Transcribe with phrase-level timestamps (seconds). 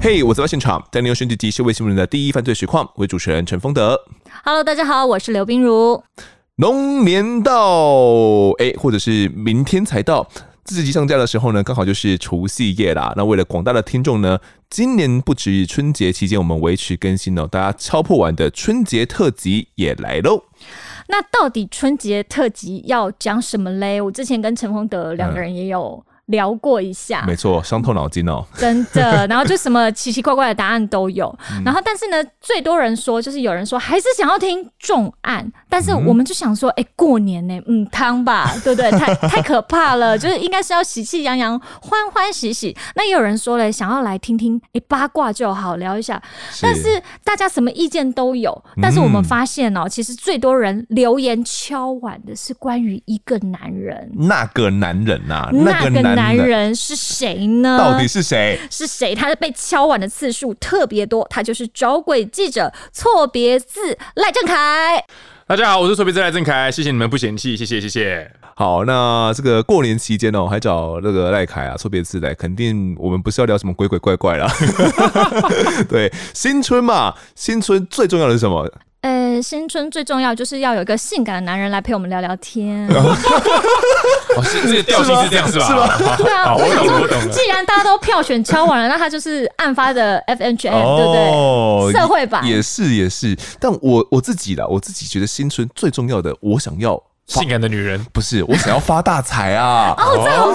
[0.00, 3.98] 嘿，我在现场，带您用选举集社会新闻的第一犯罪实况，为主持人陈丰德。
[4.44, 6.00] Hello，大家好，我是刘冰如。
[6.56, 10.28] 龙年到，哎，或者是明天才到，
[10.64, 13.12] 自己上架的时候呢，刚好就是除夕夜啦。
[13.16, 14.38] 那为了广大的听众呢，
[14.70, 20.44] 今年不止春节期间我们维持更新哦，大家敲破碗的春节特辑也来喽。
[21.08, 24.00] 那到底春节特辑要讲什么嘞？
[24.00, 26.04] 我之前跟陈丰德两个人也有。
[26.28, 29.26] 聊过一下，没错，伤透脑筋哦，真的。
[29.28, 31.34] 然后就什么奇奇怪怪的答案都有。
[31.52, 38.90] 嗯、然后，但是呢，最多人说就是有人说还是想要听重案，但是我们就想说，哎、欸，过年呢，嗯，汤吧， 对不对？
[38.90, 42.76] 太太可怕了，就是应该是要喜气洋洋、欢欢喜喜。
[42.94, 46.22] 那也有人说了，想要来听听，哎、欸，八卦就好，聊一下。
[46.60, 48.62] 但是大家什么意见都有。
[48.82, 56.17] 但是我们发现哦、喔，嗯、其实最多人留言敲碗的是关于一个男人，那个男人呐、啊，那个男。
[56.18, 57.78] 男人是谁呢？
[57.78, 58.58] 到底是谁？
[58.68, 59.14] 是谁？
[59.14, 65.04] 他的被敲碗的次数特别多，他就是找鬼记者错别字赖正凯。
[65.46, 68.28] 大家好，我是错别字赖正凯，谢谢你们不嫌弃，谢谢谢谢。
[68.56, 74.52] 好，那这个过年期间哦，还找那个赖凯啊错别字来，肯定我们不是要聊什么鬼鬼怪怪啦。
[75.88, 78.68] 对，新春嘛，新春最重要的是什么？
[79.00, 82.86] 呃，新春最重要就是要有一个性感的男人来陪我们聊聊天。
[82.90, 85.66] 哦，是这个调性是这样是吧？
[85.96, 86.16] 是吧？
[86.18, 87.30] 对啊，我懂我懂。
[87.30, 92.00] 既然大家都票选敲完了，那他就是案发的 FNM，对不对？
[92.00, 97.00] 社会版也是也是，但我我自己啦，我自己觉得新春最重要的，我想要。
[97.28, 99.94] 性感的女人不是我想要发大财啊！
[100.00, 100.52] 哦，这好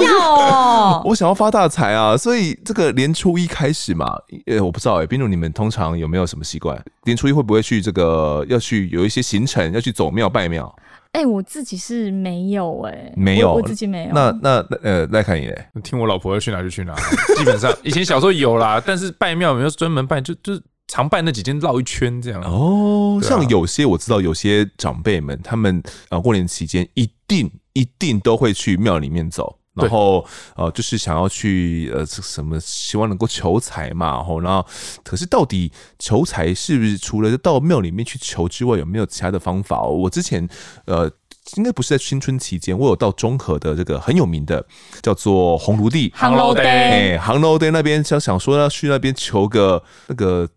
[0.00, 1.02] 重要哦！
[1.06, 2.16] 我想要发大财啊！
[2.16, 6.76] 所以这个年初一开始嘛，呃，我不知道哎，冰如你们通常有没有什么习惯？
[7.04, 10.74] 年初一会不会去这个要去有一些行程要去走庙拜庙？
[11.12, 14.10] 哎，我自己是没有哎，没有，我自己没有。
[14.12, 14.50] 那那
[14.82, 15.50] 呃，赖看你，
[15.82, 16.94] 听我老婆要去哪就去哪。
[17.36, 20.60] 基本上以前小时候有啦，但是拜庙没有专门拜，就就。
[20.88, 30.26] 常拜那几间绕一圈这样哦，像有些我知道，有些长辈们他们啊过年期间一定一定都会去庙里面走，然后
[30.56, 34.66] 呃就是想要去呃什么希望能够求财嘛，然后然后
[35.04, 39.82] 可是到底求财是不是除了到庙里面去求之外，有没有其他的方法？
[39.82, 40.48] 我之前
[40.86, 41.10] 呃。
[41.56, 44.64] 应该不是在青春期间，我有到中和的这个很有名的
[45.02, 50.48] 叫做红炉地，烘炉地，哎，烘炉地那边想想说要去那边求个那个。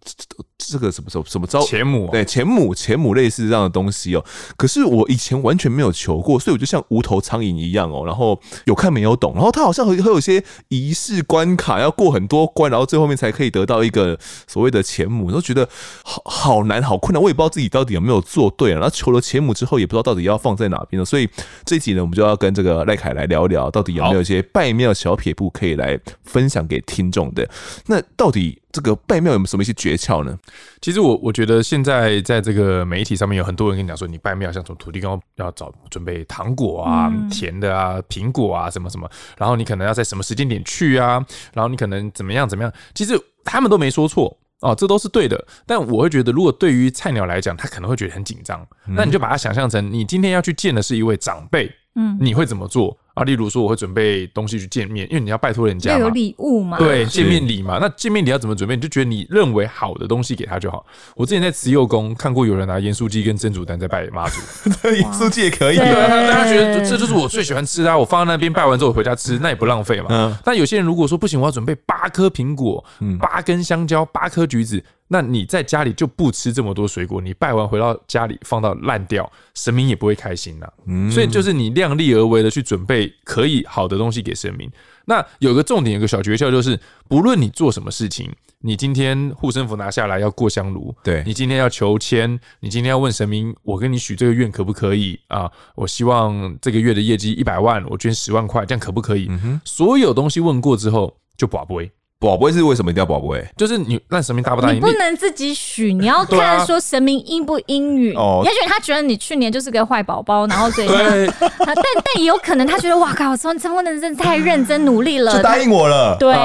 [0.64, 2.08] 这个什么什么什么招钱母？
[2.12, 4.24] 对，钱母钱母类似这样的东西哦。
[4.56, 8.04] 可是我以前完全没有求过，所以我就像无头苍蝇一样哦。
[8.06, 9.34] 然后有看没有懂。
[9.34, 15.32] 然后他好像会会有些仪式关卡，要过很多关，然后最后面才可以得到一个所谓的钱母。
[15.32, 15.68] 都觉得
[16.04, 17.22] 好好难，好困难。
[17.22, 18.76] 我也不知道自己到底有没有做对啊。
[18.76, 21.06] 然后求了钱母之后，也不知道到底要放在哪边了。
[21.06, 21.30] 所以
[21.66, 27.48] 这一集呢，我们就要跟这个赖凯来聊一聊，到底有没有一些拜庙小撇步可以来分享给听众的。
[27.88, 28.60] 那到底？
[28.74, 30.34] 这个拜庙有没有什么一些诀窍呢？
[30.80, 41.22] 其实我我觉得现在在这个媒体上面有很多人跟你讲说，你拜庙像从土地公要找准备糖果啊、嗯、甜的啊、苹果啊什么什么，然后你可能要在什么时间点去啊，
[41.54, 45.46] 然后你可能怎么样怎么样，其实他们都没说错哦，这都是对的。
[45.66, 52.98] 但我会觉得，如果对于菜鸟来讲，他可能会觉得很紧张，嗯、那你就把它想象成你今天要去见的是一位长辈，嗯，你会怎么做？
[53.14, 57.78] 啊，例如说我会准备东西去见面，因为你要拜托人家有礼物嘛，对，见面礼嘛。
[57.82, 58.76] 那见面礼要怎么准备？
[58.76, 60.86] 你就觉得你认为好的东西给他就好。
[61.16, 64.40] 我之前在慈幼宫看过有人拿盐酥鸡跟蒸煮蛋在拜妈祖，
[64.90, 65.86] 盐酥鸡也可以，对，
[66.30, 70.08] 大家觉得这就是我最喜欢吃的，啊我放在那边拜完之后回家吃，那也不浪费嘛。
[70.10, 70.38] 嗯。
[70.44, 72.84] 但有些人如果说不行，我要准备八颗苹果，
[73.20, 74.84] 八根香蕉，八颗橘子。
[75.14, 80.66] 那你在家里就不吃这么多水果，你拜完回到家里放到烂掉，神明也不会开心呐。
[80.86, 84.72] 嗯，所以就是你量力而为的去准备可以好的东西给神明。
[85.04, 86.80] 那有个重点，有个小诀窍，就是
[87.10, 95.52] 不论你做什么事情，你今天护身符拿下来要过香炉，对，你今天要求签，你今天要问神明，我跟你许这个愿可不可以啊？
[95.76, 99.28] 我希望这个月的业绩一百万，我捐十万块，这样可不可以？
[99.30, 101.92] 嗯，所有东西问过之后就跋杯。
[102.22, 103.44] 宝贝是为什么一定要宝贝？
[103.58, 104.76] 就是你让神明答不答应？
[104.76, 108.16] 你不能自己许，你要看说神明应不应允。
[108.16, 116.16] 哦，也许他觉得你去年就是个坏宝宝，然后所以对， 但但也有可能他觉得哇靠，陈陈丰德真的太认真努力了，就答应我了。
[116.20, 116.36] 对，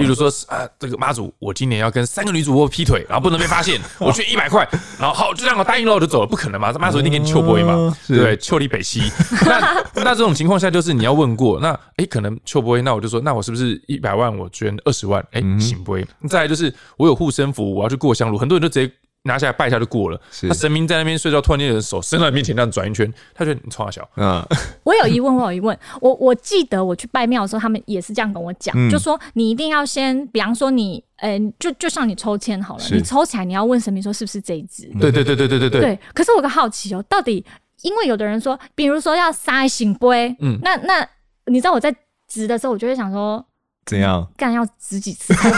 [0.00, 6.72] 例如说啊，这个妈祖，我今年要跟三个女主播劈腿，然后不能被发现， 我捐一百块，然后好就这样我答应了，我就走了，不可能嘛？
[6.72, 7.96] 这妈祖一定给你秋波嘛？
[8.08, 9.00] 对，秋里北西。
[9.46, 15.11] 那那这种情况下，就是你要问过，那哎，可能秋波，那我就说，那我是不是一百万我捐二十万？
[15.32, 15.96] 哎，行不？
[16.28, 18.92] 再来就是我有护身符，我要去过香炉，很多人就直接
[19.24, 20.20] 拿下来拜一下就过了。
[20.30, 24.08] 是那神明在那边睡觉，突然间有人手伸到你面前这样转一圈，他觉得你冲三小。
[24.16, 24.44] 嗯，
[24.82, 25.78] 我有疑问，我有疑问。
[26.00, 34.88] 我我记得我去拜庙的时候，他们也是这样跟我讲，嗯就说你一定要先，比方说你，嗯，就就像你抽签好了，你抽起来你要问神明说是不是这一只。
[35.00, 35.80] 对对对对对对对。
[35.80, 37.44] 对，可是我有个好奇哦，到底
[37.82, 41.06] 因为有的人说，比如说要塞醒杯，嗯那那
[41.46, 41.94] 你知道我在
[42.28, 43.44] 掷的时候，我就会想说，
[43.86, 44.26] 怎样？
[44.36, 45.50] 干要十几次才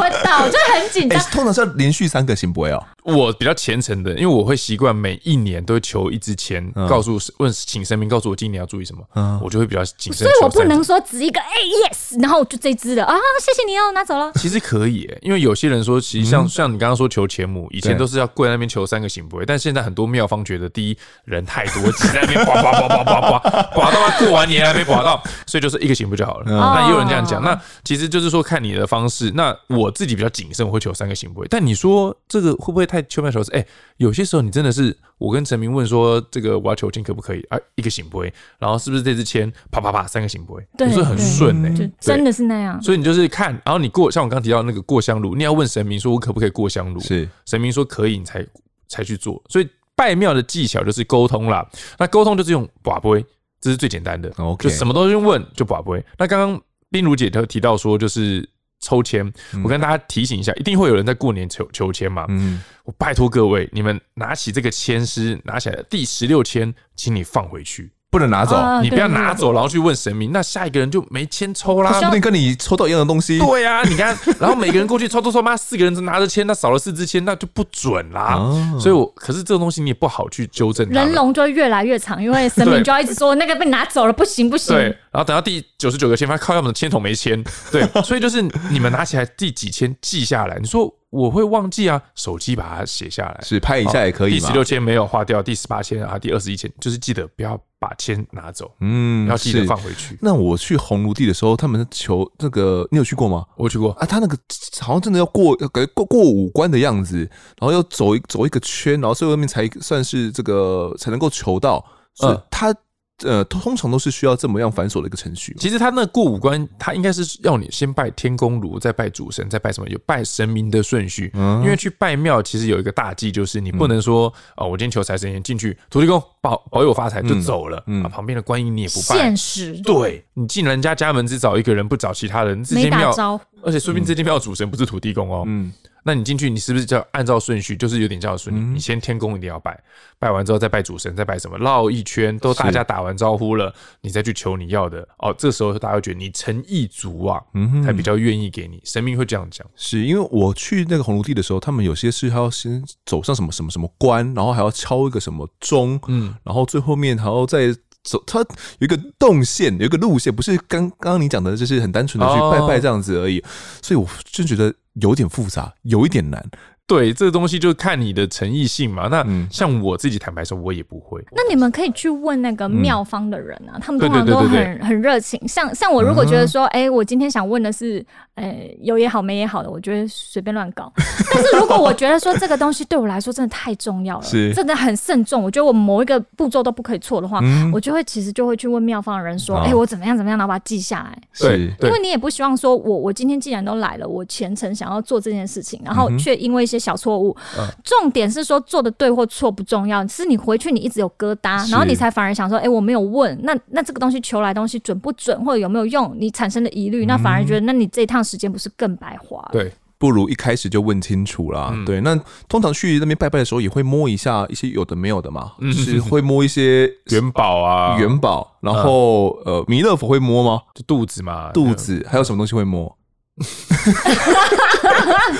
[0.00, 1.30] 会 到，就很紧哎、张。
[1.30, 2.86] 通常是要连续三个行不会哦。
[3.04, 10.26] 我比较虔诚的，因为我会习惯每一年都会求一支签，嗯告诉问请神明告诉我今年要注意什么，嗯我就会比较谨慎。
[10.26, 10.84] 所以我不能。
[10.84, 11.46] 说只一个哎、
[11.88, 14.30] yes，然后我就这支了啊，谢谢你哦，拿走了。
[14.36, 23.38] 其实可以、欸，因为有些人说，其实像、嗯像你刚刚说求钱母，以前对都是要跪在那边求三个行不会，但现在很多庙方觉得，第一人太多，挤在那边呱呱呱呱呱呱，
[23.72, 26.44] 呱到他过完年还没刮到，所以就是一个行不就好了。
[26.48, 29.32] 嗯那也有人这样哦讲，那其实就是说看你的方式。
[29.34, 31.46] 那我自己比较谨慎，我会求三个行不会。
[31.48, 33.50] 但你说这个会不会太求庙求是？
[33.52, 37.58] 哎、有些时候你真的是，我跟神明问说，这个我要求签可不可以啊？
[37.74, 42.80] 一个行不会，然后是不是这支签啪啪啪三个行不会，对有时候很对顺呢、就真的是那样。
[42.82, 47.00] 所以你就是看，然后你过，像我刚刚提到那个过香炉，你要问神明说，我可不可以过香炉？
[47.00, 48.46] 是神明说可以，你才
[48.88, 49.42] 才去做。
[49.48, 51.68] 所以拜庙的技巧就是沟通啦。
[51.98, 53.24] 那沟通就是用跋杯，
[53.60, 54.32] 这是最简单的。
[54.38, 56.04] OK 就什么东西问，就跋杯。
[56.18, 56.60] 那刚刚
[56.90, 58.48] 冰如姐她提到说，就是
[58.84, 59.32] 抽签，
[59.64, 62.26] 我跟大家提醒一下，一定会有人在过年抽抽签嘛。
[62.28, 71.92] 嗯，我拜托各位，你们拿起这个签师，拿起来第十六签，请你放回去，不能拿走，啊你不要拿走，然后去问神明，那下一个人就没签抽啦。
[71.94, 73.40] 说不定跟你抽到一样的东西。
[73.40, 78.36] 对呀、啊，你看， 然后每个人过去抽抽抽，妈四个人拿着签，那少了四支签，那就不准啦。
[78.36, 80.88] 哦所以我，可是这种东西你也不好去纠正。
[80.90, 84.76] 人龙就会越来越长，因为神明 就要一直说那个被拿走了，不行不行。
[84.76, 87.42] 对，然后等到第九十九个签，发现靠他们的签筒没签。
[87.72, 88.40] 对， 所以就是
[88.70, 90.58] 你们拿起来第几签记下来。
[90.60, 93.40] 你说我会忘记啊，手机把它写下来。
[93.42, 94.52] 是拍一下也可以嘛第十。
[94.52, 100.16] 六签没有划掉，第十八签啊，第二十一签就是记得不要把签拿走，嗯要记得放回去。
[100.22, 103.44] 那我去红炉地的时候，他们求那个，你有去过吗？
[103.58, 104.38] 我去过，啊，他那个
[104.80, 107.18] 好像真的要过，要感觉过过五关的样子，
[107.58, 111.84] 然后要走一走一个圈，然后最后面才算是这个才能够求到。
[112.14, 112.74] 所以嗯他
[113.24, 115.56] 呃通常都是需要这么样繁琐的一个程序。
[115.58, 119.88] 其实他那过五关，他应该是要你先拜天公炉，再拜主神，再拜什么？
[119.88, 121.30] 有拜神明的顺序。
[121.34, 129.36] 嗯因为去拜庙，其实有一个大忌，就是你不能说哦，我今天求财神爷进去，土地公保保佑我发财就走了嗯嗯啊，旁边的观音你也不拜现。
[129.36, 135.44] 实对你进人家家门只找一个人，不找其他人，这没间庙，打招呼，而且说不定这间庙主神不是土地公哦。
[135.46, 135.72] 嗯，
[136.06, 137.74] 那你进去，你是不是就要按照顺序？
[137.76, 139.82] 就是有点叫顺序，嗯你先天公一定要拜，
[140.18, 145.08] 拜完之后再拜主神，再拜什么，绕一圈都大家打完招呼了，你再去求你要的。
[145.18, 147.42] 哦，这时候大家会觉得你诚意足啊，
[147.84, 148.80] 才比较愿意给你。
[148.84, 149.66] 神明会这样讲。
[149.74, 163.42] 是因为我去那个红炉地的时候，他们有些是还要先走上什么什么什么关，然后还要敲一个什么钟，嗯，然后最后面还要再走，它有一个动线，有一个路线，不是刚刚刚你讲的，就是很单纯的去拜拜这样子而已。
[163.80, 166.44] 所以我就觉得有点复杂，有一点难。
[166.86, 169.08] 对，这个东西就看你的诚意性嘛。
[169.10, 171.24] 那嗯像我自己坦白说，我也不会。
[171.32, 175.40] 那你们可以去问那个妙方的人啊，他们通常都很很热情。
[175.48, 178.04] 像像我如果觉得说，哎、我今天想问的是，
[178.34, 180.92] 呃，有也好没也好的，我觉得随便乱搞。
[181.32, 191.18] 但是如果我觉得说这个东西对我来说真的太重要了，是真的很慎重，我觉得我某一个步骤都不可以错的话，嗯我就会其实就会去问妙方的人说，好哎、我怎么样怎么样，然后把它记下来。
[191.38, 197.36] 对因为你也不希望说我我今天既然都来了，我虔诚想要做这件事情，然后却因为一些小错误。
[197.58, 209.50] 嗯重点是说做的对或错不重要，是你回去你一直有疙瘩，然后你才反而想说，哎、我没有问，那那这个东西求来东西准不准，或者有没有用，你产生的疑虑，那反而觉得，那你这一趟时间不是更白花了？
[209.52, 211.70] 对，不如一开始就问清楚啦。
[211.72, 220.62] 嗯对，那通常去那边拜拜的时候，也会摸一下一些有的没有的嘛，嗯就是会摸一些元宝啊，元宝，然后呃，弥勒佛会摸吗？
[220.74, 222.96] 就肚子嘛，肚子还有什么东西会摸？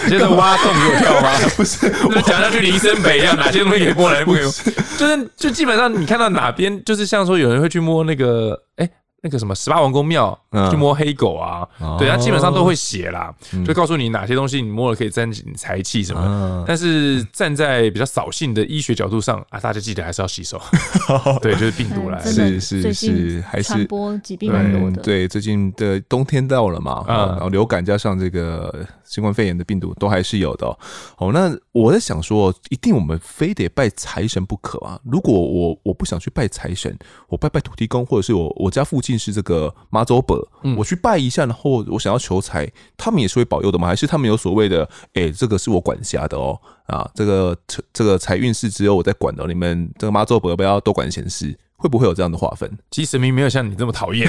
[0.05, 1.31] 你现在挖洞 给我跳吗？
[1.57, 4.53] 不是，就是讲下去林森北一样，哪些东西可以摸，哪些不可以摸，
[4.99, 8.91] 就是就基本上你看到哪边，就是像说有人会去摸那个，哎、
[9.25, 10.71] 那个什么十八王公庙，嗯。
[10.71, 11.97] 去摸黑狗啊，哦。
[11.99, 13.65] 对，它基本上都会写啦，嗯。
[13.65, 20.61] 就告诉你哪些东西你摸了可以沾你财气什么但是站在比较扫兴的医学角度上啊，大家记得还是要洗手。
[21.41, 22.31] 对，就是病毒来了。
[22.31, 25.01] 是是是还是传播疾病蛮多的。
[25.01, 27.17] 对，最近的冬天到了嘛，嗯。
[27.31, 30.79] 然后流感加上这个新冠肺炎的病毒都还是有的哦。
[31.19, 34.99] 哦，那我在想说，一定我们非得拜财神不可啊？
[35.05, 36.97] 如果我我不想去拜财神，
[37.29, 40.47] 我拜拜土地公，或者是我我家附近是这个妈祖伯，
[40.77, 43.89] 我去拜一下，然后我想要求财，他们也是会保佑的吗？
[43.89, 47.57] 还是他们有所谓的，哎，这个是我管辖的哦，啊，这个
[47.93, 52.71] 这个财运是只有我在管的，你们这个妈祖伯不要多管闲事，会不会有这样的划分？
[52.91, 54.29] 其实神明没有像你这么讨厌。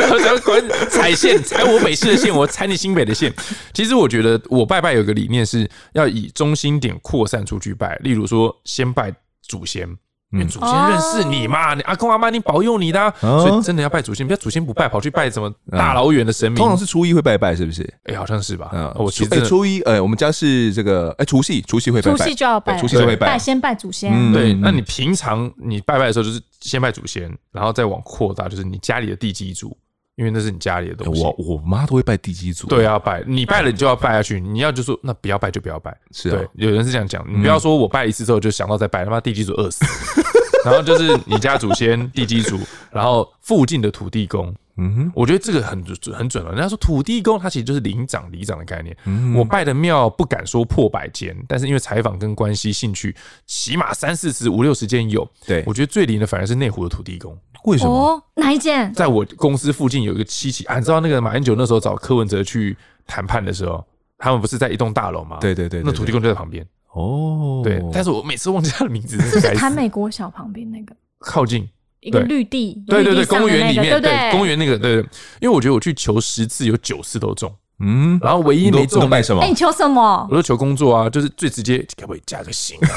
[0.00, 3.32] 然后想要管踩线，踩我北市的线，我踩你新北的线。
[3.72, 9.88] 其实我觉得我拜拜有个理念是要以中心点扩散出去拜，例如说先拜祖先。
[10.34, 14.26] 因为祖先认识你嘛，你阿公阿妈你保佑你的，啊，所以真的要拜祖先。
[14.26, 16.56] 不要祖先不拜，跑去拜什么大老远的神明。
[16.56, 17.88] 通常是初一会拜拜，是不是？
[18.04, 18.70] 哎，好像是吧。
[18.72, 24.32] 嗯，我其实初一，哎，我们家是这个，哎，除夕，除夕会拜拜，除夕就要拜，除夕就会拜，先拜祖先。
[24.32, 29.76] 对，那你平常你拜拜的时候，就是先拜祖先，然后再往扩大，就是你家里的地基主，
[30.16, 31.22] 因为那是你家里的东西。
[31.22, 33.22] 我我妈都会拜地基主，对，要拜。
[33.26, 34.40] 你拜了，你就要拜下去。
[34.40, 36.48] 你要就说那不要拜就不要拜，是对。
[36.54, 39.84] 有人是这样讲，你不要说我拜一次之后就想到再拜，他妈地基主饿死。
[40.64, 42.58] 然后就是你家祖先、地基主，
[42.90, 44.54] 然后附近的土地公。
[44.76, 46.50] 嗯哼，我觉得这个很准很准了。
[46.52, 48.96] 人家说土地公，他其实就是领长、里长的概念。
[49.34, 53.14] 我拜的庙不敢说破百间，但是因为采访跟关系、兴趣，
[53.46, 55.28] 起码三四十、五六十间有。
[55.46, 57.38] 对，我觉得最灵的反而是内湖的土地公。
[57.64, 58.22] 为什么？
[58.34, 58.92] 哪一间？
[58.92, 60.64] 在我公司附近有一个七期。
[60.64, 62.76] 啊，你知道那个马英九那时候找柯文哲去
[63.06, 63.82] 谈判的时候，
[64.18, 65.38] 他们不是在一栋大楼吗？
[65.40, 66.66] 对对对，那土地公就在旁边。
[66.92, 69.18] 哦，对，但是我每次忘记他的名字。
[69.30, 70.94] 是台美国小旁边那个。
[71.20, 71.66] 靠近
[72.04, 75.02] 一个绿地，对对对，公园里面，对公园那个，对对。
[75.40, 79.40] 因为我觉得我去求十次，有九次都中，嗯，然后唯一没中拜什么？
[79.42, 80.26] 哎，你求什么？
[80.30, 82.88] 我说求工作啊，就是最直接，可不可以加个薪啊？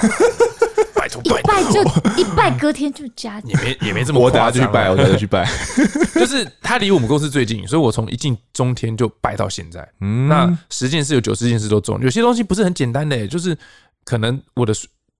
[0.93, 5.47] 拜 托拜托，一拜就一拜，隔天就加，也没也没这么，我等下就去拜，我等下就去拜。
[6.13, 9.87] 就是他离我们公司最近，所以我从一进中天就拜到现在。
[10.01, 13.57] 嗯，那十件事有九十件事都中，有些东西不是很简单的，就是
[14.03, 14.73] 可能我的。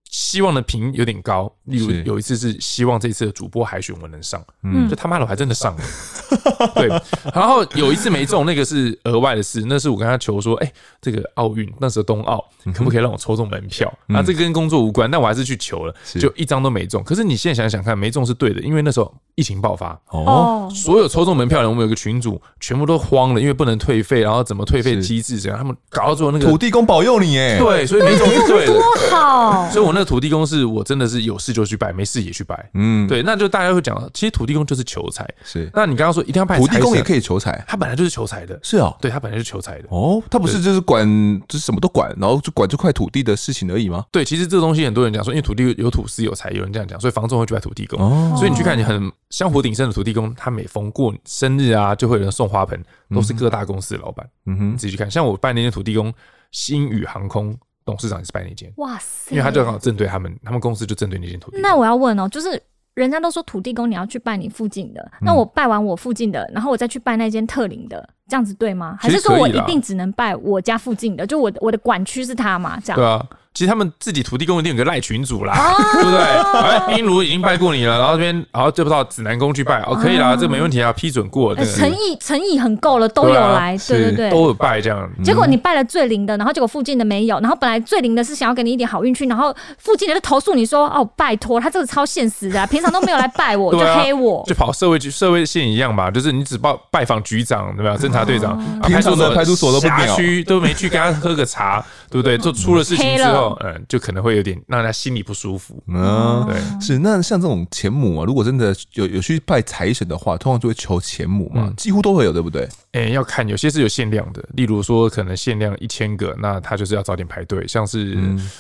[0.10, 5.83] 希望的频有点高，例如有一次是希望这次的主播海选我能上，嗯，就他妈的我还真的上了，
[6.75, 6.88] 对。
[7.33, 12.43] 然后有一次没中，那个是额外的事，那是我跟他求说，哎，这个奥运那时候冬奥
[12.74, 13.88] 可不可以让我抽中门票？
[14.07, 17.03] 啊，这个跟工作无关，但我还是去求了，就一张都没中。
[17.03, 28.81] 可是你现在想想看，没中是对的，因为那时候疫情爆发，哦，所有抽中门票的人，我们有个群主，全部都慌了，因为不能退费，然后怎么退费机制怎样，他们搞到最后那个土地公保佑你，哎，对，所以没中是对的，多
[29.12, 32.69] 好，所以我那个土地公是我真的是有事就去拜，没事也去拜。
[32.73, 35.27] 嗯，对，那就大家会讲，其实土地公就是求财。
[35.43, 38.59] 是，那你刚刚说一定要拜土地公也可以求财，他本来就是求财的。
[38.61, 39.87] 是哦，对他本来就是求财的。
[39.89, 41.07] 哦，他不是就是管
[41.47, 44.05] 就是什么都管，然后就管这块土地的事情而已吗？
[44.11, 47.99] 对，其实这个东西很多人讲说，因为土地有土司有财，有人这样讲，所以房仲会去拜土地公。
[47.99, 52.83] 哦，所以你去看你很香火鼎盛的土地公，他每逢过生日啊，就会有人送花盆，
[53.13, 54.27] 都是各大公司的老板。
[54.45, 56.13] 嗯哼，你自己去看，像我拜那些土地公，
[56.51, 57.57] 星宇航空。
[57.88, 59.32] 董事长也是拜那间，哇塞！
[59.32, 61.60] 因为他就刚好正对他们，他们公司就正对那间土地。
[61.62, 62.62] 那我要问哦，就是
[62.96, 68.98] 人家都说土地公你要去拜你附近的，那我拜完我附近的，然后我再去拜那间特灵的，这样子对吗？
[69.00, 71.25] 还是说我一定只能拜我家附近的？
[71.25, 72.77] 就我的我的管区是他嘛？
[72.84, 73.25] 这样对啊。
[73.57, 76.19] 其实他们自己土地公一定有个赖群主啦，对不对？
[76.19, 81.55] 哎，英如已经拜过你了，然后这边，然后就不知道指南宫去拜，哦，可以啦，这个没问题啊，批准过。
[81.55, 85.09] 诚意诚意很够了，都有来，对对对，都有拜这样。
[85.23, 97.97] 结果你拜了最灵的，然后结果附近的没有，然后本来最灵的是想要给你一点好运气，然后附近的就投诉你说，哦，拜托，他这个超现实的，平常都没有来 拜我，就黑我，就跑社会局社会线一样吧，就是你只报拜访局长对吧？
[97.97, 102.37] 侦查队长，派出所派出所都不辖区都没去跟他喝个茶，对不对？
[102.37, 104.37] 就出了事情之后，嗯，就可能会。
[104.37, 105.83] 有点让他心里不舒服。
[105.87, 112.69] 嗯，对，是那像这种钱母啊，如果真的有有去拜财神的话，通常就会求钱母嘛，几乎都会有，对不对？
[112.91, 117.67] 哎，要看有些是有限量的，例如说可能限量一千个，那他就是要早点排队。
[117.67, 118.15] 像是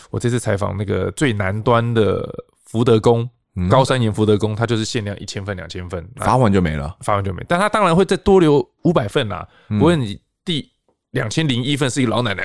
[0.09, 2.27] 我这次采访那个最南端的
[2.65, 3.29] 福德宫，
[3.69, 7.45] 高山岩福德宫，它就是限量一千份、两千份，发完就没了，发完就没。
[7.47, 9.47] 但他当然会再多留五百份啦。
[9.67, 10.71] 不过你第。
[11.17, 12.43] 两千零一份是一个老奶奶，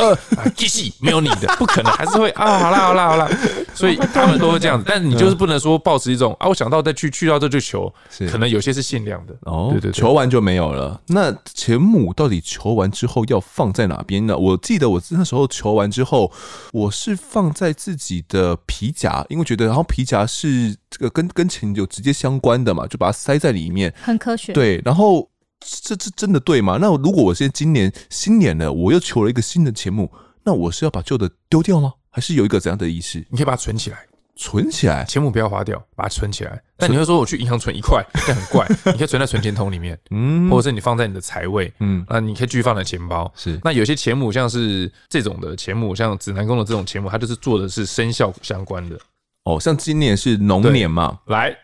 [0.00, 3.28] 呃呃， 继续没有你的， 不可能，还是会啊，好啦好啦好啦，
[3.74, 7.92] 所以他们都会这样子， 但是你就是不能说抱持一种啊，我想到再去，去到这就求，
[8.30, 10.98] 可能有些是限量的哦，对对，求完就没有了。
[11.08, 14.36] 那钱母到底求完之后要放在哪边呢？
[14.36, 16.32] 我记得我那时候求完之后，
[16.72, 24.52] 我是放在自己的皮夹，因为觉得然后皮夹是这个跟跟钱有直接相关的嘛，就把它塞在里面，很科学。
[24.52, 25.28] 对，然后。
[25.60, 26.78] 这这真的对吗？
[26.80, 30.10] 那如果我现在今年新年了，我又求了一个新的钱母，
[30.44, 31.94] 那我是要把旧的丢掉吗？
[32.10, 33.18] 还是有一个怎样的意思？
[33.30, 33.98] 你可以把它存起来，
[34.36, 36.60] 存起来，钱母不要花掉，把它存起来。
[36.76, 38.66] 但你会说我去银行存一块，这很怪。
[38.92, 43.30] 你可以存在存钱筒里面，嗯，或者是你放在你的财位，嗯，那你可以继续放在钱包。
[43.36, 48.98] 是，那有些钱母像是这种的钱母，像指南宫的这种钱母，它就是做的是生肖相关的。
[49.44, 51.56] 哦，像今年是龙年嘛，来。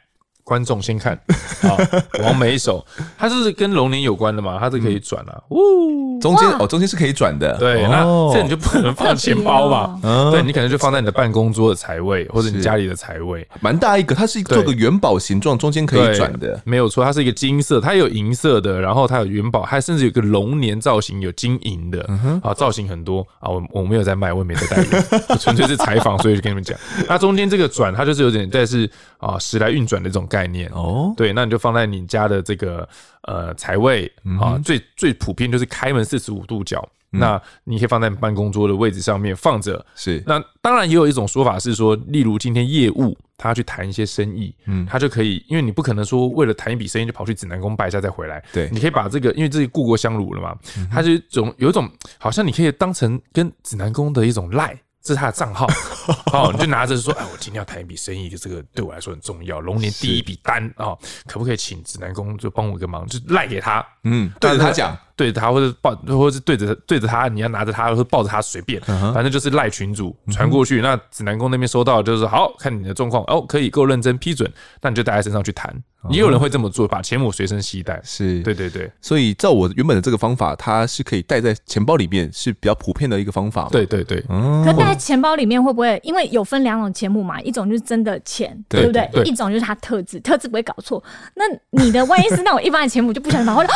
[0.44, 1.18] 观众先看，
[1.62, 1.78] 好，
[2.22, 2.84] 王美手，
[3.16, 4.58] 它是跟龙年有关的嘛？
[4.60, 9.98] 它是可以转啊，呜，中间哦，中间是可以转的，对，那这你就不能放钱包嘛？
[10.30, 22.06] 对，你可能就放在你的办公桌的财位，或者你家里的财位，蛮大一个，它是做个元宝形状，中间可以转的，没有错，它是一个金色，它有银色的，然后它有元宝，还甚至有个龙年造型，有金银的，
[22.42, 23.26] 啊，造型很多。
[23.40, 25.04] 啊，我我没有在卖，我也没在代言，
[25.40, 30.28] 纯粹是采访，所以就跟你们讲，那中间这个转，它就是有点在是啊时来运转的这种。
[30.34, 30.68] 概念。
[30.72, 32.88] 哦，对，那你就放在你家的这个
[33.22, 34.10] 呃财位
[34.40, 39.84] 啊，最最普遍就是开门四十五度角，嗯、那你可以放在办公桌的位置上面放着。
[39.94, 50.56] 是，那当然也有一种说法是说，例如今天业务他要去谈一些生意，嗯，他就可以，因为你不可能说为了谈一笔生意就跑去指南宫拜一下再回来，对，你可以把这个，因为这是故国香炉了嘛，
[50.90, 51.88] 它就种有一种
[52.18, 54.76] 好像你可以当成跟指南宫的一种赖。
[55.04, 55.68] 这是他的账号，
[56.32, 60.96] 好，你就拿着说，哎，我今天要谈一笔生意，这个对我来说很重要，龙年第一笔单啊，
[61.26, 64.96] 可不可以请指南宫就帮我一个忙，就赖给他，嗯，对着他讲。
[65.16, 70.80] 对着他，或者抱，或者是对着对着他，你要拿着他，或者抱着他，随便，反正就是赖群主传过去。
[70.80, 75.72] 那指南宫那边收到，就是好看你的状况哦，可以够认真批准，那你就带在身上去谈。
[76.10, 78.00] 也有人会这么做，把钱母随身携带。
[78.04, 83.68] 是对对对，所以照我原本的这个方法，它是可以带在钱包里面，是比较普遍的一个方法。
[83.70, 85.98] 对对对，嗯可带在钱包里面会不会？
[86.02, 89.08] 因为有分两种钱母嘛，一种就是真的钱，对不对？
[89.24, 91.02] 一种就是它特质，特质不会搞错。
[91.34, 91.44] 那
[91.82, 93.68] 你的万一是那种一般的钱母，就不小心把我的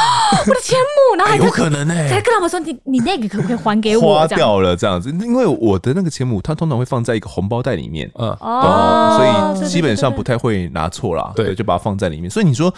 [0.46, 1.38] 我的钱母，然后。
[1.38, 4.18] 有可能呢、欸，才跟他们说，你你那个可不可以还给我？
[4.18, 11.32] 花掉了这样子，因为我的那个钱母，它通常会放在一个红包袋里面，嗯，哦，所以基本上不太会拿错啦。
[11.36, 12.17] 对，就把它放在里面。
[12.26, 12.74] 所以你说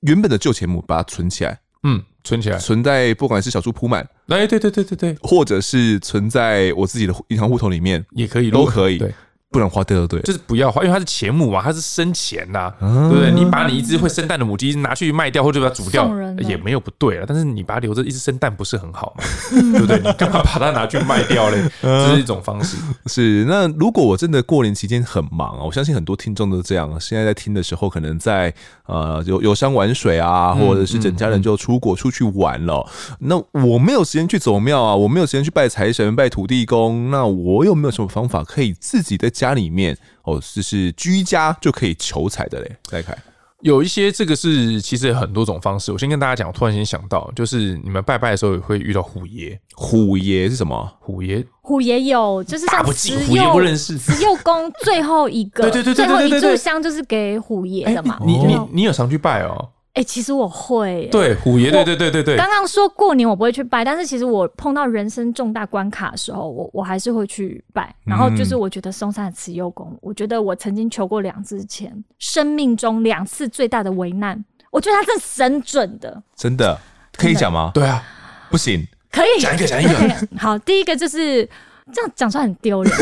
[0.00, 8.98] 原本的旧钱母，把它存起来，嗯，存起来，存在不管是小猪铺满，哎，对对对对对，或者是存在我自己的银行户头里面，也可以，都可以。
[8.98, 9.14] 对。
[9.52, 13.30] 不能花掉，对，就是不要花，因为它是钱母嘛，它是生钱呐、对不对？
[13.30, 17.26] 你把你一只会生蛋的母鸡拿去卖掉，或者把它煮掉，也没有不对了。
[17.28, 19.24] 但是你把它留着，一直生蛋不是很好嘛？
[19.72, 19.98] 对不对？
[19.98, 21.62] 你干嘛把它拿去卖掉嘞？
[21.82, 22.76] 这是一种方式。
[23.06, 26.98] 是那如果我真的过年期间很忙啊，我相信很多听众都这样。
[26.98, 28.52] 现在在听的时候，可能在
[28.86, 32.86] 呃游游山玩水啊，或者是整家人就出国出去玩了。
[33.10, 37.10] 嗯嗯、那我没有时间去走庙啊，我没有时间去拜财神、拜土地公。
[37.10, 39.96] 那我有没有什么方法可以自己在家里面？
[40.22, 43.18] 哦，就是居家就可以求财的嘞，再看
[43.60, 45.92] 有一些这个是其实有很多种方式。
[45.92, 49.60] 我先跟大家讲，我突然间想到，就是你们拜拜的时候也会遇到虎爷。
[49.74, 50.92] 虎爷是什么？
[51.00, 58.18] 虎爷，虎爷有就是像慈虎爷不认识，慈幼宫最后一个，对对对对，最后一炷香就是给虎爷的嘛。
[58.24, 59.70] 你你你有常去拜哦？
[59.94, 61.08] 哎、欸，其实我会、欸。
[61.08, 62.36] 对，虎爷，对对对对对。
[62.36, 67.94] 刚刚说过年我不会去拜，但是其实我碰到人生重大关卡的时候，我我还是会去拜。
[68.04, 76.22] 然后就是我觉得松山的慈幼宫，我觉得我曾经求过两次签，生命中两次最大的危难，我觉得他是神准的。
[76.34, 76.80] 真的
[77.16, 77.70] 可以讲吗？
[77.74, 78.02] 对啊，
[78.50, 80.28] 不行，可以讲一个讲一个。
[80.40, 81.46] 好，第一个就是。
[81.92, 82.92] 这样讲出来很丢人。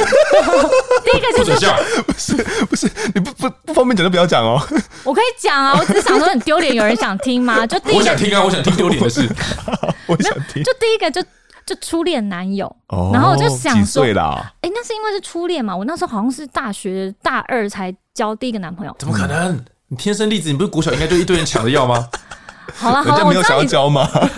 [1.05, 1.53] 第一个就是
[2.03, 2.35] 不是
[2.67, 4.61] 不是，你不不不方便讲就不要讲哦。
[5.05, 7.65] 我可以讲啊，我只是想说很丢脸，有人想听吗？
[7.69, 9.29] 就第一个，我想听啊，我想听丢脸的事。
[10.07, 10.63] 我想听。
[10.63, 11.23] 就第一个就
[11.65, 12.75] 就初恋男友，
[13.13, 14.13] 然后我就想说，哎，
[14.63, 15.77] 那是因为是初恋嘛？
[15.77, 18.95] 我那时候好像是大学大二才交第一个男朋友。
[18.99, 19.65] 怎么可能？
[19.89, 22.09] 你天生丽质，你不是国小应该就一堆人抢着要吗？
[22.77, 23.69] 好了好了， 我知道你，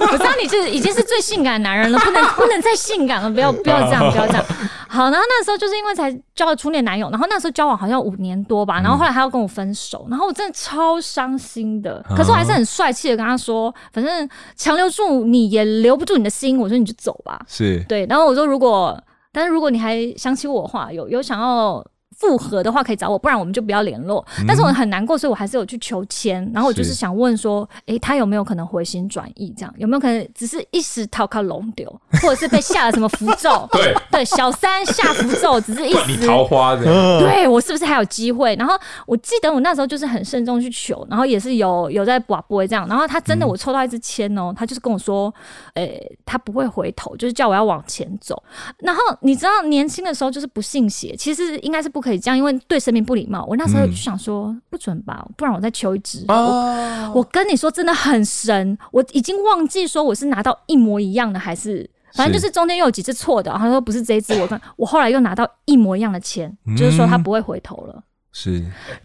[0.00, 4.44] 我知道你是已经是最性感的男人了，不能不能再性感了，不要不要这样，不要这样。
[4.88, 12.04] 好，然后那时候就是因为才交了初恋男友，然后那时候交往好像五年多吧，然后后来他要跟我分手，然后我真的超伤心的。
[12.16, 17.40] 可是我还是很帅气的跟他说，反正强留住你也留不住你的心，我说你就走吧。
[17.48, 21.84] 是对，然后我说如果，但是如果你还想起我的话，有有想要。
[22.16, 24.24] 复合的话可以找我，不然我们就不要联络。
[24.46, 26.48] 但是我很难过，所以我还是有去求签。
[26.52, 29.52] 然后我就是想问说，哎，他有没有可能回心转意？
[29.56, 31.88] 这样有没有可能只是一时逃靠龙丢，
[32.22, 33.68] 或者是被下了什么符咒？
[33.72, 37.20] 对对，小三下符咒，只是一时桃花的。
[37.20, 38.54] 对，我是不是还有机会？
[38.56, 38.74] 然后
[39.06, 42.86] 我记得我那时候就是很慎重去求，然后也是有有在卜卦这样。
[42.88, 45.32] 然后他真的，我抽到一支签哦，他就是跟我说，
[45.74, 48.42] 哎，他不会回头，就是叫我要往前走。
[48.78, 52.18] 然后你知道，年轻的时候就是不信邪，其实应该是不可以。
[52.18, 53.46] 这样，因为对神明不礼貌。
[53.48, 56.24] 我那时候就想说，嗯、不准吧，不然我再求一只。
[56.28, 63.50] 哦、我，我跟你说，真的很神，我已经忘记说我是拿到一模一样的，还是反正就是中间又有几次错的。
[63.52, 68.02] 他说不是这一只，我看我后来又拿到一模一样的钱，嗯、就是说他不会回头了。
[68.34, 68.52] 是，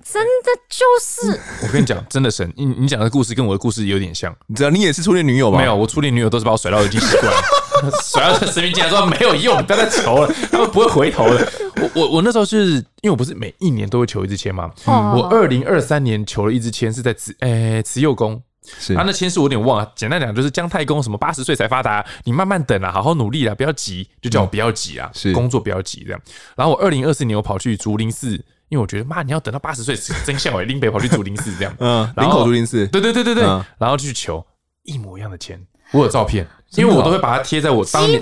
[0.04, 4.34] 真的就是我跟你讲，真的神，你你讲的故事跟我的故事有点像。
[4.48, 5.60] 你知道你也是初恋女友吗？
[5.60, 11.52] 没有，我初恋女友都是把我甩到已经习惯了， 甩到神明竟然说没有用，不要再求了，他们不会回头的。
[11.76, 14.72] 我我我那时候是因为我不是每一年都会求一支签吗？
[14.86, 18.42] 嗯、我二零二三年求了一支签，是在慈诶慈幼宫。
[18.80, 19.92] 是啊，那签是我有点忘了。
[19.94, 26.22] 简单讲就是姜太公什么八十岁才发达，你慢慢等啊，好好努力啊，不要急，就叫我不要急啊，是工作不要急这样。
[26.56, 28.42] 然后我二零二四年我跑去竹林寺。
[28.70, 33.44] 因为我觉得妈，你要等到八十岁真相哎，林北跑去竹林寺这样，嗯，林口竹林寺，对对对对对，
[33.78, 34.46] 然后去求
[34.84, 35.60] 一模一样的签，
[35.92, 36.46] 我有照片，
[36.76, 38.22] 因为我都会把它贴在我当年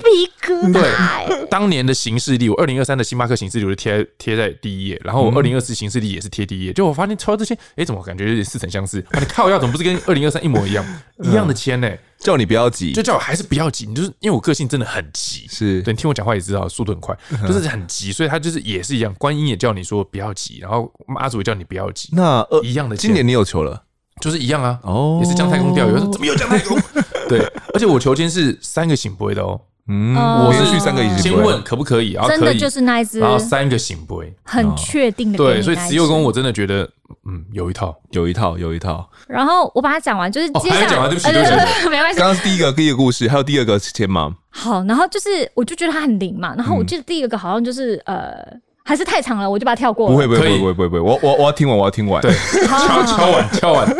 [0.72, 0.90] 对
[1.50, 9.04] 当年的行事历，我二零二三的星巴克行事历就贴贴在第一页，然后我二零二四行事历也是贴第一页，就我发现抽到这些，哎，怎么感觉有点似曾相识？
[9.18, 10.84] 你靠，要怎么不是跟二零二三一模一样
[11.24, 11.90] 一样的签呢？
[12.18, 13.86] 叫你不要急，就叫我还是不要急。
[13.86, 19.14] 你就是因为我个性真的很急，是对，你听我讲话也知道，速度很快，就是很急，所以他就是也是一样。
[19.18, 22.08] 观音也叫你说不要急，然后妈祖也叫你不要急。
[22.12, 23.82] 那一样的，今年你有求了，
[24.20, 24.78] 就是一样啊。
[24.82, 26.78] 哦，也是姜太公钓鱼，说怎么又姜太公？
[27.30, 27.40] 对，
[27.74, 29.60] 而且我求签是三个醒杯的哦。
[29.88, 35.38] 嗯，我是去三个，先问可不可以，然后真的就是那一只，然后三个醒杯，很确定的。
[35.38, 36.82] 对，所以慈祐宫我真的觉得，
[37.24, 39.08] 嗯，有一套，有一套，有一套。
[39.28, 42.18] 然后我把它讲完，就是接下来讲完，对不起，对不起，没关系。
[42.18, 44.34] 刚刚是第一个第一个故事，还有第二个签吗？
[44.50, 48.34] 好，然后就是我就觉得它很灵嘛，然后我记得第一个好像就是呃，
[48.82, 50.12] 还是太长了，我就把它跳过了。
[50.12, 52.20] 不会不会不会不会不会，我我我要听完，我要听完。
[52.20, 52.34] 对，
[52.66, 53.96] 敲敲完敲完。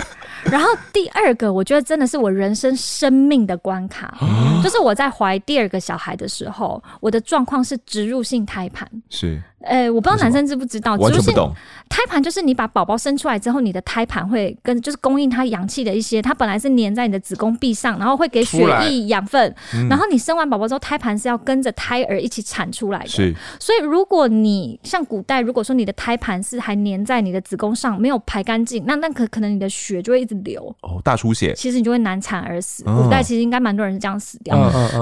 [0.52, 4.16] 然后第二个，我觉得真的是我人生生命的关卡，
[4.62, 8.88] 就是我在怀第二个小孩的时候，我的状况是植入性胎盘。
[9.10, 9.42] 是。
[9.62, 11.52] 呃，我不知道男生知不知道，完全不懂。
[11.88, 19.54] 胎盘就是你把宝宝生出来之后，你的胎盘会跟就是供应它氧气的一些，它本来是粘在你的子宫壁上，然后会给血液养分，
[19.88, 23.08] 然后你生完宝宝之后，胎盘是要跟着胎儿一起产出来的。
[23.08, 32.84] 是，所以如果你像古代，如果说你的胎盘是还粘在你的子宫上，没有排干净，那那可可能你的血就会一直流哦，大出血，其实你就会难产而死。
[32.84, 34.56] 古代其实应该蛮多人是这样死掉。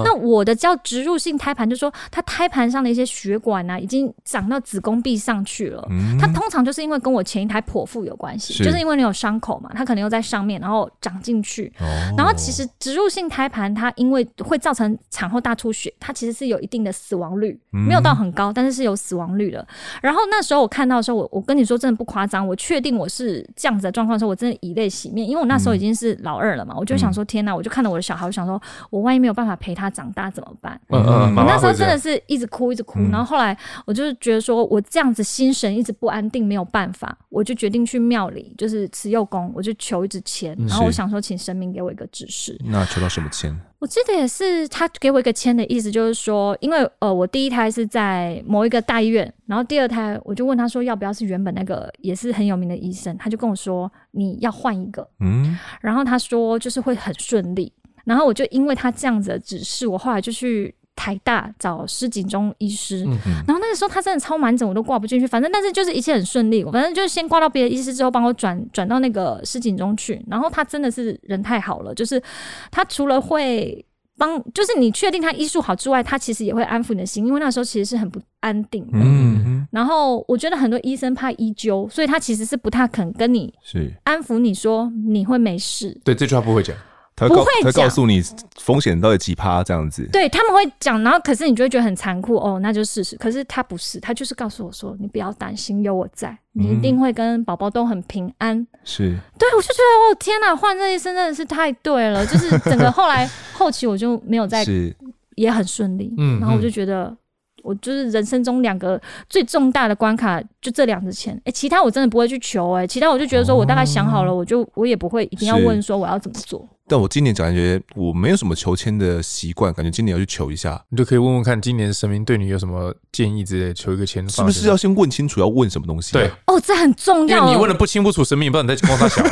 [0.05, 5.45] 那我的叫植入性胎盘，就是说它胎盘上的一些血管啊，已经长到子宫壁上。
[5.45, 5.87] 去了，
[6.19, 11.71] 它通常就是因为跟我前一胎剖腹有关系，是就是因为你有伤口嘛，它可能又在上面，然后长进去。
[11.81, 11.85] 哦、
[12.17, 19.67] 然后其实植入性胎盘它因为会造成产后大出血，它其实是有一定的死亡率，没有到很高，但是是有死亡率的。
[20.01, 30.81] 然后那时候我看到的时候，我我跟你说真的不夸张，我确定我是这样子的状况的时候，我真的以泪洗面，因为我那时候已经是老二了嘛，我就想说天哪，我就看到我的小孩，我想说我万一没有办法陪他长大怎么办？
[30.89, 35.95] 嗯嗯，我那时候真的是一直哭一直哭，然后后来我就是觉得说我这样子心神一直。
[35.95, 42.61] 不安定，没有办法，我就决定去庙里，就是慈幼宫，我就求一支签，然后我想说，请神明给我一个指示。
[42.65, 43.57] 那求到什么签？
[43.79, 57.73] 我记得也是他给我一个签的意思，就是说，因为呃，我第一胎是在某一个大医院，然后第二胎我就问他说，要不要是原本那个也是很有名的医生，他就跟我说你要换一个，嗯，然后他说就是会很顺利，
[58.05, 60.75] 然后我就因为他这样子的指示，我后来就去。
[60.97, 65.27] 台大找施景中医师，嗯、然后那个时候他真的超满诊，我都挂不进去。
[65.27, 70.25] 反正但是就是一切很顺利，我反正就是先挂到别的医师之后，帮我转转到那个施景中去。
[70.29, 72.23] 然后他真的是人太好了，就是
[72.71, 73.85] 他除了会
[74.17, 78.93] 帮，就是你确定他医术好之外，他其实也会安抚你的心，因为那时候其实是很不安定的。
[78.95, 86.01] 嗯哼，然后我觉得很多医生怕医纠，所以他其实是不太肯跟你是安抚你说你会没事。
[86.05, 86.77] 对，这句话不会讲。
[87.17, 88.21] 他不会，他告诉你
[88.61, 90.09] 风险到底几趴这样子。
[90.13, 93.17] 对，他们会讲，然后可是你就会觉得很残酷哦，那就事实。
[93.17, 98.59] 可是他不是，他就是告诉我说，你不要担心，有我在，你一定会跟宝宝都很平安。
[98.59, 104.95] 嗯、是，对，我就觉得哦天哪，换这一生真的是太对了，就是整个后来 后期我就没有再，是
[105.37, 106.13] 也很顺利。
[106.19, 107.17] 嗯，然后我就觉得。
[107.65, 111.35] 我就是人生中两个最重大的关卡，就这两支签。
[111.39, 116.69] 哎、欸，其他我真的不会去求、欸，哎，其他我就觉得说我大概想好了，哦、我就我也不会一定要问说我要怎么做。
[116.87, 126.13] 但我今年感觉我没有什么求签的习惯，感觉今年要去求一下，你就可以问问看，今年神明对你有什什么建议之类，求一个签，是不是要先问清楚要问什么东西？
[126.13, 129.25] 对，哦，这很重要，因为你问的不清不楚，神明也不知道你在跟他想。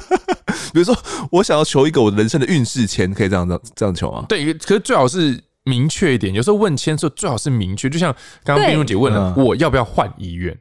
[0.72, 0.96] 比如说，
[1.30, 4.24] 我想要求一个我人生的运势签，可以这样这样这样求吗？
[4.28, 5.38] 对，可是最好是。
[5.66, 10.56] 明确一点，有时候问签的时候最好是明确，就像刚刚冰如姐问了，我要不要换医院，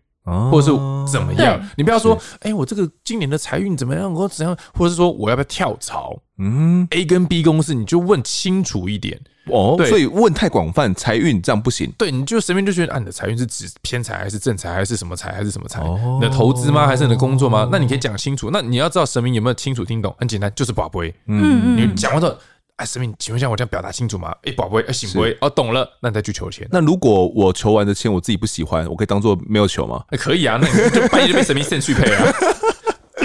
[0.52, 0.72] 或者是
[1.12, 1.62] 怎么样？
[1.78, 4.12] 你不要说，哎，我这个今年的财运怎么样？
[4.12, 4.58] 我怎样？
[4.74, 6.20] 或者是说我要不要跳槽？
[6.38, 9.76] 嗯，A 跟 B 公司你就问清楚一点哦。
[9.88, 11.90] 所以问太广泛，财运这样不行。
[11.98, 15.82] 对，你就神明就觉得，啊，你的财运是指偏财还是正财还是什么财还是什么财？
[16.16, 16.88] 你的投资吗？
[16.88, 17.70] 还是你的工作吗？
[17.72, 18.50] 那你可以讲清楚。
[18.52, 20.14] 那你要知道神明有没有清楚听懂？
[20.20, 21.14] 很简单，就是宝贝。
[21.28, 22.36] 嗯嗯，你讲完之后。
[22.78, 24.36] 哎，神明，请问一下，我这样表达清楚吗？
[24.44, 25.38] 哎，宝贝，哎，行不会？
[25.40, 26.68] 哦，懂了，那你再去求签。
[26.70, 30.04] 那如果我求完的签我自己不喜欢，我可以当做没有求吗？
[30.10, 32.34] 哎，可以啊，那你就半夜就被神明献去配啊。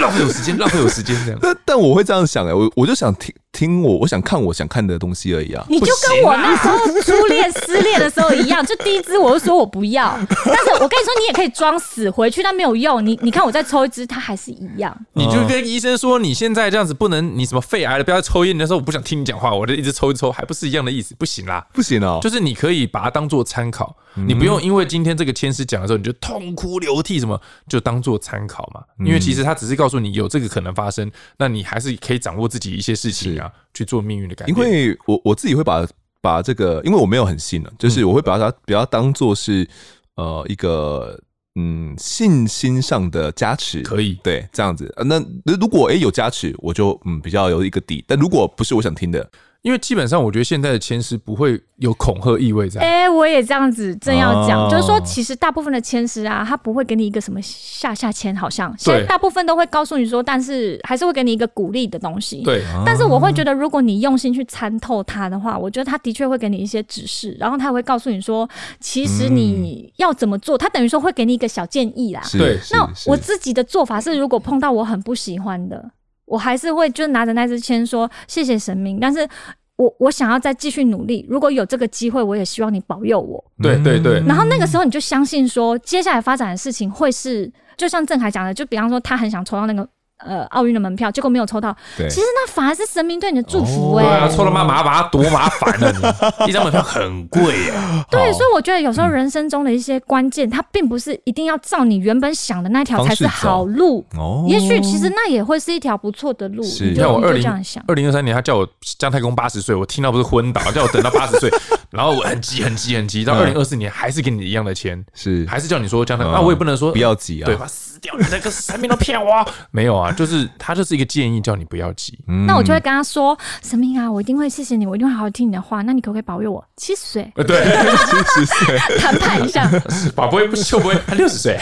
[0.01, 1.39] 浪费我时间，浪费我时间这样。
[1.41, 5.65] 但但我会这样想哎，我我就想听听我，我想看我想看的东西而已啊。
[5.69, 13.05] 你就跟我那时候初恋失恋的时候一样，就第一支我就说我不要， 但是我跟你说你也可以装死回去，但没有用。
[13.05, 14.95] 你你看我再抽一支，它还是一样。
[15.13, 18.57] 你就跟医生说你现在这样子不能，你什么肺癌了，不要再抽烟。
[18.57, 22.19] 那时候我不想听你讲话，我就一直抽一抽，还不是一样的意思，不行啦，不行哦。
[22.21, 28.81] 就是你可以把它当做参考，你不用因为今天这个天师讲的时候你就痛哭流涕什么，就当做参考嘛。
[29.05, 34.57] 因为其实他只是告诉你有这个可能发生，那你还是可以掌握自己一些事情啊，去做命运的改变。
[34.57, 35.87] 因为我我自己会把
[36.21, 39.67] 把这个，因为我没有很信了，就是我会把它比较当做是
[40.15, 41.19] 呃一个
[41.55, 44.93] 嗯信心上的加持，可以对这样子。
[45.05, 45.19] 那
[45.57, 48.03] 如果诶有加持，我就嗯比较有一个底。
[48.07, 49.29] 但如果不是我想听的。
[49.63, 52.81] 因为基本上，我觉得现在的签师不会有恐吓意味在。
[52.81, 62.41] 哎，我也这样子正要讲，就是说，其实大部分的签师啊，他不会给你一个什么下下签，好像现在大部分都会告诉你说，但是还是会给你一个鼓励的东西。
[62.41, 62.63] 对。
[62.83, 72.21] 但是我会觉得，如果你用心去参透他的话，我觉得他的确会给你一些指示，然后他会告诉你说，其实你要怎么做，他等于说会给你一个小建议啦。
[72.31, 72.57] 对。
[72.71, 75.91] 那我自己的做法是，如果碰到我很不喜欢的。
[76.31, 79.27] 我还是会就拿着那支签说谢谢神明，但是
[79.75, 81.25] 我我想要再继续努力。
[81.29, 83.43] 如果有这个机会，我也希望你保佑我。
[83.61, 84.23] 对对对。
[84.25, 89.87] 然后那个时候你就相信说，接下来发展的事情会是，就像郑凯讲的，就比方说他很想抽到那个。
[90.25, 91.75] 呃，奥运的门票，结果没有抽到。
[91.97, 94.09] 对，其实那反而是神明对你的祝福哎、欸。
[94.09, 96.33] 对啊，抽了嘛麻麻多麻烦啊！
[96.45, 98.05] 你一张门票很贵啊。
[98.09, 104.05] 对，所以我觉得有时候人生中的一些关键，它并不是一定要照你原本想的那条才是好路。
[104.17, 104.45] 哦。
[104.47, 106.63] 也许其实那也会是一条不错的路。
[106.63, 106.85] 是。
[106.91, 107.43] 你看我二零
[107.87, 111.49] 二零二三年，他叫我姜太公八十岁，我听到不是昏倒，叫我等到八十岁，
[111.89, 117.45] 然后我很急很急很急，到二零二四年还是给你一样的钱，是还是叫你说姜太公，那我也不能说不要急啊。
[117.45, 117.65] 对吧？
[117.67, 122.17] 死掉你那个神明都骗我，没有啊，就是他就是一个建议，叫你不要急。
[122.27, 125.81] 嗯、那我就会跟他说：“神明啊，我一定会谢谢你，我一定会好好听你的话。
[125.83, 127.31] 那你可不可以保佑我七十岁？
[127.35, 127.63] 对，
[128.07, 129.69] 七十岁， 谈判一下。
[130.15, 131.59] 宝贝不是，就不会他六十岁？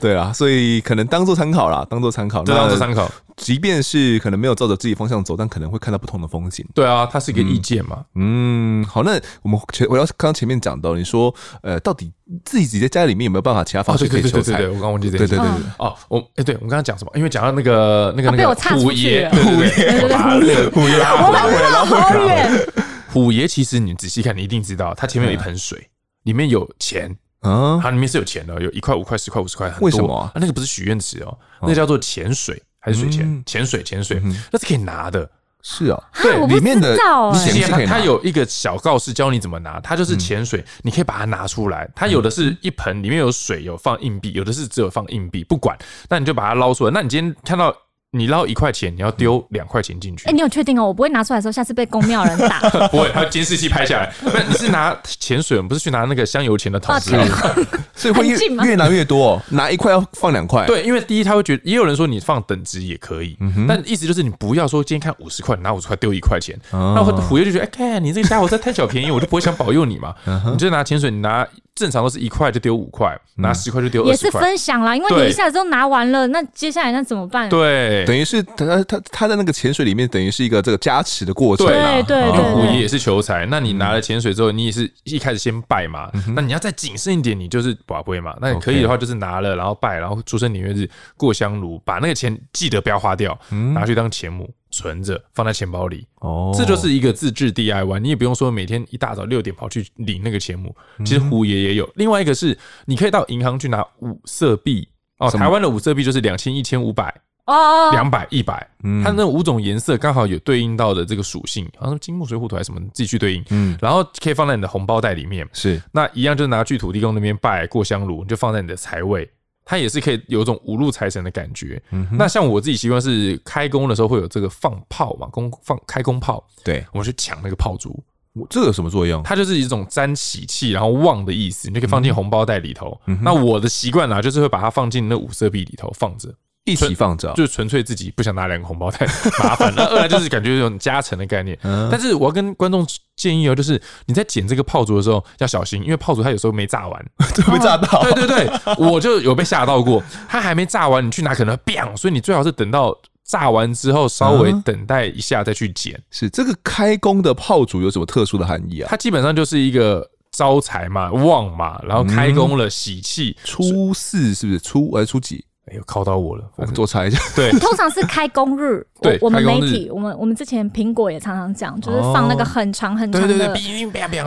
[0.00, 3.10] 对啊，所以可能当做参考啦，当做参考，当做参考。
[3.36, 6.66] 即便是可能没有照着自己方向走，但可能会看到不同的风景。
[6.74, 8.04] 对啊，它是一个意见嘛。
[8.16, 12.10] 嗯，嗯，好，那我们前我要刚刚前面讲到，你说呃，到底
[12.44, 14.56] 自己自己在家里面有没有办法其他方式可以求财？
[14.56, 15.18] 对对对，我刚刚忘记这个。
[15.18, 15.70] 对对对对。
[15.78, 17.12] 哦，我哎，对我们刚刚讲什么？
[17.14, 22.68] 因为讲到那个那个那个虎爷， 虎爷，虎爷，虎爷，我们绕好远。
[23.12, 25.88] 虎爷其实你仔细看，你一定知道，它前面有一盆水，
[26.24, 30.32] 里面有钱啊，它里面是有钱的，有一块、五块、十块、五十块，为什么啊？
[30.34, 32.62] 那个不是许愿池哦，那个叫做潜水。
[32.80, 35.28] 还是水钱，潜水，潜水，那是可以拿的。
[35.70, 36.96] 是哦，对，里面的
[37.34, 41.86] 钱它它有一个小告示教你怎么拿，它就是潜水，你可以把它拿出来。
[41.94, 45.76] 它有的是一盆，里面有水，有放硬币，有的是只有放硬币，不管，
[46.08, 46.90] 那你就把它捞出来。
[46.90, 47.74] 那你今天看到。
[48.12, 50.26] 你捞一块钱，你要丢两块钱进去。
[50.26, 50.86] 哎，你有确定哦？
[50.86, 52.58] 我不会拿出来的时候，下次被公庙人打。
[52.88, 54.10] 不会，他监视器拍下来。
[54.22, 57.14] 那你是拿钱水，不是去拿那个香油钱的桶子。
[57.94, 60.64] 所以会越越拿越多，拿一块要放两块。
[60.66, 63.36] 对，因为第一他会觉得，也有人说你放等值也可以，
[63.68, 66.58] 但意思就是你不要说今天看五十块，拿五十块丢一块钱。
[66.72, 70.14] 那虎爷就觉得，哎，看你这个家伙在贪小便宜，我就不会想保佑你嘛。
[70.50, 71.46] 你就拿钱水，你拿。
[71.78, 74.94] 正常都是一块就丢五块，拿十块就丢二十块，也是分享啦。
[74.96, 77.48] 因为你一下子都拿完了，那接下来那怎么办？
[77.48, 81.66] 对，等于是他他他在那个潜水里面，等于是一个这个加持的过程。
[81.66, 83.46] 对对对，虎爷也是求财。
[83.46, 86.10] 那你拿了潜水之后，你也是一开始先拜嘛。
[86.34, 88.36] 那你要再谨慎一点，你就是宝贝嘛。
[88.40, 93.38] 那你可以的话，就是拿了然后拜，然后出生年月日过香炉，把那个钱记得不要花掉，
[93.74, 94.48] 拿去当钱母。
[94.70, 100.74] 存着放在钱包里哦，这就是一个自制 DIY，你也不用说每天一大早六点跑去领那个钱母。
[101.04, 107.12] 其实虎爷也有，另外一个是你可以到银行去拿五色币哦，台湾的五色币就是两千、一千、五百
[107.46, 108.68] 哦，两百、一百，
[109.02, 113.42] 它那五种颜色刚好有对应到的这个属性，好像金木水火土还是什么，自己去对应。
[113.50, 119.28] 嗯，然后可以放在你的红包袋里面，是那一样就是拿去土地公那边拜过香炉，你就放在你的财位。
[119.70, 121.80] 它也是可以有一种五路财神的感觉。
[121.90, 128.02] 嗯、那像我自己习惯是开工的时候会有这个放炮嘛，工放开工炮，对，我们去抢那个炮竹。
[128.48, 129.22] 这有什么作用？
[129.22, 132.98] 它就是一种沾喜气，然后旺的意思，你就可以放进红包袋里头。
[133.04, 136.34] 嗯、那我的习惯呢，就是会把它放进那五色币里头放着。
[136.72, 139.06] 一起放着，就是纯粹自己不想拿两个红包太
[139.42, 139.74] 麻烦。
[139.74, 141.58] 了 二来就是感觉有种加成的概念。
[141.90, 148.02] 但是我要跟观众建议哦，就是你在捡这个炮竹的时候要小心，因为炮竹它有时候没炸完， 都没炸到。
[148.14, 156.00] 对对对，我就有被吓到过，它还没炸完，你去拿可能 biang，所以你最好是等到炸完之后稍微等待一下再去捡。
[156.10, 158.88] 是这个开工的炮竹有什么特殊的含义啊？
[158.90, 163.36] 它基本上就是一个招财嘛、旺嘛，然后开工了喜气。
[163.44, 165.44] 初四是不是初还是初几？
[165.70, 167.18] 哎呦，考到我了，我多猜一下。
[167.36, 168.86] 对，通常是开工日。
[169.00, 173.56] 对，我们媒体，我们我们之前苹果也常常讲，就是放那个很长很长的，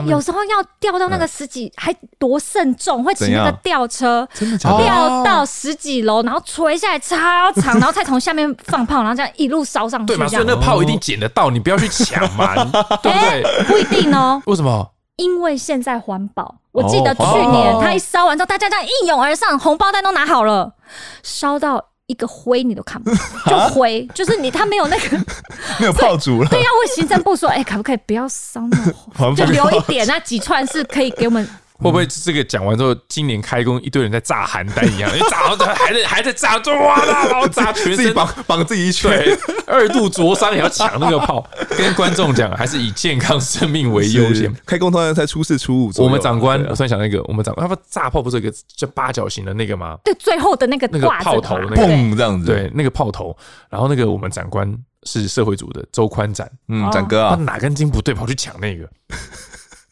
[0.06, 4.26] 有时候要吊到那个十几，还多慎重，会请那个吊车，
[4.60, 7.16] 吊到十几楼，然后垂下来超
[7.60, 10.06] 长， 然后再从下面放炮，然后这样一路烧上去。
[10.06, 10.26] 对嘛？
[10.26, 12.54] 所以那个炮一定捡得到，你不要去抢嘛，
[13.02, 13.64] 对不对？
[13.64, 14.42] 不一定哦。
[14.46, 14.90] 为什么？
[15.16, 16.56] 因为现在环保。
[16.72, 20.72] 我记得去年他一烧完之后，大家这样一拥而上，红包袋都拿好了，
[21.22, 23.10] 烧到一个灰你都看不
[23.48, 25.18] 到， 就灰，就是你他没有那个
[25.80, 26.48] 没有爆竹了。
[26.48, 28.76] 对，要问行政部说，哎，可不可以不要烧那
[29.28, 31.48] 么， 就留一点，那几串是可以给我们。
[31.82, 41.44] 会不会这个讲完之后，今年开工一堆人在炸邯郸一样， 因为炸完还在还在炸，哇啦，然后炸全身绑绑自己一圈，二度灼伤也要抢那个炮，
[41.76, 44.52] 跟观众讲，还是以健康生命为优先。
[44.64, 45.92] 开工通常才初四初五。
[45.98, 49.96] 我们长官，我突然想那个，我们长官他不炸炮不是有一个叫八角形的那个吗？
[50.04, 53.36] 对，最后的那个那个炮头，那个砰这样子，对，那个炮头。
[53.68, 54.72] 然后那个我们长官
[55.04, 58.88] 是社会组的周宽展，嗯，展哥啊，他哪根筋不对，跑去抢那个。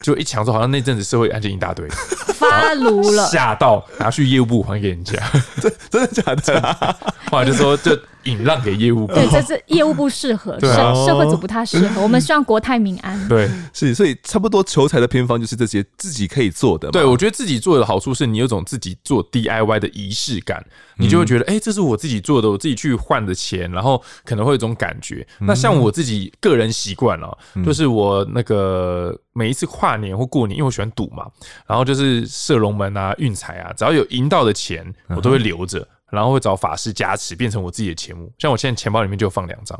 [0.01, 1.87] 就一抢之后，好像那阵子社会案件一大堆，
[2.33, 5.15] 发炉了，吓到拿去业务部还给人家，
[5.61, 6.97] 真真的假的？
[7.29, 10.67] 后来就说就引让给业务部，对，这是业务部适合，社
[11.05, 12.01] 社会组不太适合。
[12.01, 13.27] 我们希望国泰民安。
[13.29, 16.89] 对，是，所以差不多求财的偏方就是这些自己可以做的。
[16.91, 20.63] 对，我觉得自己做的好处是你有种自己做 DIY 的仪式感，
[20.97, 25.25] 你就会觉得，哎，这是我自己做的，我自己去换的钱，然后可能会有一种感觉。
[25.39, 31.25] 那像我自己个人习惯了，就是我那个每一次跨年或过年，因为我喜欢赌嘛，
[31.67, 35.87] 然后就是射龙门啊、运财啊，只要有赢到的钱，我都会留着。
[36.11, 38.29] 然后会找法师加持，变成我自己的钱母。
[38.37, 39.79] 像我现在钱包里面就放两张。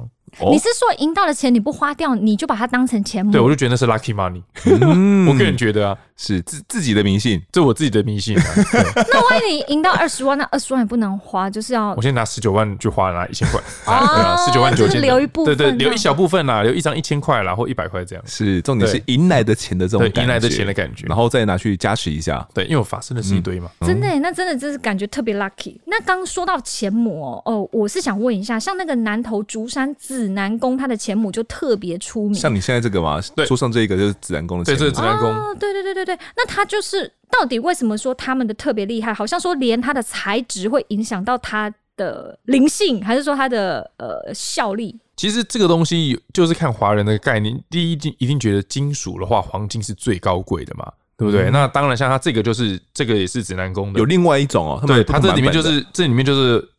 [0.50, 3.34] 你是说赢到的钱你不花掉，你就把它当成钱母？
[3.34, 4.42] 对，我就觉得那是 lucky money。
[5.30, 8.38] 我个人觉得啊，是自自己的迷信，这我自己的迷信。
[8.96, 13.60] 那万一你赢到二十万，那二十万也不能花，就是要我先拿十九万去花，拿一千块
[13.92, 18.24] 啊，十九万九千，留一部分，对对，留一小部分啦，留一张一千块啦，或一百块这样。
[18.28, 22.48] 是重点是赢来的钱的这种赢来的钱的感觉，然后再拿去加持一下。
[22.54, 25.80] 对，因为我发生的是一堆嘛，真的，那真的就是感觉特别 lucky。
[25.86, 39.14] 那刚说到钱母哦，哦，我是想问一下，像那个南投竹山指南宫，它的钱母就特别出名，像你现在这个嘛，对，桌上这一个就是指南宫的钱母，对，这是指南宫，哦，对对对对对，那他就是到底为什么说他们的特别厉害？
[39.14, 45.00] 好像说连它的材质会影响到它的灵性，还是说它的呃效力？
[45.16, 51.50] 其实这个东西就是看华人的概念，第一一定觉得金属的话，黄金是最高贵的嘛，对不对？
[51.50, 56.70] 嗯、那当然，像它这个就是这个也是指南宫的，有另外一种哦，对，它这里面就是这里面就是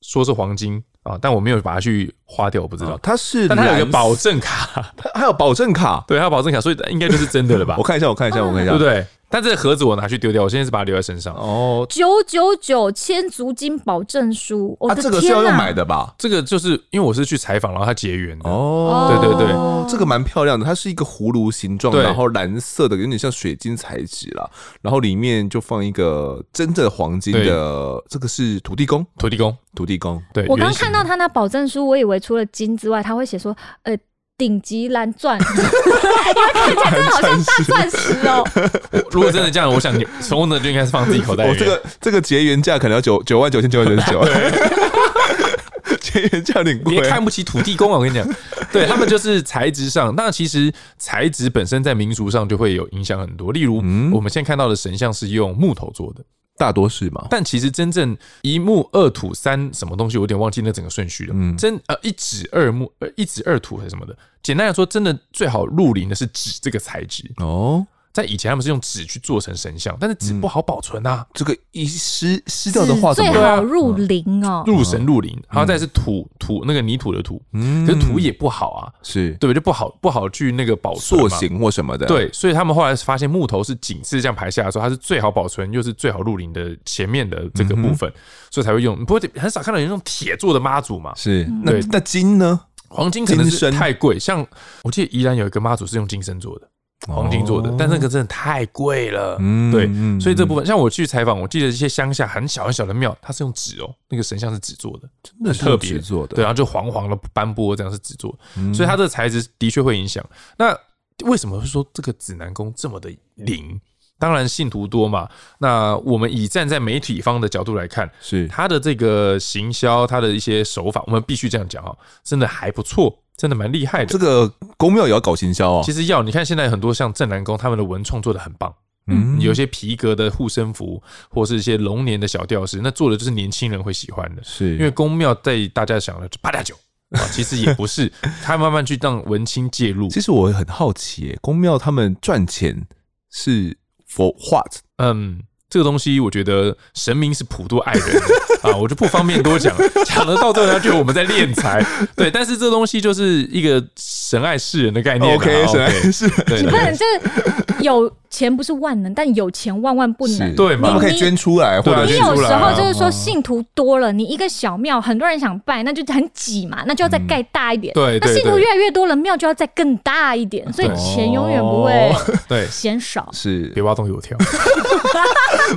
[0.00, 0.82] 说是黄金。
[1.02, 1.18] 啊！
[1.20, 7.76] 但我没有把它去花掉，我不知道它是，但它有一个保证卡，它还有保证卡，对，还有保证卡，所以应该就是真的了吧？
[7.78, 9.06] 我看一下，我看一下，我看一下，对不对？
[9.32, 11.34] 但这个盒子我拿去丢掉，我现在是把它留在身上。
[11.34, 16.14] 哦，九九九千足金保证书，啊，这个是要用买的吧？
[16.18, 18.50] 这个就是因为我是去采访，然后它结缘的。
[18.50, 24.46] 哦，对对对，这个蛮漂亮的，它是一个葫芦形状，然后蓝色的，有点像水晶材质啦。
[24.82, 30.22] 然后里面就放一个真正的黄金的，这个是土地公，土地公，土地公。
[30.34, 33.96] 对，我刚看到他那保证书，我以为除了金之外，他会写说，呃。
[34.42, 38.44] 顶级蓝钻， 因为看起来真的好像大钻石哦。
[39.12, 41.50] 如果真的这样，我想你收的就应该是放自己口袋里。
[41.50, 44.20] 我这个这个结缘价可能要九九万九千九百九十九。
[46.00, 47.98] 结缘价有点贵，看不起土地公啊！
[47.98, 48.28] 我跟你讲，
[48.72, 53.52] 对他们就是材质上，那其实材质本身在民俗上就会有影响很多。
[53.52, 53.76] 例如，
[54.12, 56.24] 我们现在看到的神像是用木头做的。
[56.56, 61.34] 大多是嘛，但其实真正一木二土三什么东西，我有点忘记那整个顺序了。
[61.36, 64.16] 嗯，真呃一指二木呃一指二土还是什么的。
[64.42, 67.86] 简单来说，真的最好入林的是纸这个材质哦。
[68.12, 71.26] 在以前，他们是用纸去做成神像，但是纸不好保存啊。
[71.32, 75.36] 这个一湿湿掉的话，最好入灵哦，入神入灵。
[75.48, 79.54] 然后再是土土那个泥土的土，可是土也不好啊，是对不对？
[79.54, 82.06] 就不好不好去那个保存塑形或什么的。
[82.06, 88.12] 对，所以他们后来发现木头是紧致这样排下来的时候，它是最好保存又是最好入灵的前面的这个部分，
[88.50, 89.02] 所以才会用。
[89.04, 91.14] 不会很少看到有那种铁做的妈祖嘛？
[91.16, 92.60] 是，那那金呢？
[92.88, 94.46] 黄金可能是太贵，像
[94.82, 96.68] 我记得宜兰有一个妈祖是用金身做的。
[97.06, 99.36] 黄金做的，但那个真的太贵了。
[99.40, 99.86] 嗯，对，
[100.20, 106.36] 所以这部分像我去采访，我记得一些乡下很小很小的庙，它是用纸哦，那个神像是纸做的，真的特别做的。
[106.36, 110.24] 对，然后就黄黄的斑驳，这样是纸做的，所以它这个材质的确会影响。
[110.56, 110.76] 那
[111.24, 113.80] 为什么会说这个指南宫这么的灵？
[114.18, 115.28] 当然信徒多嘛。
[115.58, 123.12] 那我们以站在媒体方的角度来看，是他的这个行销，他的一些手法，我们必须这样讲哈，真的还不错，
[123.42, 124.06] 真的蛮厉害的。
[124.06, 125.82] 这个宫庙也要搞行销哦。
[125.84, 128.72] 其实要你看，现在很多像镇南宫，他们的文创做的很棒。
[129.08, 134.44] 嗯，有些皮革的护身符，或是一些龙年的小吊饰，那做的就是年轻人会喜欢的。
[134.44, 136.72] 是，因为宫庙在大家想的就八加九
[137.10, 138.12] 啊， 其实也不是，
[138.44, 140.08] 他慢慢去让文青介入。
[140.08, 142.86] 其实我很好奇，宫庙他们赚钱
[143.28, 143.76] 是
[144.08, 144.76] for what？
[144.98, 145.42] 嗯。
[145.72, 148.20] 这个东西，我觉得神明是普度爱人的。
[148.68, 151.82] 啊，我就不方便多讲， 讲了到最后他觉得我们在敛财，
[152.14, 152.30] 对。
[152.30, 160.88] 但是这东西就是一个神爱世人的概念，OK，神爱世人，你不能就是有钱不是万能，但有钱万万不能，对嘛？
[160.88, 167.92] 我们可以捐出来，或者你有时候就是说信徒多了，你一个小庙很多人想拜，那就很挤嘛，那就要再盖大一点。
[167.94, 172.12] 对，那信徒越来越多了，庙就要再更大一点，所以钱永远不会
[172.46, 172.66] 对。
[172.68, 173.28] 嫌少。
[173.32, 174.20] 是，别挖洞给我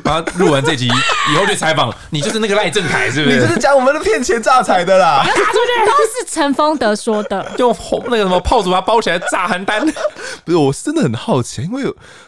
[0.03, 0.11] 跳。
[0.11, 0.23] 啊！
[0.37, 3.37] 录完这集以后去采访，你就是那个赖正凯，是不是？
[3.37, 5.23] 你就是讲我们的骗钱诈财的啦！
[5.25, 7.75] 拿出去都是陈丰德说的，用
[8.05, 9.91] 那个什么炮竹把它包起来炸邯郸。
[10.43, 11.85] 不是，我是真的很好奇，因为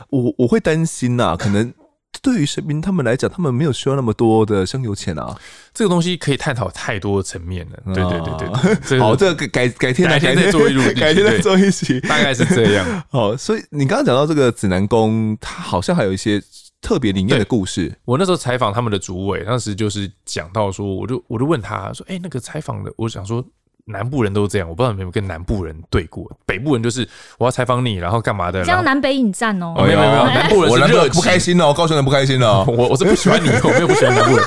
[0.10, 1.74] 我我会担心呐、啊，可能
[2.22, 5.36] 对于神明他们来讲，他们没有需要那么多的香油钱啊。
[5.74, 7.94] 这个东西可以探讨太多层面了。
[7.94, 12.86] 对对对对，对，好，这个改改天改天再做一录，改天再做一期，大概是这样。
[13.12, 16.42] 好，所以你刚刚讲到这个指南宫，它好像还有一些。
[16.82, 23.44] 特别灵验的故事，我那时候采访他们的主委，当时就是讲到说，我就我就问他说，哎、欸，那个采访的，我想说
[23.86, 27.08] 南部人都这样，我不知道你有没有跟南部人对过，北部人就是
[27.40, 34.46] 我要采访你，然后干嘛的，这样南北引战哦，没有没有没有，南部人是热不开心哦，高雄人不开心哦， 我我是不喜欢你，我没有不喜欢南部人。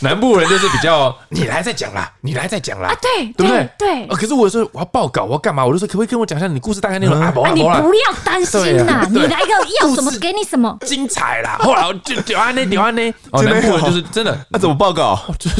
[0.00, 3.68] 南部人就是比较，你来再讲啦，你来再讲啦，啊，对，对不对？
[3.78, 4.06] 对。
[4.08, 5.64] 可是我说我要报告，我要干嘛？
[5.64, 7.32] 我就说可不可以跟我讲一下你故事大概内容啊？
[7.54, 11.58] 你不要担心啦，你来个要什么给你什么，精彩啦！
[11.60, 13.14] 后来就屌安呢，屌安呢。
[13.30, 15.18] 哦，南部人就是真的，那怎么报告？
[15.38, 15.56] 就是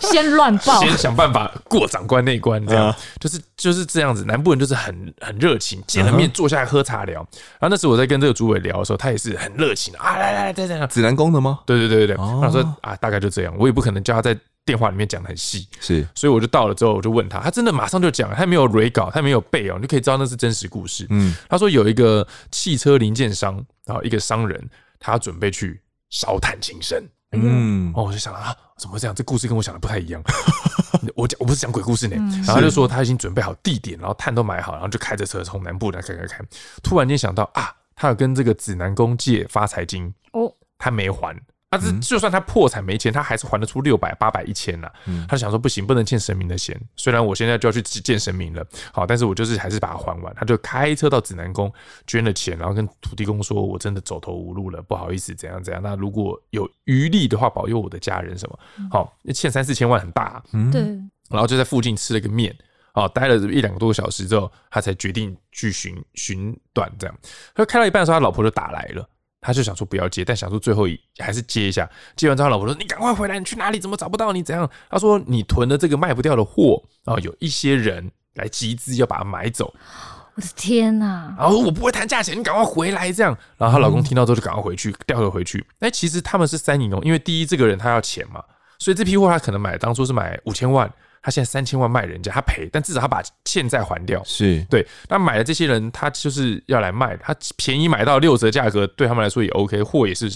[0.00, 4.24] 先乱报，先想办法过长官那一关，这样就是就是这样子。
[4.24, 7.20] 南部人就是很很热情，见了面坐下来喝茶聊。
[7.20, 10.88] 然后那时我在跟这个主委聊的时候，他也是很热情啊，来来来，再这样。
[10.88, 11.60] 紫南宫的吗？
[11.64, 12.16] 对对对对对。
[12.16, 21.06] 他说啊，大概就这样，我也不可能叫他在电话里面讲的很细，是，所以我就到了之后，我就问他，他真的马上就讲，他没有稿，他没有背哦，你就可以知道那是真实故事。
[21.10, 23.54] 嗯，他说有一个汽车零件商
[23.86, 27.00] 然后，一个商人，他准备去烧炭轻生。
[27.32, 29.14] 嗯，哦，我就想啊，怎么会这样？
[29.14, 30.22] 这故事跟我想的不太一样。
[31.16, 32.16] 我讲我不是讲鬼故事呢，
[32.46, 36.44] 然后他就说他已经准备好地点，然后炭都买好，然后就开着车从南部来开开开，
[36.82, 41.36] 突然间想到啊，他有跟这个指南宫借发财金哦，他没还。
[41.72, 44.92] 他是就算他破产没钱，他还是还得出六百、八百、一千呐。
[45.26, 46.78] 他就想说不行，不能欠神明的钱。
[46.96, 48.62] 虽然我现在就要去见神明了，
[48.92, 50.34] 好，但是我就是还是把它还完。
[50.34, 51.72] 他就开车到指南宫
[52.06, 55.82] 捐了钱，然后跟土地公说：“我真的走投无路了，不好意思，怎样怎样。
[55.82, 58.58] 那如果有余力的话，保佑我的家人什么。”
[58.92, 60.42] 好，欠三四千万很大啊。
[60.70, 60.82] 对。
[61.30, 62.54] 然后就在附近吃了个面，
[62.92, 66.92] 哦，待了一两个多小时之后，他才决定去寻寻短。
[66.98, 67.18] 这样，
[67.54, 69.08] 他开到一半的时候，他老婆就打来了。
[69.42, 70.84] 他就想说不要接，但想说最后
[71.18, 71.86] 还是接一下。
[72.14, 73.80] 接完之后，老婆说：“你赶快回来，你去哪里？
[73.80, 74.40] 怎么找不到你？
[74.40, 79.74] 怎样？”他说：“你囤的这个卖不掉的货啊，有一些人来集资要把它买走。
[80.34, 81.34] ”我的天哪！
[81.36, 83.12] 然后我不会谈价钱，你赶快回来。
[83.12, 85.66] 这样，然后她老公听到之后就赶快回去调回回去。
[85.80, 88.42] 哎，其实他们是三赢哦，因为第一这个人他要钱嘛，
[88.78, 90.90] 所以这批货他可能买当初是买五千万。
[91.22, 94.22] 他现在三千万卖人家，他赔，但至少他把欠债还掉。
[94.24, 100.28] 是对，那买的这些人，他就是要来卖，他便宜买到六折价格，对他们来说也 OK，货也是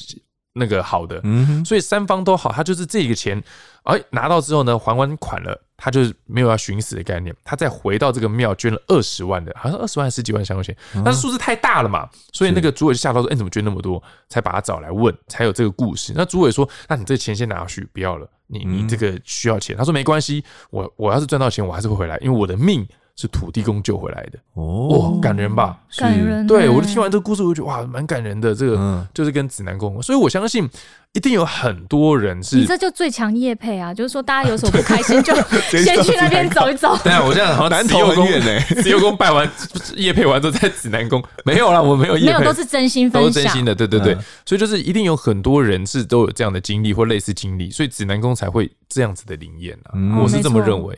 [0.54, 1.20] 那个好的。
[1.24, 3.42] 嗯哼，所以三方都好，他就是这个钱，
[3.82, 14.02] 哎，拿到之后呢，还完款了，他就是没有要寻死的概念，他再回到这个庙捐了二十万的，好像二十万十几万香油钱，但是数字太大了嘛，所以那个主委就吓到说，哎，你怎么捐那么多？
[14.28, 16.12] 才把他找来问，才有这个故事。
[16.16, 18.28] 那主委说，那你这钱先拿去，不要了。
[18.48, 24.38] 你你这个需要钱，他说没关系，我我要是赚到钱，我还是会回来，因为我的命是土地公救回来的。
[24.54, 25.78] 哦，感人吧？
[25.96, 26.46] 感人。
[26.46, 28.54] 对，我就听完这个故事，我就觉得哇，蛮感人的。
[28.54, 30.68] 这个就是跟指南宫，所以我相信
[31.14, 32.56] 一定有很多人是。
[32.56, 35.34] 你这就最强业配啊，就是说大家有什么不开心，就
[35.72, 36.94] 先去那边走一走。
[37.02, 38.60] 对啊，我这样好像南投很远呢。
[38.82, 39.50] 慈祐宫拜完
[39.96, 43.74] 业配完之后，在指南宫没有啦，我没有业配，没有，都是真心分享，都是真心的。
[43.74, 44.14] 对对对，
[44.44, 49.96] 所以就是一定有很多人是都有这样的经历或类似经历，所以指南宫才会这样子的灵验啊。
[50.22, 50.94] 我是这么认为。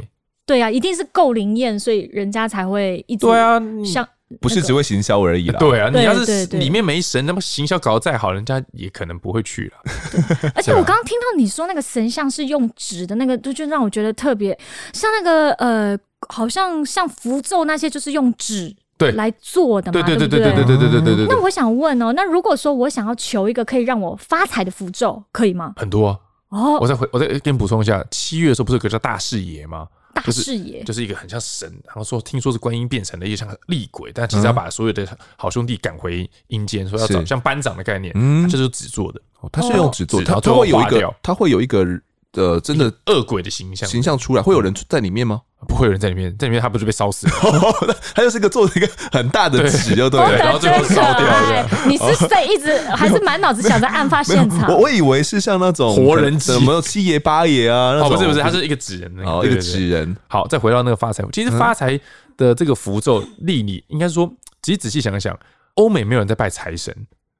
[0.49, 4.09] 对啊，一定是够灵验，所以人家才会一直对啊，像
[4.40, 5.59] 不是只会行销而已啦。
[5.59, 10.53] 对啊，你要是里面没神，那么行销搞得再好，人家也可能不会去了。
[10.55, 14.59] 而且我刚刚听到你说那个神像是用纸的那个，就就让我觉得特别
[14.94, 15.99] 像那个呃，
[16.30, 21.26] 好像像符咒那些，就是用纸对来做的嘛，对对对对不对对对对对对对对。
[21.28, 25.74] 那我想问哦，那如果说我想要求一个可以让我发财的符咒，可以吗？
[25.76, 26.18] 很多
[26.49, 29.86] 哦，我再回，我再给你补充一下，七月的时候不是有个叫大视野吗？
[30.20, 30.82] 大视野。
[30.84, 35.06] 就是一个很像神，然后说听说是观音变成的，也像厉鬼，但其实要把所有的
[35.36, 39.20] 好兄弟赶回阴间，说要找像班长的概念，嗯，这就是纸做的，
[39.52, 41.86] 他是用纸做，他他会有一个，他会有一个
[42.32, 45.42] 呃，真的恶鬼的形象形象出来，会有人在里面吗？
[45.66, 47.32] 不会有人在里面，在里面他不是被烧死了？
[48.14, 51.68] 他就是一个做了一个很大的纸，就对了，然后最后烧掉了。
[51.86, 54.70] 你是在一直还是满脑子想在案发现场？
[54.72, 60.16] 我我以为是像那种活人什么七爷八爷啊，哦不是不是，他是一个纸人，哦一个纸人。
[60.28, 61.98] 好，再回到那个发财，其实发财
[62.36, 64.32] 的这个符咒立你应该说，
[64.62, 65.36] 其实仔细想一想，
[65.74, 66.94] 欧美没有人在拜财神。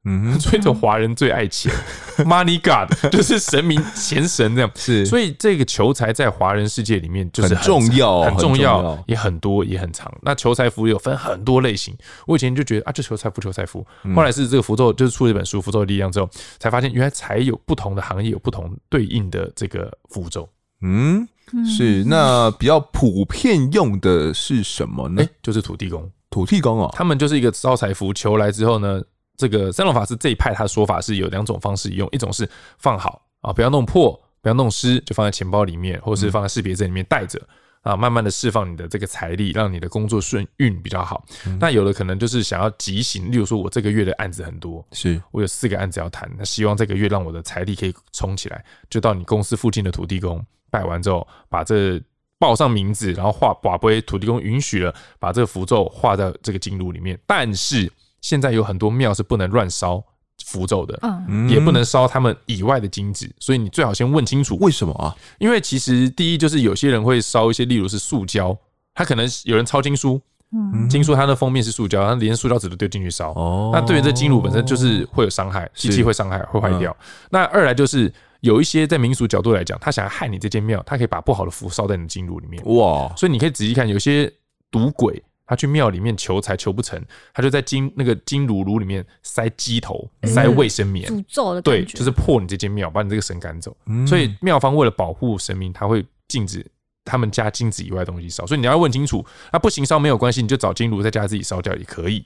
[0.09, 1.70] 嗯， 所以这华人最爱钱，
[2.24, 10.11] Money God 就是神明 钱神这样，是，所以这个求财在华人世界里面就是很重要，很重要，也很多，也很长。
[10.22, 11.94] 那求财符有分很多类型，
[12.26, 13.86] 我以前就觉得啊，就求财符，求财符。
[14.16, 20.48] 后来是这个符咒，就是出了一本书《符咒的力量》之后，才发现原来财有不同的行业有不同对应的这个符咒。
[20.80, 21.28] 嗯，
[21.66, 22.02] 是。
[22.04, 25.22] 那比较普遍用的是什么呢？
[25.22, 29.02] 哎，就是土地公，土地公哦，他们就是一个招财符，求来之后呢。
[29.39, 32.47] 这个三龙法师这一派，他的说法是有两种方式用，一种是
[32.78, 34.12] 放好啊，不要弄破，
[34.43, 37.41] 不要弄湿，就放在钱包里面，或是放在识别证里面带着
[37.82, 41.24] 啊，慢慢的释放你的这个财力，让你的工作顺运比较好。
[41.61, 52.03] 那有的可能就是想要急行，例如说我这个月的案子很多，是我有四个案子要谈，那希望这个月让我的财力可以冲起来，就到你公司附近的土地公拜完之后，把这
[52.41, 57.89] 报上名字，然后画跋杯，土地公允许了，把这个符咒画在这个金炉里面，但是。
[58.20, 60.02] 现在有很多庙是不能乱烧
[60.44, 64.56] 符咒的，嗯，也不能烧他们以外的金子，所以你最好先问清楚。
[64.60, 65.14] 为什么啊？
[65.38, 68.56] 因为其实第一就是有些人会烧一些，例如是塑胶，
[68.94, 70.20] 他可能有人抄经书，
[70.52, 76.96] 嗯，经书它的封面是塑胶，它连塑胶纸都丢进去烧，哦，那对于这金炉本身就是会有伤害，机器会伤害，会坏掉。
[77.30, 84.32] 那二来就是有一些在民俗角度来讲，他想要害你这间庙，他可以把不好的符烧在你的金炉里面，哇，所以你可以仔细看，有些
[84.70, 85.22] 赌鬼。
[85.49, 93.74] 他去庙里面求财求不成，他就在金那个金炉炉里面塞鸡头、塞卫生棉，诅咒的对，就是破你这间庙，把你这个神赶走。
[94.07, 96.64] 所以庙方为了保护神明，他会禁止
[97.03, 98.46] 他们家金子以外的东西烧。
[98.46, 102.22] 所以你要问清楚，那不行烧没有关系，你就找金炉在家自己烧掉也可以。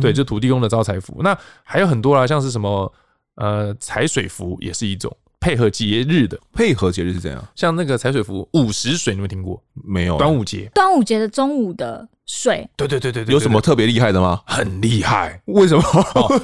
[0.00, 1.20] 对，就土地公的招财符。
[1.22, 2.90] 那还有很多啦，像是什么
[3.34, 5.14] 呃财水符也是一种。
[5.42, 7.44] 配合节日的，配合节日是怎样？
[7.56, 9.60] 像那个踩水服午时水，你有没有听过？
[9.84, 10.16] 没有。
[10.16, 14.40] 端午节，端午节的中午的水，对对对对对，有什么特别厉害的吗？
[14.46, 15.82] 很厉害，为什么？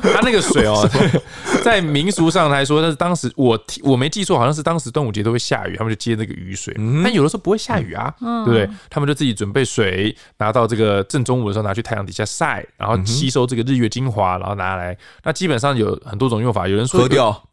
[0.02, 0.84] 它那个水哦，
[1.62, 6.74] 在民俗上来说，那是当时我我没记错，好像是当时端午节都会下雨，他们就接那个雨水。
[7.04, 8.68] 但有的时候不会下雨啊，对不对？
[8.90, 14.96] 他们就自己准备水，拿到这个正中午的时候拿去太阳底下晒，然后吸收这个日月精华，然后拿来。
[15.22, 17.47] 那基本上有很多种用法，有人说喝掉，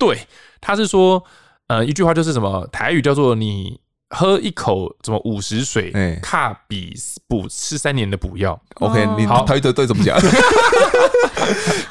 [0.00, 0.26] 对。
[0.60, 1.22] 他是说，
[1.68, 3.78] 呃，一句话就是什么台语叫做“你
[4.10, 6.92] 喝一口什么五十水，卡比
[7.28, 8.60] 补吃三年的补药”。
[8.80, 10.20] OK，你好，台语对对怎么讲？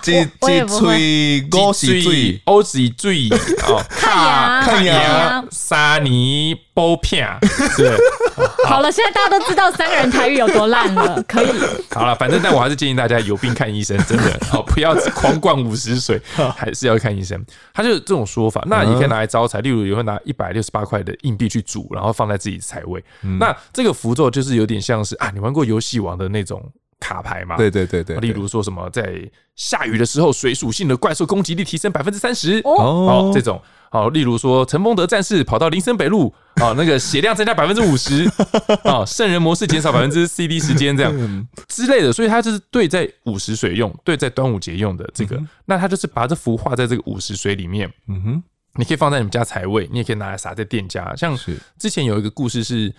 [0.01, 3.29] 鸡鸡脆，狗是嘴，嘴
[3.67, 7.27] 哦，卡看牙，沙尼包片，
[7.75, 7.97] 是。
[8.69, 11.47] 好了，现在大家都知道三个人台语有多烂了，可以。
[11.91, 16.21] 好了，反正但我还是建议大家有病看医生，真的好， 不要狂灌五十水，
[16.55, 17.43] 还是要看医生。
[17.73, 23.03] 他就是这种说法，那你可以拿来招财，例如也会拿一百六十八块的硬币去煮，然后放在自己财位。
[23.39, 26.61] 那这个符咒就是有点像是啊，你玩过游戏王的那种。
[27.01, 29.09] 卡牌嘛，对对对对，例如说什么在
[29.55, 33.59] 下雨的时候，水属性的怪兽攻击力提升百分之三十哦，这种
[33.91, 38.29] 好，例如说陈丰德战士跑到林森北路啊，那个血量增加百分之五十
[38.83, 41.11] 啊，圣人模式减少百分之 CD 时间这样
[41.67, 48.43] 之类的，所以它就是对在午时水用，对在端午节用的这个，那它就是把这幅画在这个午时水里面，嗯哼，
[48.75, 51.35] 你可以放在你们家财位，你也可以拿来撒在店家，像
[51.79, 52.93] 之前有一个故事是，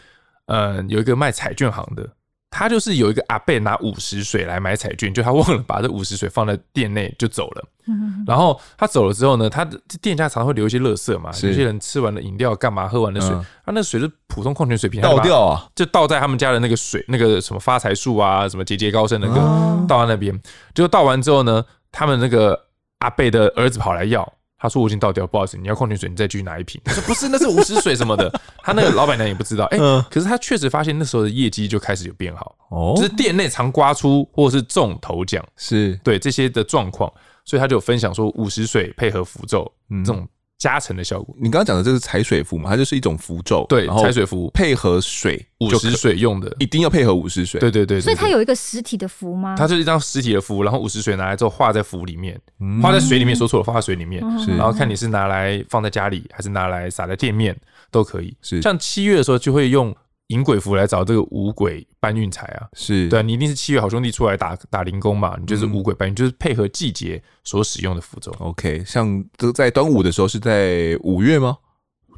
[0.47, 2.09] 呃，有一个卖彩券行的。
[2.51, 7.64] 他就是有一个阿贝拿五十水来买彩券，就他忘了把这五十水放在店内就走了。
[7.86, 13.30] 嗯然后他走了之后呢，他的店家常常会留一些垃圾嘛，有些人吃完了饮料干嘛，喝完了水，
[13.64, 20.38] 他那水是普通矿泉水瓶倒掉啊，就倒在他们家的那个水，那个什么发财树啊，什么节节高升那个倒在那边，
[20.74, 22.66] 就倒完之后呢，他们那个
[22.98, 24.32] 阿贝的儿子跑来要。
[24.61, 28.30] 他说：“我已经倒掉，不好意思，你要矿泉水，你再继续拿一瓶。”他说：“不是，那是五十水什么的。
[28.62, 29.64] ”他那个老板娘也不知道。
[29.66, 29.78] 哎，
[30.11, 37.11] 可是他确实发现那时候的业绩就开始有变好，哦，就是店内常刮出或者是中头奖，是对这些的状况，
[37.46, 39.70] 所以他就分享说五十水配合符咒
[40.04, 40.28] 这种
[40.61, 41.34] 加成的效果。
[41.36, 42.70] 你刚刚讲的这是踩水符嘛？
[42.70, 47.58] 它就是一种符咒，对，踩水符配合水，五十水用的，一定要配合五十水。
[47.58, 49.56] 对对对，对，所以它有一个实体的符吗？
[49.58, 52.38] 它就是一张实体的符，然后五十水拿来之后画在符里面，
[52.80, 57.56] 画在水里面，说错了，画在水里面，是，然后看你是拿来放在家里，还是拿来撒在店面
[57.90, 58.36] 都可以。
[58.42, 59.96] 是，像七月的时候就会用。
[60.31, 68.33] 迎鬼符来找这个五鬼搬运财啊，是对啊，你一定是七月好兄弟出来打打零工嘛，你就是五鬼搬运，就是配合季节所使用的符咒。
[68.39, 71.59] OK，像这在端午的时候是在五月吗？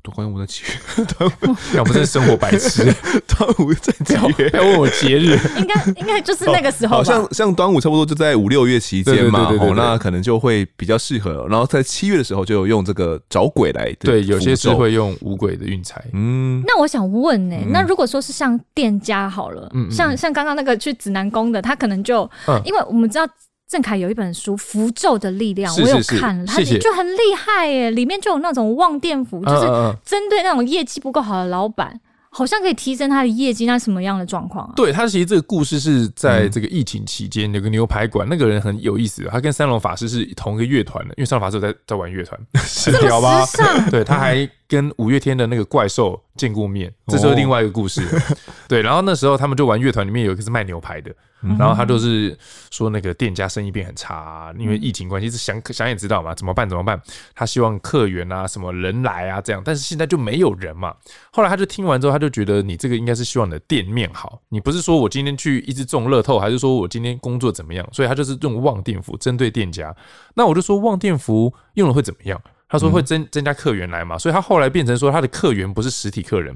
[0.02, 2.84] 端午在七月，端 午要不是生活白痴，
[3.28, 4.50] 端午在几月？
[4.52, 6.96] 要问我节日，应该应该就是那个时候吧。
[6.96, 11.46] 好像像端午差不多就在五六月期间嘛，哦，那可能就会比较适合。
[11.48, 16.04] 然后在七月的时候就有用这个找鬼来，对，有些是会用五鬼的运财。
[16.12, 22.28] 嗯，那我想问呢，那如果说是像店家好了，像像刚刚那个去指南宫的，他可能就，
[22.64, 23.26] 因为我们知道。
[23.72, 29.66] 郑恺有一本书《符咒的力量》，我有看了，他就很厉害耶，里面就有那种望电符，就是
[30.04, 31.98] 针对那种业绩不够好的老板，
[32.28, 33.64] 好像可以提升他的业绩。
[33.64, 34.72] 那什么样的状况啊？
[34.76, 43.46] 对，他其实这个故事是在这个疫情期间，有个牛排馆，那个人很有意思，他跟三龙法师是同一个乐团的，因为三龙法师在在玩乐团，是屌吧？
[43.90, 48.00] 对，他还跟五月天的那个怪兽见过面，这是另外一个故事。
[48.66, 51.14] 对，然后那时候他们就玩乐团，里面有一个是卖牛排的。
[51.58, 52.38] 然后他就是
[52.70, 56.66] 说，那个店家生意变很差，啊，因为疫情关系，是想想也知道嘛，怎么办？
[56.66, 56.98] 怎么办？
[57.34, 60.94] 他希望客源啊，什么人来啊，这样，但是现在就没有人嘛。
[61.32, 67.86] 后来他就听完之后，他就觉得你这个应该是希望你的店面好，你不是说我今天去一直中乐透，还是说我今天工作怎么样？
[67.92, 69.94] 所以他就是用望店符针对店家。
[70.34, 72.40] 那我就说望店符用了会怎么样？
[72.72, 76.52] 他说会增增加客源来嘛，所以他后来变成说他的客源不是实体客人，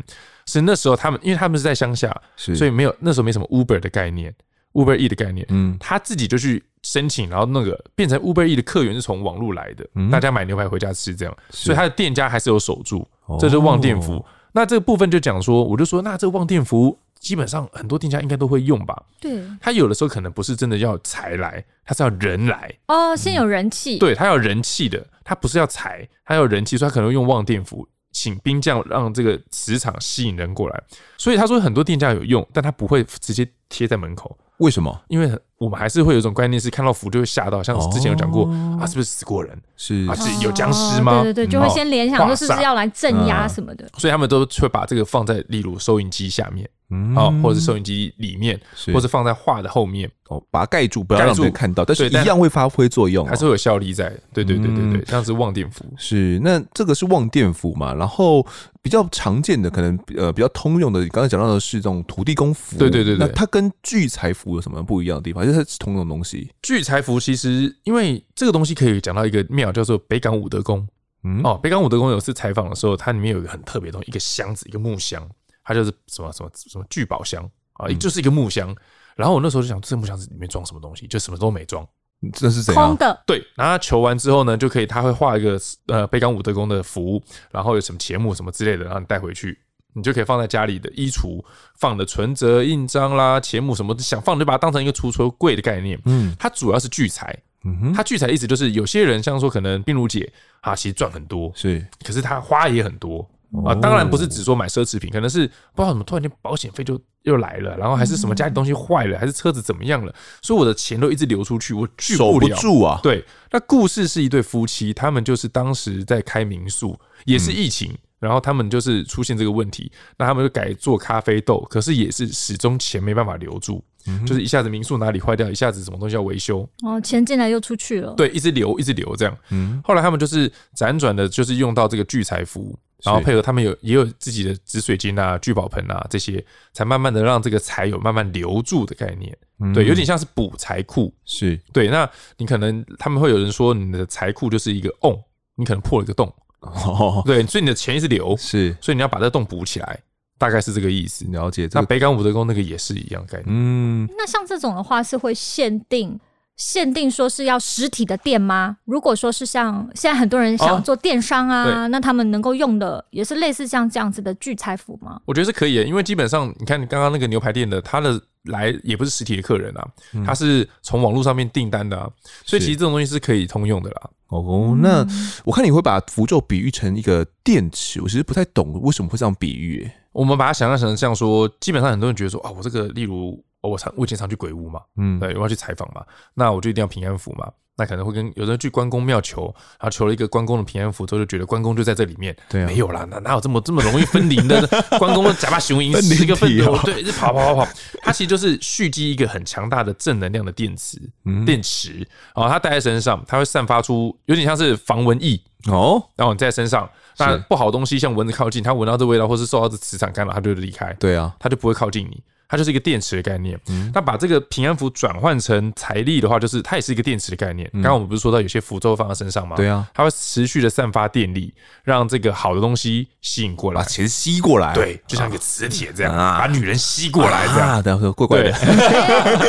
[0.46, 4.34] 是那时候他们因为他们是在乡下，所以没有那时候没什么 Uber 的概念。
[4.72, 13.08] Uber E 的概念，嗯，他自己就去申请，然后那个变成 Uber E 的客源是从网络来的，嗯、大家买牛排回家吃这样，所以他的店家还是有守住，
[13.40, 14.22] 这是旺店福。
[14.52, 19.02] 那这个部分就讲说，我就说，那这个旺店符基本上很多店家应该都会用吧？
[19.20, 27.88] 对，他有的时候可能不是真的要财来，他是要人来哦，先有人气，对他要人气的，他不是要财，他要人气，所以他可能用旺店符。
[28.12, 30.82] 请兵将让这个磁场吸引人过来，
[31.18, 34.36] 所以他说很多店家有用，但他不会直接贴在门口。
[34.58, 35.02] 为什么？
[35.08, 39.54] 因为我们还是会有一种观念，是看到符就会吓到，像之前有讲过、哦、啊，是不是死过人？
[39.76, 41.22] 是啊，是有僵尸吗？
[41.22, 43.90] 对对对，就会先联想说是不是要来镇压什么的、嗯。
[43.98, 46.66] 所以他们都会把这个放在例如收音机下面。
[46.88, 54.08] 嗯，哦，或者是收音机里面，是或者放在画的后面，哦，把它盖住，不要让人看到，但是一样会发挥作用，还是会有效力在。
[54.32, 55.84] 对对对对对，这样是望电符。
[55.98, 57.92] 是，那这个是望电符嘛？
[57.92, 58.46] 然后
[58.86, 62.78] 比较常见的，可能呃比较通用的，刚才讲到的是这种土地公符。
[62.78, 65.44] 对对对对，那它跟聚财符有什么不一样的地方？
[65.44, 66.48] 就是它是同样的东西。
[66.62, 70.86] 聚财符其实因为这个东西可以讲到一个庙，叫做北港武德宫。
[71.24, 75.28] 嗯，哦，北港武德宫有次采访的时候，它里面有一个很特别的东西，一个箱子，一个木箱。
[75.64, 78.72] 它就是什么什么什么聚宝箱啊，就是一个木箱。
[79.16, 81.08] 然后我那时候就想，这木箱子里面装什么东西？
[81.08, 81.84] 就什么都没装，
[82.32, 82.88] 这是怎样？
[82.88, 83.22] 空的。
[83.26, 89.58] 对，然后他求完之后呢，就可以他会画一个呃北港武德宫的符，然后有什么节目什么之类的，然后你带回去，
[89.94, 91.44] 你就可以放在家里的衣橱，
[91.78, 96.00] 放的存折、印章啦、钱目什么，想放就把它当成一个储存柜的概念。
[96.06, 97.36] 嗯，它主要是聚财。
[97.64, 103.28] 嗯哼，它聚财意思就是有些人像说可能冰如姐啊，其实赚很多，是，可是他花也很多。
[103.64, 112.48] 啊，当然不是只说买奢侈品，可能是不知道怎么突然间保险费就又来了，然后还是什么家里东西坏了，还是车子怎么样了，所以我的钱都一直流出去，我聚不了。
[112.48, 113.00] 守不住啊。
[113.02, 123.82] 对，那故事是一对夫妻，他们就是当时在开民宿，也是疫情，然后他们就是出现这个问题，那他们就改做咖啡豆，可是也是始终钱没办法留住，
[124.26, 129.36] 就是一下子民宿哪里坏掉，一下子什么东西要维修，哦，钱进来又出去了，对，一直流一直流这样。
[129.50, 132.76] 嗯，后来他们就是辗转的，就是用到这个聚财符。
[133.04, 139.36] 然后配合他们有也有自己的紫水晶啊、聚宝盆啊这些，才慢慢的让这个财有慢慢留住的概念。
[139.60, 141.12] 嗯、对，有点像是补财库。
[141.24, 145.18] 是对，那你可能他们会有人说你的财库就是一个瓮，
[145.54, 146.32] 你可能破了一个洞。
[146.60, 148.36] 哦，对，所以你的钱一直流。
[148.36, 149.98] 是，所以你要把这个洞补起来，
[150.38, 151.24] 大概是这个意思。
[151.30, 151.68] 了解。
[151.72, 153.46] 那北港武德宫那个也是一样概念。
[153.48, 156.18] 嗯，那像这种的话是会限定。
[156.56, 158.78] 限定说是要实体的店吗？
[158.86, 165.20] 如果说是像现在很多人想做电商啊，哦、那他们能够用的也是类似像这样子的聚财符吗？
[165.26, 172.08] 我觉得是可以的，因为基本上你看你刚刚那个牛排店的，他的来也不是实体的客人啊，嗯、他是从网络上面订单的啊，
[172.46, 174.10] 所以其实这种东西是可以通用的啦。
[174.28, 175.06] 哦，那
[175.44, 179.88] 我看你会把符咒比喻成一个电池，我其实不太懂为什么会这样比喻。
[180.12, 183.44] 我们把它想象成像说，基本上很多人觉得说啊，我这个例如。
[183.66, 186.04] 我常我以前常去鬼屋嘛，嗯，对，我要去采访嘛，
[186.34, 187.50] 那我就一定要平安符嘛。
[187.78, 192.34] 那可能会跟有人去关公庙求，然后求了一个关公的平安符之后，就觉得关公就在这里面。
[192.48, 194.66] 对啊，没有啦，哪哪有这么这么容易分灵的？
[194.98, 197.68] 关公假扮雄鹰，十个分头，对，就跑跑跑跑。
[198.00, 201.98] 它其实就是蓄积一个很强大的正能量的电池，嗯、电池。
[202.34, 206.02] 然后它带在身上，它会散发出有点像是防蚊液哦。
[206.16, 206.88] 然后你在身上，
[207.18, 210.90] 那不好东西像蚊子靠近，它闻到这味道，或是受到这磁场干扰，它就离开。
[210.94, 212.22] 对啊，它就不会靠近你。
[212.48, 213.58] 它就是一个电池的概念。
[213.68, 217.68] 嗯那把这个平安符转换成财力的话，就是它也是一个电池的概念。
[217.74, 219.56] 刚刚我们不是说到有些符咒放在身上吗？
[219.56, 224.74] 对啊，它会持续的散发电力，让这个好的东西吸引过来，把钱吸过来。
[224.74, 227.82] 对，就像一个磁铁这样，把女人吸过来这样。
[227.82, 228.52] 等下怪怪的，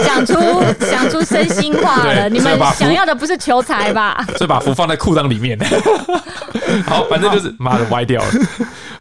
[0.06, 0.34] 讲 出
[0.90, 2.30] 讲出真心话了。
[2.30, 4.26] 你们想要的不是求财吧？
[4.38, 5.58] 所以把符放在裤裆里面。
[6.86, 8.32] 好，反正就是妈的歪掉了。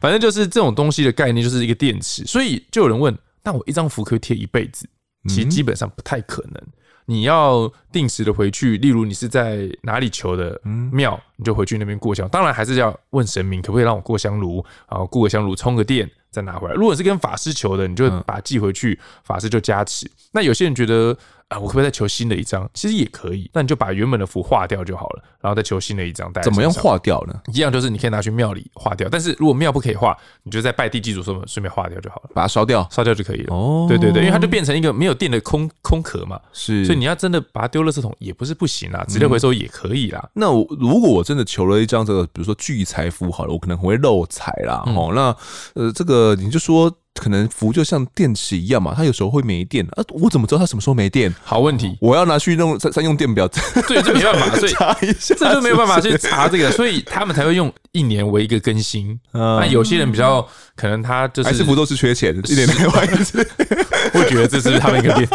[0.01, 2.25] 反正就是这种东西的概念，就是一个电池。
[2.25, 3.17] 所以就有人问。
[3.47, 4.89] 但我一张符可以贴一辈子，
[5.29, 6.61] 其实基本上不太可能。
[7.05, 12.29] 你要定时的回去，例如你是在哪里求的庙，你就回去那边过香。
[12.29, 16.75] 当然还是要问神明，可不可以让我过香炉，然后过个香炉，充个电，再拿回来。
[16.75, 20.11] 如果是跟法师求的，你就把它寄回去，法师就加持。
[20.33, 21.17] 那有些人觉得。
[21.49, 22.69] 啊，我可不可以再求新的一张？
[22.75, 26.29] 其实也可以，那你就把原本的符化掉就好了，然后再求新的一张。
[26.43, 27.41] 怎么样化掉呢？
[27.53, 33.55] 一样就是你可以拿去庙里化掉，但是如果庙不可以化，你就在拜地祭祖时候顺便化掉就好了，把它烧掉，烧掉就可以了。
[33.55, 40.21] 哦，对对对，因为它就变成一个没有电的空空壳嘛，是，所以你要真的把它丢垃圾桶也不是不行啊，直接回收也可以啦。
[40.25, 44.83] 嗯、那我如果我真的求了一张这个，比如说聚财符好了，我可能会漏财啦。
[44.87, 45.37] 哦、嗯，那
[45.81, 46.93] 呃，这个你就说。
[47.17, 50.05] 可能符就像电池一样嘛，它有时候会没电啊。
[50.11, 51.35] 我怎么知道它什么时候没电？
[51.45, 53.49] 好问题，我要拿去弄三三用电表。
[53.89, 59.19] 对，这没办法，所以 这就没有办法去查这个，所以他们才会用一年为一个更新。
[59.33, 63.47] 那有些人比较可能他就是还是不都是缺钱，一点没换一次。
[64.15, 65.29] 我觉得这是他们一个店，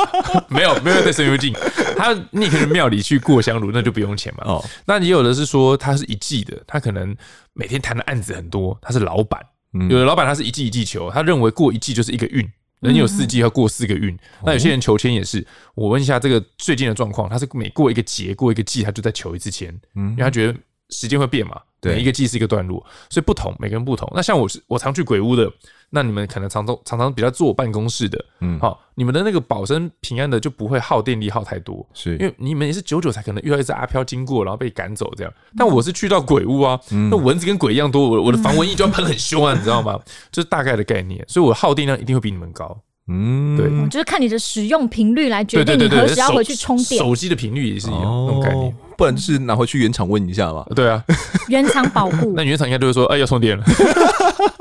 [0.47, 1.53] 没有没有在神游镜，
[1.97, 4.43] 他你可能庙里去过香炉，那就不用钱嘛。
[4.45, 7.15] 哦，那也有的是说他是一季的，他可能
[7.53, 9.41] 每天谈的案子很多，他是老板。
[9.74, 12.45] 有的老板他是一季一季求，他认为过一季就是一个运，
[12.82, 14.17] 人有四季要过四个运。
[14.43, 15.45] 那有些人求签也是，
[15.76, 20.55] 我问一下这个最近的状况，他是每过一个节过一个季，他就再求一次签，因为他觉得
[20.89, 21.61] 时间会变嘛。
[21.82, 24.07] 对，每一个季是一个段落，所以不同，每个人不同。
[24.15, 25.51] 那像我是我常去鬼屋的，
[25.89, 35.34] 那你们可能常常常常比较坐办公室的，嗯，好，你们的那个保身平安的就不会耗电力耗太多，是因为你们也是久久才可能遇到一只阿飘经过，然后被赶走这样。
[35.57, 36.79] 但我是去到鬼屋啊，
[37.09, 39.99] 那蚊子跟鬼一样多，我我的防蚊液就要喷很凶啊， 你知道吗？
[40.32, 42.77] 就是大概的概念，所以我耗电量一定会比你们高。
[43.07, 47.03] 嗯，对，就是看你的使用频率来决定你何时要回去充电。
[47.03, 48.73] 手机的频率也是一样那种概念。
[49.01, 50.63] 不然就是拿回去原厂问一下嘛。
[50.75, 51.03] 对啊，
[51.47, 52.33] 原厂保护。
[52.37, 53.63] 那原厂应该就会说，哎，要充电了。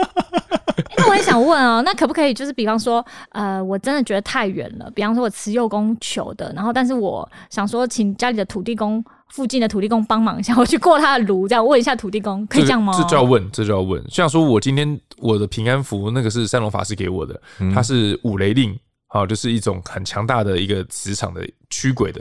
[0.96, 12.94] 那我也想问哦，那可不可以就是比方说，呃，我真的觉得太远了，比方说我慈幼宫求的，然后但是我想说，请家里的土地公附近的土地公帮忙一下，我去过他的炉，这样问一下土地公，可以这样吗？
[12.96, 14.02] 这就要问，这就要问。
[14.08, 17.38] 像说我今天我的平安符，那个是三龙法师给我的，
[17.74, 18.74] 他是五雷令。
[19.12, 22.20] 好，就是一种很强大的一个磁场的驱鬼的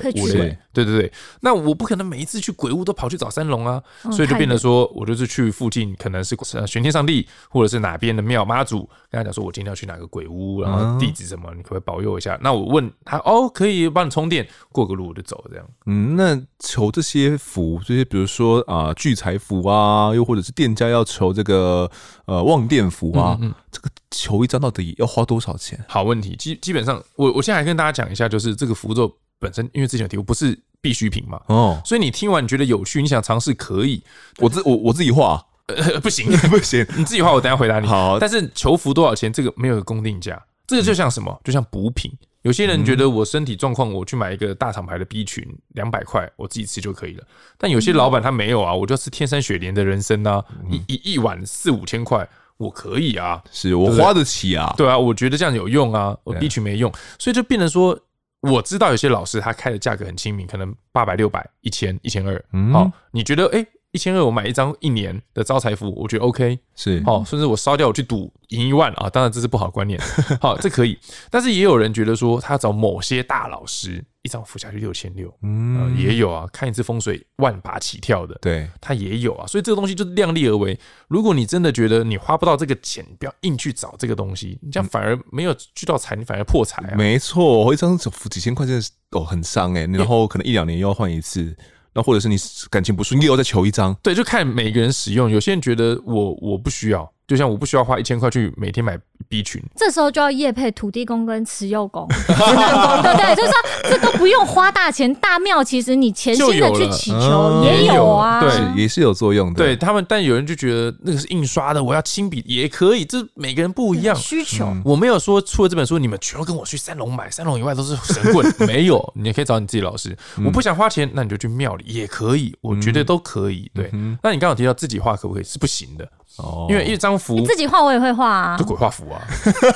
[0.72, 1.12] 对对对。
[1.42, 3.82] 那我不可能每一次去鬼屋都跑去找三龙啊，
[4.12, 6.38] 所以就变得说，我就是去附近，可能是
[6.68, 12.38] 玄天上帝，或者是哪边的庙妈祖，跟他讲说，我今天要去哪个鬼屋，然后地址什么，你可不可以保佑一下？
[12.42, 15.66] 那我问他，哦，可以帮你充电，过个路我就走，这样。
[15.88, 21.90] 嗯，那求这些福，这些比如说啊聚财符啊，又或者是店家要求这个
[22.26, 23.38] 呃旺店符啊，
[23.72, 23.90] 这个。
[24.12, 25.80] 求一张到底要花多少钱？
[25.88, 29.08] 好问题，基基本上，我我现在来跟大家讲一下，就是这个符咒
[29.40, 34.04] 本身，因为之前有提过，不是必需品嘛，哦，所以你听完你觉得有趣，你想尝试可以，
[34.38, 37.88] 我自我我自己画，呃，不 行不行， 你自己画，我等下回答你。
[37.88, 42.12] 好，但是球服多少钱，这个没有个公定价，这个就像什么，就像补品。
[42.44, 47.24] 有些人觉得我身体状况，我去买一个大厂牌的 B 群，两百块，我自己吃就可以了。
[47.58, 52.28] 但有些老板他没有啊，我就吃天山雪莲的人参啊，一一一碗四五千块。
[52.56, 57.98] 我可以啊，是我花得起啊，对啊，我觉得这样有用啊，我 B 群没用，所以就变成说，
[58.42, 63.66] 我知道有些老师他开的价格很亲民，可能八百、六百、一千、一千二，好，你觉得哎？
[63.92, 67.02] 一千二，我买一张一年的招财符，我觉得 OK，是。
[67.04, 70.00] 好，甚至我烧掉我去赌赢一万啊，当然这是不好的观念，
[70.40, 70.96] 好，这可以，
[71.32, 80.80] 但是也有人觉得说他找某些大老师一张符下去六千六，嗯，也有啊，看一次风水万把起跳的，对，它也有啊，所以这个东西就是量力而为。
[81.08, 86.96] 如果你真的觉得你花不到这个钱，不要硬去找这个东西，你这样反而没有聚到财，你反而破财啊。
[86.96, 91.58] 没错，我一张符几千块真的是哦很伤哎，然后可能一两年又要换一次。
[91.92, 92.36] 那或者是你
[92.70, 95.28] 感情不顺，你又要再求一张，对，就看每个人使用。
[95.28, 103.36] 有些人觉得我我不需要，就像我不需要花一千块去每天买 B 群，这时候就要业配土地公跟持佑公、 对不对？
[103.36, 109.64] 就是说这都不用花大钱，大庙其实你虔心的去祈求也有啊，对，也是有作用的。
[109.64, 114.76] 对他们，但有人就觉得那个是印刷的，我要亲笔也可以，这每个人不一样需求。
[114.84, 120.18] 我没有说出了这本书，你们全都跟我去三龙买，三龙以外都是神棍， 没有，你也可以找你自己老师。
[120.44, 123.70] 我不想花钱，那你就去庙里也可以，我觉得都可以。
[123.76, 123.92] 对，
[124.24, 125.44] 那你刚好提到自己画可不可以？
[125.44, 126.10] 是不行的。
[126.38, 129.20] 哦，因为一张符，你自己画我也会画啊，就鬼画符啊。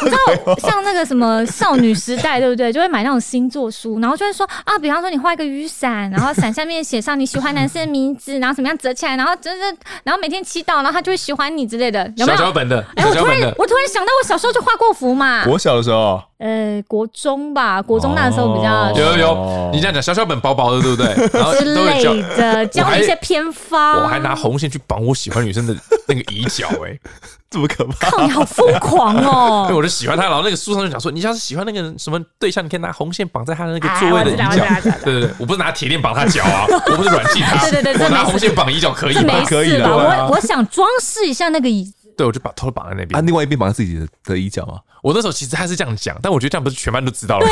[0.04, 2.72] 你知道像那个什么少女时代，对不对？
[2.72, 9.58] 就会买那种星座书，然后就会说啊，比方说你画一个雨伞，然后伞下面写上你喜欢男生的名字，然后怎么样折起来，然后就是，
[10.04, 12.38] 然后每天祈祷，然后他就会喜欢你之类的，有没有？
[12.38, 15.46] 小小本的，哎，我突然我突然想到，我小时候就画过符嘛。
[15.48, 21.08] 我小的时候，呃，国中吧，国中那时候比较有有有，你这样讲，小小本薄薄的，对不对？
[21.34, 22.04] 然后之类
[22.38, 24.04] 的，教一些偏方。
[24.04, 25.76] 我还拿红线去绑我喜欢女生的
[26.08, 27.00] 那个椅脚，哎。
[27.54, 28.10] 这么可怕！
[28.10, 29.66] 靠，你好疯狂哦！
[29.70, 34.66] 对我就喜欢他，然后那个书上就讲说，你要是喜欢那个什么对象，你可以拿红线绑在他的那个座位的椅脚。
[35.04, 37.62] 对对对，我不是拿铁链绑他脚啊，我不是软禁他。
[37.70, 39.46] 对 对对，我拿红线绑椅脚可以吗？
[39.46, 39.88] 可以的。
[39.88, 42.03] 我我想装饰一下那个椅子。
[42.16, 43.18] 对，我就把头绑在那边。
[43.18, 44.80] 啊，另外一边绑在自己的的椅脚吗？
[45.02, 47.52] 我那时候其实他是这样讲，但我觉得这样不是全班都知道了吗？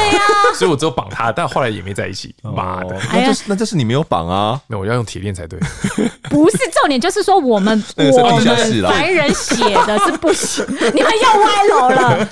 [0.56, 2.34] 所以我只有绑他，但后来也没在一起。
[2.44, 4.62] 妈的，那就是那就是你没有绑啊？
[4.68, 5.60] 没有，我要用铁链才对。
[6.30, 8.46] 不是重点，就是说我们我们
[8.84, 12.30] 凡人写的是不行，你们又歪楼了。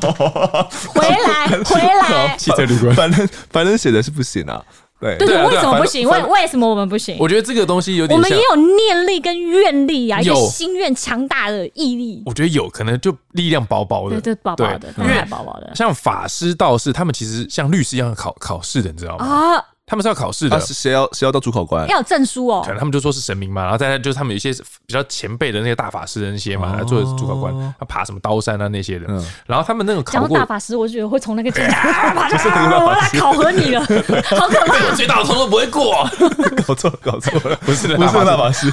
[0.88, 4.60] 回来回来，汽车旅馆，反正反正写的是不行啊。
[5.00, 6.08] 对对对，为什么不行？
[6.08, 7.16] 为为什么我们不行？
[7.18, 12.22] 我觉得这个东西有点，我们也有念力跟愿力啊，有心愿强大的毅力。
[12.26, 15.72] 我觉得有可能就力量薄薄的，对，薄薄的，因为薄薄的。
[15.74, 19.24] 像法师、道士，他们其实像律师一样考考试的，你知道吗？
[19.24, 19.64] 啊。
[19.90, 21.84] 他们是要考试的，谁要谁要当主考官？
[21.88, 22.62] 要有证书哦。
[22.64, 24.52] 可能他们就说是神明嘛，然后再来就是他们有一些
[24.86, 29.06] 比较前辈的那些大法师的那些嘛，来做主考官，他爬什么刀山啊那些的。
[29.46, 31.72] 然后他们那种考过大法师，我觉得会从那个阶段
[32.14, 34.88] 爬下来，我来考核你了，好可怕！
[34.88, 36.08] 我最大的通都不会过，
[36.64, 38.72] 搞错搞错了， 不是不是大法师。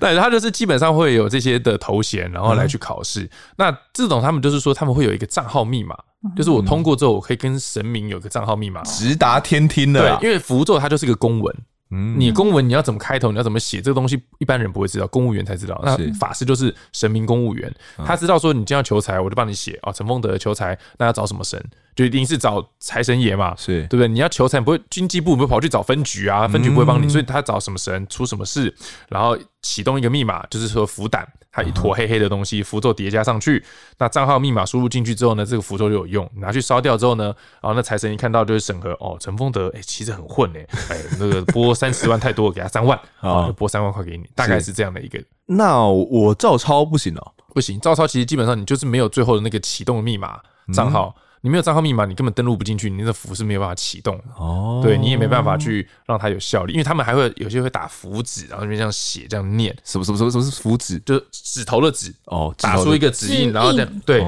[0.00, 3.28] 对，他就是基本上会有这些的头衔，然后来去考试。
[3.56, 5.94] 那这种他们就是说他们会有一个账号密码。
[6.36, 10.18] 就是我通过之后，我可以跟神明有个账号密码，直达天听的。
[10.18, 11.56] 对，因为符咒它就是一个公文，
[11.90, 15.80] 嗯，你公文你要怎么开头，你要怎么写，这个东西一般人不会知道，公务员才知道。
[15.84, 21.60] 那法师就是神明公务员，他知道说你今天要求财，我就帮你写哦，陈丰德求财，那要找什么神？
[21.94, 24.08] 就一定是找财神爷嘛，是对不对？
[24.08, 28.74] 你要求财，不会经济部不会跑去找分局啊，分局不会帮你，所以他找什么神出什么事，
[29.08, 31.26] 然后启动一个密码，就是说符胆。
[31.52, 33.62] 它一坨黑黑的东西，符咒叠加上去，
[33.98, 36.28] 那账号密码输入进去之后呢，这个符咒就有用。
[36.36, 37.24] 拿去烧掉之后呢，
[37.60, 45.22] 然后那财神一看到就会审核哦，陈丰德哎、欸，其实很混哎、欸，哎、欸， 那个拨三十万太多，给他三万啊，就拨三万块给你，大概是这样的一个。
[45.46, 50.40] 那我照抄不行哦，不行，照抄其实基本上你就是没有最后的那个启动密码
[50.72, 51.14] 账号。
[51.16, 54.24] 嗯你没有账号密码，你根本登录不进去，你的符是没有办法启动的。
[54.36, 61.00] 哦，对，你也没办法去让它有效力，因为他们还会有些会打符纸，然后那边这样写这样念，什么什么什么什么是符纸？
[61.00, 64.20] 就是指头的指哦，打出一个指印，然后这样对，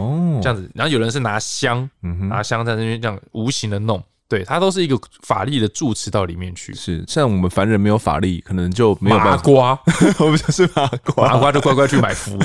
[0.42, 1.88] 这样子，然后有人是拿香，
[2.28, 4.02] 拿香在那边这样无形的弄。
[4.26, 6.74] 对，它都是一个法力的住持到里面去。
[6.74, 9.30] 是，像我们凡人没有法力，可能就没有办法。
[9.32, 9.78] 麻瓜，
[10.18, 12.38] 我们就是麻瓜，麻瓜就乖乖去买符，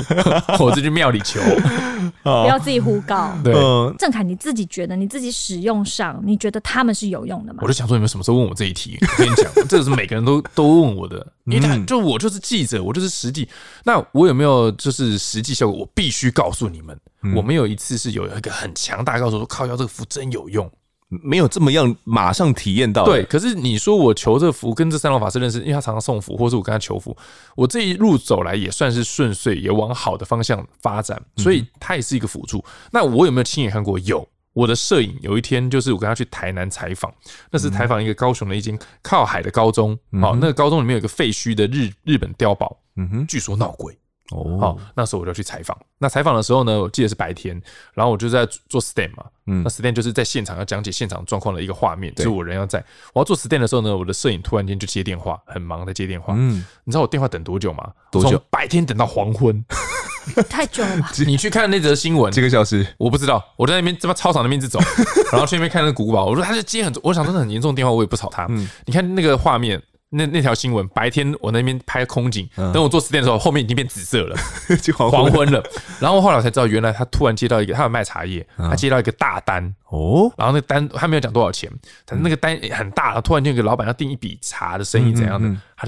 [0.58, 1.40] 或者去庙里求，
[2.22, 3.32] 不要自己胡搞。
[3.42, 3.54] 对，
[3.98, 7.60] 郑凯，你自己觉得你自己使用上，你觉得他们是有用的吗？
[7.62, 8.98] 我就想说，你们什么时候问我这一题？
[9.00, 13.48] 我跟你讲，这个是每个人都都问我的，因为他就我就是记者，我就是实际。
[13.84, 15.80] 那我有没有就是实际效果？
[15.80, 16.98] 我必须告诉你们，
[17.34, 20.70] 我们有一次是有一个很强大告诉我说，靠，要这个符真有用。
[21.22, 23.04] 没有这么样马上体验到。
[23.04, 27.16] 对，可是你说我求这福跟这三老法师认识，因为他常常送福，或是我跟他求福，
[27.56, 32.64] 我这一路走来也算是顺遂，也往好的方向发展，所以他也是一个辅助。
[32.92, 33.98] 那我有没有亲眼看过？
[33.98, 37.12] 有，我的摄影有一天就是我跟他去台南采访，
[37.50, 43.96] 那是采访一个高雄的一间靠海的高中，好，那个高中里面有一个废墟的日日本碉堡，嗯哼，据说闹鬼。
[44.30, 45.76] 哦，好，那时候我就去采访。
[45.98, 47.60] 那采访的时候呢，我记得是白天，
[47.94, 52.82] 然后我就在做 stand 嘛，嗯，那 stand 就是在现场要讲解现场状况的一个画面，就是我人要在。
[53.12, 56.34] 我要做 stand 的时候呢，我的摄影突然间就接电话，很忙在接电话。
[56.36, 57.90] 嗯，你知道我电话等多久吗？
[58.10, 58.40] 多久？
[58.50, 59.62] 白天等到黄昏，
[60.48, 61.10] 太久了吧？
[61.26, 62.86] 你去看那则新闻，几个小时？
[62.98, 63.44] 我不知道。
[63.56, 64.78] 我在那边这边操场那边一直走，
[65.32, 66.26] 然后去那边看那个古堡。
[66.26, 68.46] 我说他就接很，我想真的很严重的电话，我也不吵他。
[68.48, 69.82] 嗯，你看那个画面。
[70.12, 74.36] 那那条新闻，白天我那边拍空景，嗯、等我做实验的时候，后面已经变紫色了，
[74.82, 75.62] 就黄昏，了。
[76.00, 80.28] 然后后来我才知道，原来他突然接到一个，他有卖茶叶，他接到一个大单哦。
[80.36, 81.70] 然后那个单他没有讲多少钱，
[82.04, 83.20] 但是那个单很大。
[83.20, 85.86] 突然间有个老板要订一笔茶的生意怎样的，嗯嗯嗯他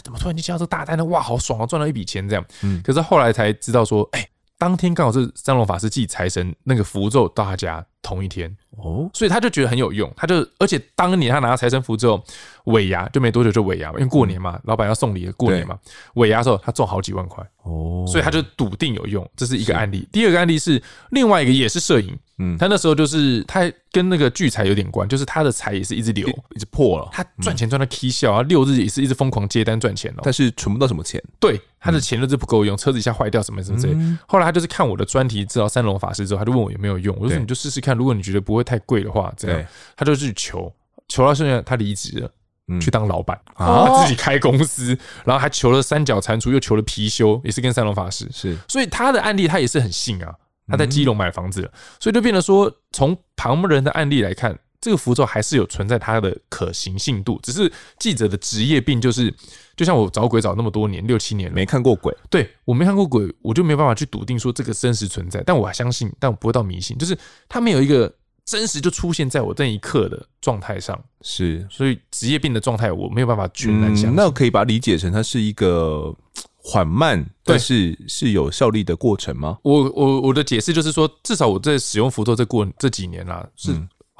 [0.00, 1.04] 怎么突然间接到这个大单呢？
[1.06, 2.44] 哇，好爽啊，赚到一笔钱这样。
[2.62, 8.54] 嗯、可是后来才知道说，哎、欸，当天刚好是三龙法师祭财神那个符咒到他家同一天。
[8.78, 12.22] 哦，所以他就觉得很有用，他就而且当年他拿到财神符之后，
[12.64, 15.78] 尾牙就没多久就尾牙嘛，因为过年嘛，老板要送礼，过年嘛，
[16.14, 20.08] 尾牙的时候他中好几万块哦，所以他就笃定有用，这是一个案例。
[20.10, 26.26] 第二个案例是另外一个也是摄影，嗯，他那时候就是他跟那个聚财有点关，就是他的财也是一直流，
[26.56, 33.94] 一直破了，他赚钱赚到 K 笑啊，六日也是一直疯狂接单赚钱哦，但是存不到什么钱，对，他的钱就是不够用，车子一下坏掉什么什么之类。
[34.26, 39.32] 后来他就是看我的专题知道三龙法师之后，他就问我有没有用，我说你就试试看，如果你觉得不会太贵的话。
[39.36, 39.66] 这样，
[39.96, 40.72] 他就去求，
[41.08, 42.30] 求到现在他离职了，
[42.68, 50.34] 嗯、去当老板啊，自己开公司，然后还求了三角蟾蜍，又求了貔貅，也是跟三龙法师是，所以他的案例他也是很信啊，
[50.68, 59.34] 他在基隆买房子了，嗯、所以就变得说，从旁人的案例来看，这个符咒还是有存在它的可行性度，只是记者的职业病就是，
[59.74, 67.16] 就像我找鬼找那么多年，六七年没看过鬼，对，我没看过鬼，我就没办法去笃定说这个真实存在，但我还相信，但我不会到迷信，就是
[67.48, 68.12] 他没有一个。
[68.44, 74.14] 真实就出现在我那一刻的状态上，是，所以职业病的状态我没有办法全然相信。
[74.16, 76.12] 那我可以把它理解成它是一个
[76.56, 79.56] 缓慢但是是有效力的过程吗？
[79.62, 83.72] 我我我的解释就是说，至少我在使用符咒这过这几年啦是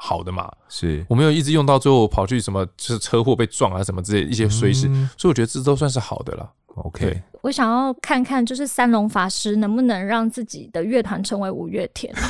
[0.05, 4.81] 好的嘛，是我没有一直用到最后跑去什么就是车祸被撞啊什么之类一些衰事，
[5.17, 6.49] 所以我觉得这都算是好的了。
[6.75, 12.13] OK，我想要看看就是三龙法师能不能让自己的乐团成为五月天。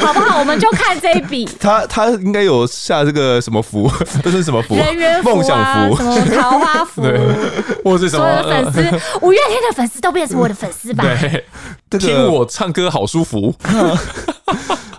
[0.00, 0.38] 好不好？
[0.38, 1.48] 我们就看这一笔。
[1.58, 3.90] 他他应该有下这个什么符？
[4.22, 4.76] 这是什么符？
[4.76, 7.02] 人缘符啊，梦想符，什么桃花符？
[7.82, 8.42] 或是什么？
[8.42, 11.02] 所有的粉丝，五月天的粉丝都变成我的粉丝吧？
[11.04, 11.44] 对，
[11.98, 13.54] 听我唱歌好舒服。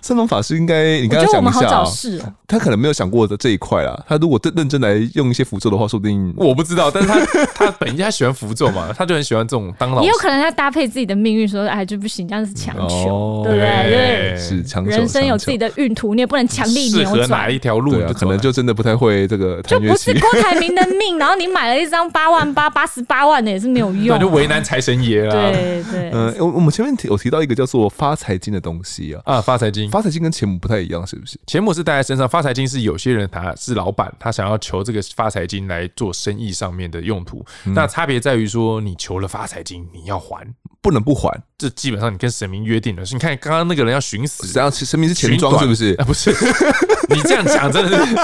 [0.03, 3.97] 三龙法师应该，你刚刚讲一下，他可能没有想过的这一块啦。
[4.07, 6.89] 他如果认认真来用一些符咒的话，说不定我不知道。
[6.89, 10.05] 但是他 他本应他喜欢符咒嘛，他就很喜欢这种当老师。
[10.05, 13.91] 也有可能他搭配自己的命运，说哎就不行，这样子强求，对不对？
[13.91, 14.89] 对，是强求。
[14.89, 19.61] 人生有自己的运途，你也不能强力扭转哪一条路，啊可能就真的不太会这个。
[19.61, 25.31] 就不是郭台铭的命，然后你买了一张八万八八十八万的也是没有用，就为难财神爷了。
[25.31, 31.39] 对对，嗯，我我们前面提有提到一个叫做发财金的东西啊，啊，发财金，发财金跟钱母不太一样，是不是？
[31.45, 37.45] 钱母是带在身上，发财金是有些人他是老板，他想要求这个发财金来做生意上面的用途。
[37.65, 40.47] 嗯、那差别在于说，你求了发财金，你要还，
[40.81, 41.39] 不能不还。
[41.61, 43.03] 这基本上你跟神明约定了。
[43.11, 45.93] 你看刚刚那个人要寻死，然后神明是钱庄，是不是？
[45.99, 46.31] 啊、不是，
[47.13, 48.15] 你这样讲真的是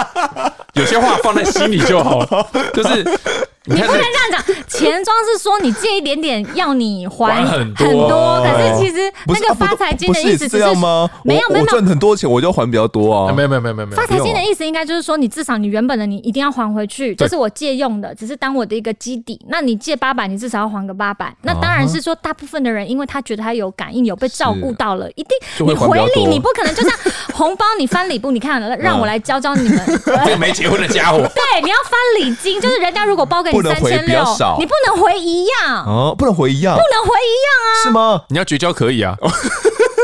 [0.73, 2.25] 有些话放在心里就好，
[2.73, 3.05] 就是。
[3.69, 11.09] 你，你不能这样讲，钱庄是说你借一点点要你还很多，可是其实那个发财金的意思是这样吗？
[11.25, 13.89] 没有没有，赚很多钱我就还比较多啊，没有没有没有没有。
[13.89, 19.37] 发财金的意思应该就是说，你至少你原本的你一定要还回去，这是我借用的，只是当我的一个基底。
[19.49, 21.35] 那你借八百，你至少要还个八百。
[21.41, 26.97] 那当然是说，大部分的人因为他觉得他有感应，有被照顾到了，一定你回礼你不可能就像
[27.33, 34.23] 红包你翻礼物，你看让我来 教教你们，这个没结婚的家伙， 对，你要翻礼金，就是人家如果包给你三千六。
[34.57, 35.83] 你不能回一样。
[35.85, 37.83] 哦，不能回一样，不能回一样啊？
[37.83, 38.21] 是吗？
[38.29, 39.15] 你要绝交可以啊，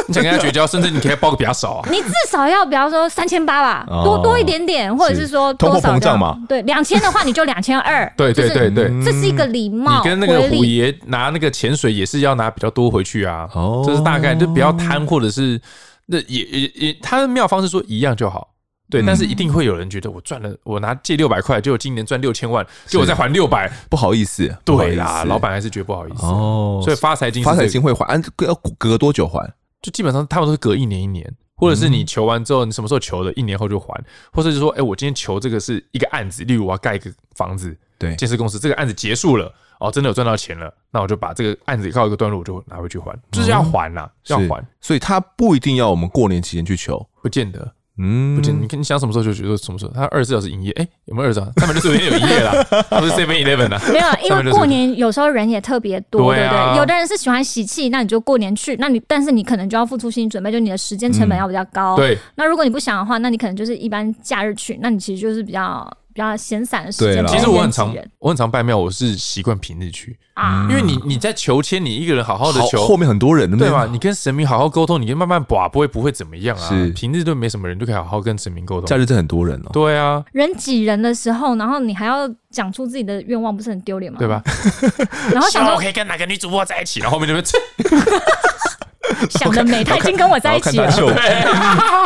[0.07, 1.89] 你想跟他绝交，甚至你可以报个比较少啊。
[1.89, 6.37] 你至少要，比方说三千八吧，多多一点点，或者是说通货膨胀嘛？
[6.47, 8.11] 对，两千的话你就两千二。
[8.17, 9.97] 对对对对，这是一个礼貌。
[10.03, 13.47] 你跟那个虎爷拿那个潜水也是要拿比较多回去啊。
[13.53, 15.59] 哦，这是大概，就不要贪，或者是
[16.07, 18.49] 那也也也，他的妙方是说一样就好。
[18.89, 24.55] 对，但是一定会有人觉得我赚了，我拿借六百块，结果今年赚六千万，结果再还六百，不好意思。
[24.63, 26.25] 对啦，老板还是觉得不好意思。
[26.25, 29.51] 哦，所以发财金，发财金会还，按要隔多久还？
[29.83, 33.93] 就基本上他们都是隔一年一年，或者是你求完之后，你什么时候求的，一年后就还，
[34.31, 44.65] 或者是说，哎，我今天求这个是一个案子，例如我要盖一个房子，对，建设公司，这个案子结束了，哦，真的有赚到钱了，那我就把这个案子告一个段落，我就拿回去还，就是要还呐，要还。
[44.79, 47.73] 所以他不一定要我们过年期间去求，不见得。
[47.99, 51.51] 嗯，不见你看你想什么时候就觉得什么时候，他二十四小时营业，哎，有没有二十四？
[51.55, 52.51] 他们就是有天有营业啦，
[52.89, 53.79] 他不是 Seven Eleven 啊？
[53.91, 56.77] 没有，因为过年有时候人也特别多，对不对？
[56.77, 61.95] 有的人是喜欢喜气，那你就过年去，那你但是你可能就要付出心理准备，就你的时间成本要比较高。
[61.95, 67.25] 对，那如果你不想的话，那你可能就是一般假日去，那你其实就是比较比较闲散的时间。
[67.27, 73.87] 其实我很常我很常拜庙，我是习惯平日去啊，因为你你在求签，你一个人好好的求，后面很多人，对吧？
[73.91, 76.69] 你跟神明好好沟通，你跟慢慢把不会不会怎么样啊。
[76.69, 78.85] 是平日都没什么人，就可以好好跟神明沟通。
[78.85, 84.19] 假日这很多人哦，对啊，人挤人的时候，然后你还要讲出自己的愿望，不是很丢脸吗？
[84.19, 84.41] 对吧？
[85.31, 87.41] 然后想说我可以跟哪个女主播在一起，然后后面就会
[89.29, 90.87] 想得美，他已经跟我在一起了，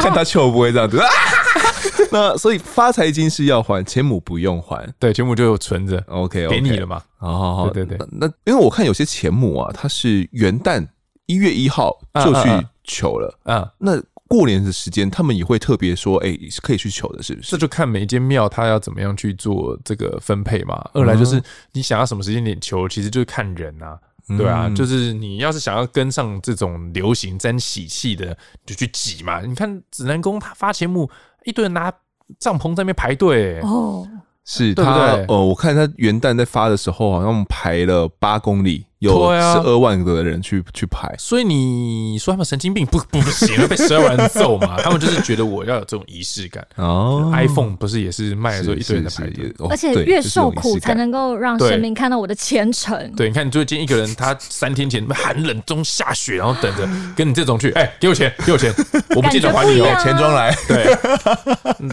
[0.02, 1.02] 看他糗 不会这样子。
[2.12, 7.02] 那所以发财金是要还，钱母不用还，对，钱母就存着，OK，给你了嘛。
[7.18, 8.08] 好好好，对对对。
[8.12, 10.86] 那因为我看有些钱母啊，他是元旦
[11.26, 12.50] 一月一号就去
[12.84, 17.52] 求了，啊，那过年的时间他们也会特别说，哎，是可以去求的，是不是？
[17.52, 20.90] 这就看每一间庙他要怎么样去做这个分配嘛。
[20.94, 21.42] 二来就是
[21.74, 23.98] 你想要什么时间点求，其实就是看人啊。
[24.36, 29.40] 对啊，就是你要是想要跟上这种流行沾喜气的，就去挤嘛。
[29.42, 31.10] 你看指南宫他发节目，
[31.46, 31.94] 一堆人拿
[32.40, 33.62] 帐篷在那边排队。
[33.62, 34.06] 哦，
[34.44, 38.87] 是他呃，我看他元旦在发的时候，好像排了八公里。
[39.00, 44.76] 有十二万个人去去排，所以你说他们神经病不不行， 被十二万人揍嘛？
[44.82, 46.66] 他们就是觉得我要有这种仪式感。
[46.78, 52.98] 哦，iPhone 不是也是卖的时候一堆人在排队，而且越受苦才能够让神明看到我的虔诚。
[53.16, 58.74] 对，你看你最近一个人，他三天前寒冷中下雪，然后等着 跟你这种去，哎，给我钱，给我钱，
[59.16, 60.52] 我不记得还你哦，钱庄来。
[60.68, 60.98] 对，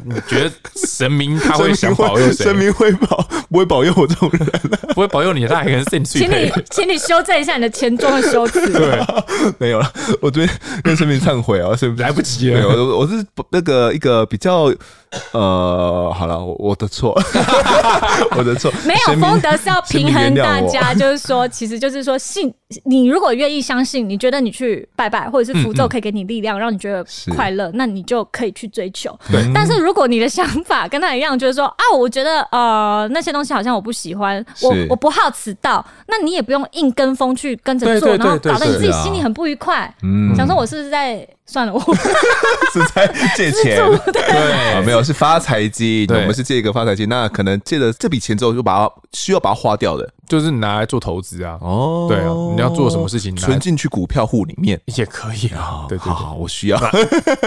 [0.07, 0.51] 你觉得
[0.87, 2.45] 神明他会想保佑谁？
[2.49, 4.49] 神明会保不会保佑我这种人？
[4.95, 6.94] 不会保佑你，他还可能是请你，请你。
[6.99, 8.61] 修正一下你的钱庄的修辞。
[8.73, 8.99] 对，
[9.59, 12.67] 没有了，我昨天跟神明忏悔啊，是来不及了。
[12.67, 14.73] 我我是那个一个比较。
[15.31, 17.17] 呃，好了，我我的错，
[18.37, 22.53] 我的错，没有风德是要平衡大家，就是说，其实就是说，信
[22.85, 29.17] 你如果愿意相信，你觉得你去拜拜或者是符咒可以给你力量，让你觉得快乐，那你就可以去追求。
[29.31, 39.93] 对，但是如果你的想法跟他一样，就是说啊，我觉得呃那些东西好像我不喜欢，我我不好此道，那你也不用硬跟风去跟着做，然后搞得你自己心里很不愉快。
[40.03, 41.27] 嗯，想说我是不是在。
[41.47, 41.81] 算了，我
[42.73, 43.79] 是在借钱，
[44.13, 51.59] 对，没有是发财金，我们是借一个发财金，那可能借了这笔钱之后，就把它需要把它花掉的，就是拿来做投资啊。
[51.61, 55.85] 哦，对啊，你要做什么事情，存进去股票户里面也可以啊。
[55.87, 56.81] 对对，好，我需要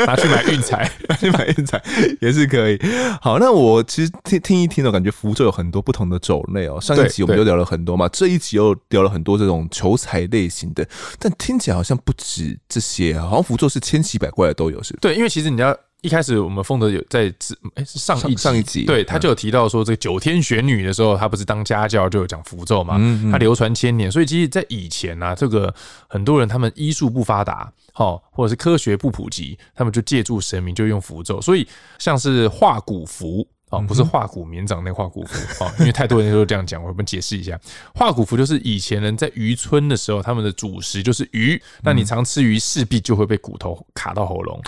[0.05, 1.81] 拿去买运财，拿去买运财
[2.21, 2.79] 也是可以。
[3.19, 6.79] 好，那我其实听听一听哦，感觉福州有很多不同的种类哦。
[6.79, 10.87] 上一集我们就聊了很多嘛，这一集又聊了很多这种求财类型的，
[11.17, 13.81] 但听起来好像不止这些，好像福州是。
[13.87, 17.33] 千奇百怪的都有，是对，因为其实你要一开始我们凤德有在
[17.75, 22.99] 哎是上一上一集，对，他就有提到说这个九天玄女的时候，他不是当家教就有讲符咒嘛，
[23.31, 25.73] 他流传千年，所以其实，在以前啊，这个
[26.07, 31.67] 很多人他们医术不发达，好，或者是科学不普及，他们就借助神明就用符咒，所以
[31.97, 33.47] 像是化骨符。
[33.69, 37.59] 哦，不是化骨绵掌那化骨符哦，因为太多人都这样讲，我们解释一下，
[37.93, 44.61] 化骨符就是以前人在渔村的时候，他们的主食就是鱼，那你常吃鱼，势必就会被骨头卡到喉咙。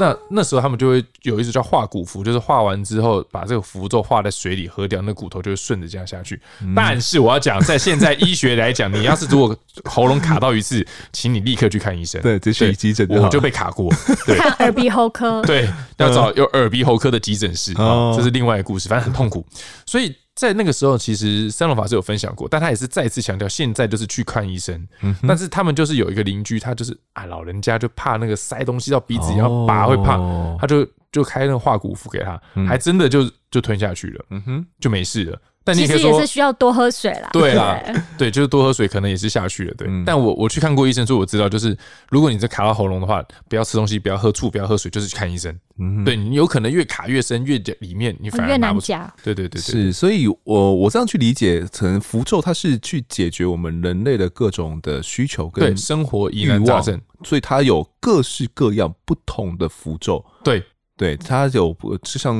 [0.00, 6.40] 那那时候他们就会有一种叫化骨符，就是化完之后把这个符咒化在水里喝掉，那骨头就会顺着这样下去。
[6.74, 12.20] 但是我要讲，在现在医学来讲，你要是如果喉咙卡到一次，请你立刻去看医生。
[12.20, 13.88] 对，这去急诊，我就被卡过。
[14.36, 15.40] 看 耳鼻喉科。
[15.42, 15.68] 对，
[15.98, 18.31] 要找有耳鼻喉科的急诊室啊，这是。
[18.32, 19.46] 另外一个故事，反正很痛苦，
[19.86, 24.88] 所以在那个时候，其实三龙法师有分享过，但他也是再次强调，现在就是去看医生。
[25.02, 30.16] 嗯，但是他们就是有一个邻居，他就是啊，老人家就怕那个塞东西到鼻子，然后拔会怕，
[30.58, 35.38] 他就就开那个化骨符给他，还真的就就吞下去了，嗯哼，就没事了。
[35.64, 37.28] 但你其实也是需要多喝水啦。
[37.32, 37.80] 对啦，
[38.18, 39.74] 对， 就是多喝水，可能也是下去了。
[39.74, 41.76] 对，但我我去看过医生，所以我知道，就是
[42.10, 45.56] 如果你在卡到喉咙的话，不要吃东西，不要喝醋，不要喝水，就是去看医生。
[45.78, 49.12] 嗯，对，你有可能越卡越深，越里面你反而越难夹。
[49.22, 60.24] 对对对，是，所以我我这样去理解，可能符咒它是去解决我们人类的各种的需求跟生活疑难杂症，所以它有各式各样不同的符咒。
[60.42, 60.62] 对。
[61.02, 62.36] 对，它有不就像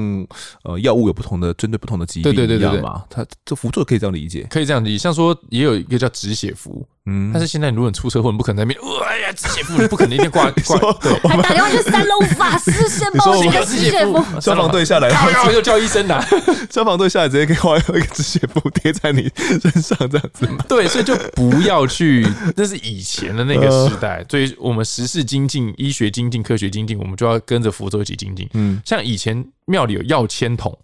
[0.62, 3.02] 呃药物有不同的针对不同的疾病一样嘛？
[3.10, 4.98] 它这辅助可以这样理解，可以这样理解。
[4.98, 6.86] 像说也有一个叫止血符。
[7.06, 16.24] 嗯，但是现在如果你出车祸，你不可能在那边， 哎呀，止血符你不可能一天挂 挂，对，还打电话去三楼法师 先帮我一个止血符，消防队下来，然后又叫医生来，
[16.70, 20.48] 消防队下来直接可以画一个止血符贴在你身上这样子。
[20.68, 22.26] 对，所以就不要去，
[22.56, 28.48] 那是以前的那个时代，所以我们时事精进、医学精进、科学精进，我们就要跟着符咒一起精进。
[28.54, 30.78] 嗯，像以前庙里有药签筒。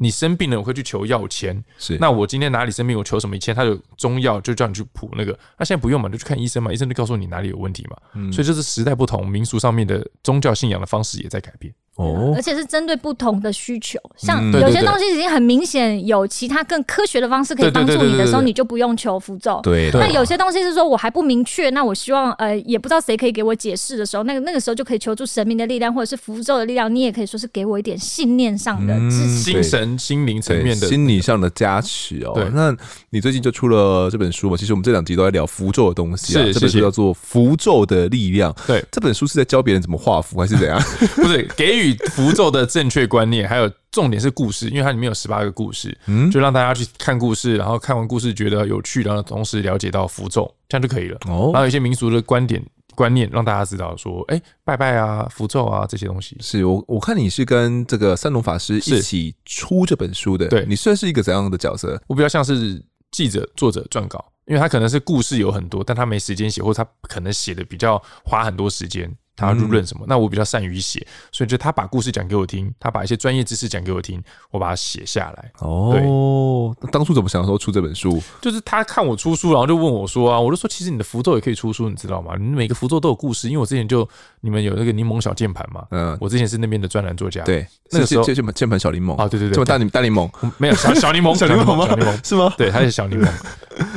[0.00, 1.62] 你生病了，我会去求药签。
[1.78, 5.38] 是，那我今天哪里生病，我求什么签，他有中药就叫你去补那个。
[5.58, 7.96] 那现在不用嘛，就去看医生嘛，医生就告诉你哪里有问题嘛。
[8.14, 11.72] 嗯，所以这是时代不同，民俗上面的宗教信仰的方式也在改变。
[12.00, 13.98] 哦，而且是针对不同的需求。
[14.16, 19.60] 像嗯有些东西已经很明显有其他更科学的方式可以帮助你的时候，你就不用求符咒。
[19.62, 26.92] 对，那有些东西是说我还不明确，那我希望呃也不知道谁可以给我解释的时候，那个那个时候就可以求助神明的力量，或者是符咒的力量。
[26.94, 29.52] 你也可以说是给我一点信念上的支持。
[29.52, 32.32] 精神、心灵层面的心理上的加持哦。
[32.34, 32.74] 对那
[33.10, 34.56] 你最近就出了这本书嘛？
[34.56, 36.42] 其实我们这两集都在聊符咒的东西啊。
[36.44, 38.52] 是这本书叫做《符咒的力量》。
[38.66, 40.80] 对，这本书是在教别人怎么画符，还是怎样？
[41.16, 51.16] 不是给予符咒的正确观念，还有重点是故事，因为它里面有十八个故事，嗯就让大家去看故事，然后看完故事觉得有趣，然后同时了解到符咒，这样就可以了。
[51.26, 52.64] 哦然后有一些民俗的观点
[52.94, 56.36] 观念，让大家知道说，哎，拜拜啊，符咒啊这些东西。
[56.40, 62.00] 是我我看你是跟这个三龙法师一起出这本书的，对你算是一个怎样的角色？
[62.06, 69.10] 我比较像是记者、作者撰稿，因为他可能是故事有很多，但他没时间写，或者他可能写的比较花很多时间。
[69.40, 70.04] 他要入论什么？
[70.06, 75.50] 那我比较善于写，所以就他把故事讲给我听，他把一些专业知识讲给我听，我把它写下来。
[75.60, 78.20] 哦，那当初怎么想说出这本书？
[78.42, 82.34] 就是他看我出书，然后就问我说啊，我就说其实你的符咒也可以出书，你知道吗？
[82.38, 84.06] 你每个符咒都有故事，因为我之前就
[84.42, 92.52] 你们有那个柠檬小键盘嘛，嗯，我之前是那边的专栏作家，对，那个时候键盘键盘小柠檬啊，对对对，这么大柠大柠檬没有小 小柠檬，小柠檬吗小柠檬是吗？
[92.58, 93.28] 对，他是小柠檬。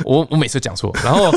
[0.04, 1.30] 我我每次讲错，然后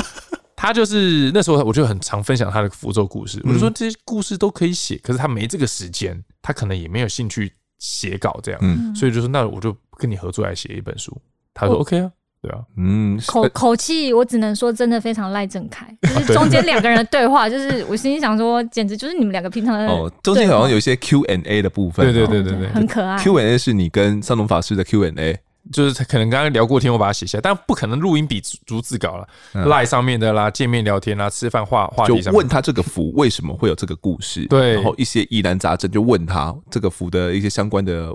[0.58, 8.94] 他就是那时候我就很常分享他的福州故事，我就说这些故事都可以写，可是他没这个时间，他可能也没有兴趣写稿这样，嗯。
[8.96, 11.16] 所以就说那我就跟你合作来写一本书。
[11.54, 12.12] 他说 OK 啊，
[12.42, 22.28] 对啊，嗯，口口气，我只能说真的非常赖正凯， 就是中间两个人的对话，就是我心里想说，简直就是你们两个平常的 哦，中间好像有一些 Q&A 的部分，对对哦。
[22.28, 22.70] 对对对。
[22.70, 23.18] 很可爱。
[23.18, 25.40] Q&A 是你跟三龙法师的 Q&A，
[25.72, 38.12] 就是他可能刚刚聊过天，我把它写下来，但不可能录音笔逐字稿了嗯，Line 上面的啦，见面聊天啦，吃饭话话就题上面问他这个符为什么会有这个故事，对然后一些疑难杂症就问他这个符的一些相关的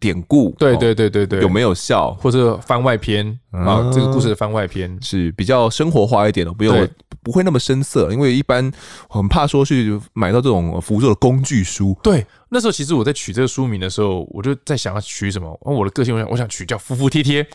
[0.00, 3.92] 典故，对哦对对对对，有没有效，或者番外篇啊嗯？
[3.92, 6.88] 这个故事的番外篇，是比较生活化一点的，不用
[7.22, 8.70] 不会那么深色，因为一般
[9.08, 15.58] 很怕说去买到这种符咒的工具书，对，那时候其实我在取这个书名的时候，我就在想要取什么。
[15.62, 17.46] 我的个性，我想我想取叫“服服帖帖”，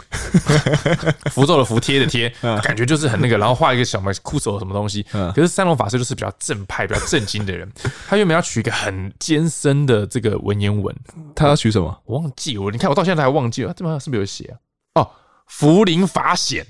[1.32, 2.32] 符咒的符，贴的贴，
[2.62, 3.38] 感觉就是很那个。
[3.38, 5.06] 然后画一个小麦酷手什么东西。
[5.14, 7.70] 嗯可是三龙法师就是比较正派、比较正经的人，
[8.08, 10.96] 他原本要取一个很艰深的这个文言文，
[11.36, 12.02] 他要取什么？
[12.06, 14.56] 我忘记我，你看我到现在还忘记了，这边是不是有写
[14.94, 15.02] 啊？
[15.02, 15.10] 哦，
[15.48, 16.66] 符灵法显，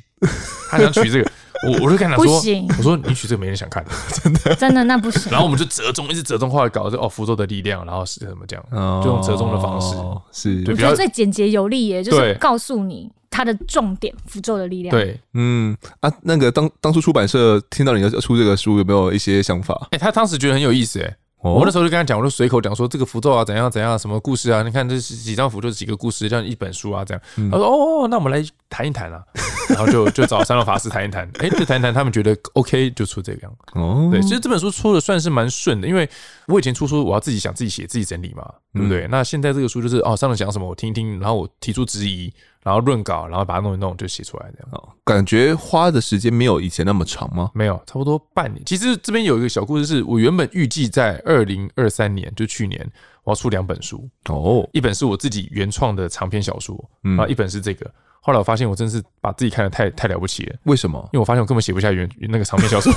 [0.69, 1.31] 他想取这个，
[1.67, 3.91] 我我就跟他说不行，我说你取这个没人想看的。
[4.11, 5.31] 真的真的那不行。
[5.31, 9.95] 然后我们就折中，一直折中，后来搞这哦，符咒的力量，然后是怎么讲，哦就用折中的方式，
[10.31, 19.89] 是，对比较我觉得最简洁有力耶，就是告诉你它的重点，符咒的力量。，对，嗯啊，那个当当初出版社听到你要出这个书，有没有一些想法？
[19.91, 21.13] 哎、他当时觉得很有意思、哎、哦
[21.53, 24.63] 我那时候就跟他讲，我就随口讲说这个符咒啊，怎样怎样，什么故事啊？
[24.63, 27.21] 你看这几张符，就是几个故事，这样一本书啊，这样。
[27.37, 29.23] 嗯他说哦，那我们来谈一谈啊，
[29.69, 33.57] 然后就就找三龙法师谈一谈，哎、就谈一谈，他们觉得 OK，就出这个样。
[33.73, 36.07] 哦，对，其实这本书出的算是蛮顺的，因为
[36.47, 39.07] 我以前出书我要自己想、自己写、自己整理嘛，对不对？
[39.09, 42.31] 那现在这个书就是哦，上面讲什么我听一听，然后我提出质疑，
[42.63, 44.69] 然后论稿，然后把它弄一弄就写出来这样。
[44.71, 47.51] 哦感觉花的时间没有以前那么长吗？
[47.53, 48.59] 没有，差不多半年。
[48.65, 52.91] 其实这边有一个小故事，是我原本预计在二零二三年，就去年，
[53.23, 57.89] 我要出两本书，哦，一本是我自己原创的长篇小说，嗯然后一本是这个。
[58.25, 60.97] 后来我发现我真是把自己看得太太了不起了，为什么？
[61.13, 62.91] 因为我发现我根本写不下原那个长篇小说，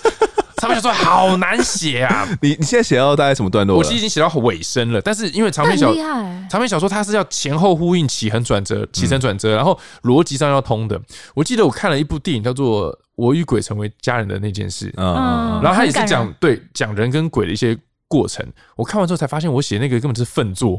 [0.60, 2.28] 长篇小说好难写啊！
[2.42, 3.78] 你你现在写到大概什么段落了？
[3.78, 6.46] 我其实已经写到尾声了，但是因为长篇小很厉害。
[6.50, 11.00] 长篇小说它是要前后呼应、起承转折、起承转折，然后逻辑上要通的。
[11.34, 17.74] 我记得我看了一部电影叫做《我与鬼成为家人的那件事》，嗯，嗯，然后他也是很感人讲对讲人跟鬼的一些
[18.06, 18.46] 过程。
[18.76, 20.78] 我看完之后才发现，我写那个根本是粪作。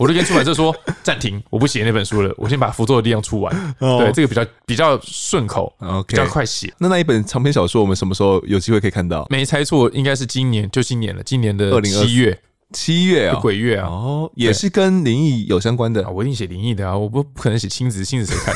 [0.00, 0.74] 我就跟出版社说
[1.04, 3.54] 暂停，我不写那本书了，我先把符咒的力量出完。
[3.80, 6.72] 哦对，这个比较比较顺口，OK 比较快写。
[6.78, 9.26] 那那一本长篇小说，我们什么时候有机会可以看到？
[9.28, 12.40] 没猜错，应该是今年，就今年了，今年的2024七月，
[12.72, 13.88] 七月啊，鬼月啊。
[13.88, 16.08] 哦，也是跟灵异有相关的啊，。
[16.08, 18.54] 我一定写灵异的啊，我不不可能写亲子，亲子谁看？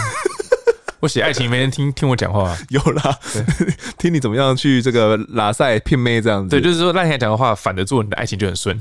[1.01, 2.59] 我写爱情，没人听听我讲话、啊。
[2.71, 3.19] 有啦，
[3.99, 6.49] 听你怎么样去这个拉塞骗妹这样子。
[6.49, 8.75] 对，就是说赖天讲的话反着做，你的爱情就很顺。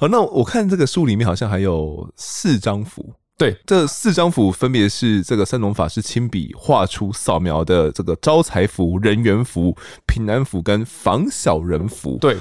[0.00, 3.12] 好，那我看这个书里面好像还有四张符。
[3.36, 12.16] 对，这四张符分别是这个三龙法师亲笔画出扫描的这个招财符、人缘符、平安符跟防小人符。
[12.18, 12.38] 对，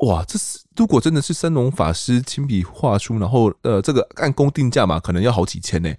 [0.00, 5.92] 哇，这是如果真的是三龙法师亲笔画出，然后呃，这个按工定价嘛，可能要好几千呢。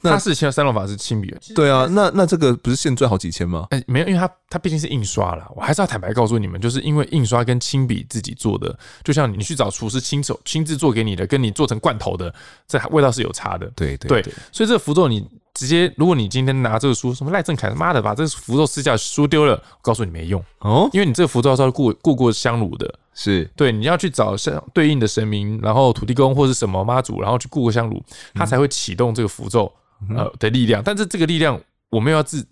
[0.00, 3.68] 那他是像三龙法师亲笔，对啊，那那这个不是现赚好几千吗？
[3.70, 12.34] 哎、欸，没有，因为他他毕竟是印刷了，我还是要坦白告诉你们，就是因为印刷跟亲笔自己做的，就像你去找厨师亲手亲自做给你的，跟你做成罐头的，
[12.66, 13.70] 这味道是有差的。
[13.76, 15.24] 对对对，对，所以这个符咒你
[15.54, 22.92] 直接，如果你今天拿这个书，什么赖正凯妈的把这个符咒撕下书丢了，我告诉你没用哦，因为你这个符咒是要过过过香炉的。
[23.14, 28.02] 是对，你要去找相对应的神明，然后土地公或是什么妈祖，然后去雇个香炉，
[28.34, 29.72] 他才会启动这个符咒
[30.10, 30.82] 呃的力量。
[30.84, 31.60] 但是这个力量
[31.90, 32.44] 我们要自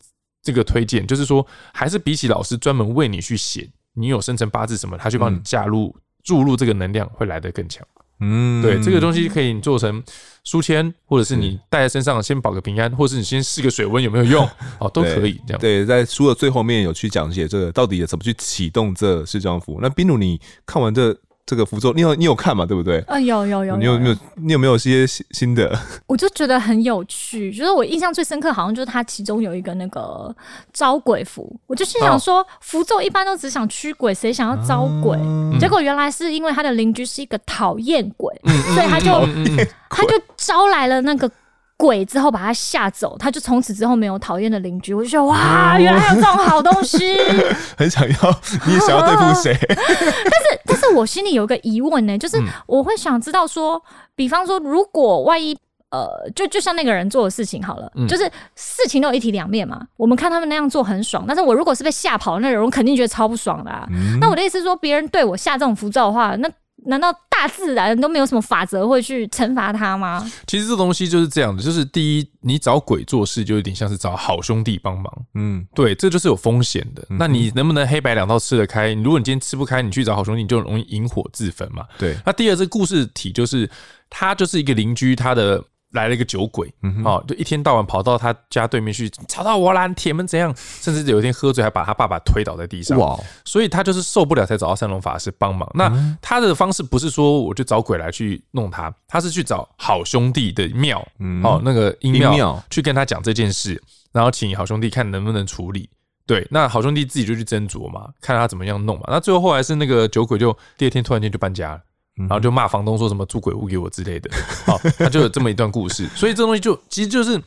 [0.43, 7.87] 这个推荐，就是说还是比起老师专门为你去写，你有生辰八字什么，他去帮你加入注入这个能量，会来得更强。
[8.23, 10.03] 嗯，对，这个东西可以做成
[10.45, 14.49] 书签，或者是你带在身上先保个平安，或者是你先试个水温有没有用
[14.81, 15.61] 哦，都可以这样。
[15.61, 19.79] 对，在书的最后面有去讲解这个到底怎么去启动这四张符。
[19.83, 21.15] 那宾如，你看完这？
[21.53, 22.65] 这个符咒，你有你有看嘛？
[22.65, 22.97] 对不对？
[23.01, 23.77] 嗯、呃，有有有。
[23.77, 25.79] 你有没有你有没有一些新新的？
[26.07, 30.35] 我就觉得很有趣，就是我印象最深刻，好像就是它其中有一个那个
[30.73, 31.55] 招鬼符。
[31.67, 35.19] 我就心想说，哦、符咒一般都只想驱鬼，谁想要招鬼？
[35.21, 39.11] 嗯、结果原来是因为他的邻居是一个讨厌鬼，嗯、所以他就
[39.91, 41.31] 他就招来了那个。
[41.75, 44.95] 鬼之后把他吓走，他就从此之后没有讨厌的邻居。
[44.95, 47.17] 我就觉得哇，原来还有这种好东西，
[47.77, 49.59] 很想要，你也想要对付谁？
[49.67, 52.37] 但是，但是我心里有一个疑问呢，就是
[52.67, 53.83] 我会想知道说，
[54.15, 55.57] 比方说，如果万一
[55.91, 59.81] 呃，就就像那个人做的事情好了，就是事情都有一体两面嘛。
[59.97, 63.87] 我们看他们那样做很爽，但是我如果是被吓跑的那人，我肯定觉得超不爽的啊。
[64.21, 66.51] 那我的意思是说，别人对我下这种浮躁的话，那。
[66.87, 70.31] 难道大自然都没有什么法则会去惩罚他吗？
[70.47, 77.05] 其实这东西就是这样的，就是第一，你找鬼做事就有点像是找好兄弟帮忙，嗯，对，这就是有风险的。
[77.11, 78.93] 嗯、那你能不能黑白两道吃得开？
[78.95, 81.85] 如果你今天吃不开，你去找好兄弟，你就容易引火自焚嘛。
[81.99, 82.17] 对。
[82.27, 83.69] 那第二，这故事体就是
[84.11, 85.63] 他就是一个邻居，他的。
[85.93, 86.73] 来了一个酒鬼，
[87.05, 90.55] 哦，就一天到晚跑到他家对面去，吵到我啦，铁门怎样？
[90.57, 92.99] 甚至有一天喝醉，还把他爸爸推倒在地上。
[92.99, 93.19] 哇！
[93.45, 95.71] 所以他就是受不了，才找到三龙法师帮忙。
[95.75, 100.99] 那他的方式不是说我就找鬼来去弄他，他是去找好兄弟的庙，
[101.45, 103.81] 哦，那个阴庙去跟他讲这件事，
[104.13, 105.89] 然后请好兄弟看能不能处理。
[106.25, 109.05] 对，那好兄弟自己就去斟酌嘛，看他怎么样弄嘛。
[109.09, 111.81] 那最后后来是那个酒鬼就第二天突然间就搬家了。
[112.17, 114.31] 然后就骂房东说什么租鬼屋给我之类的，
[114.67, 116.07] 好，他就有这么一段故事。
[116.15, 117.39] 所以这东西就其实就是，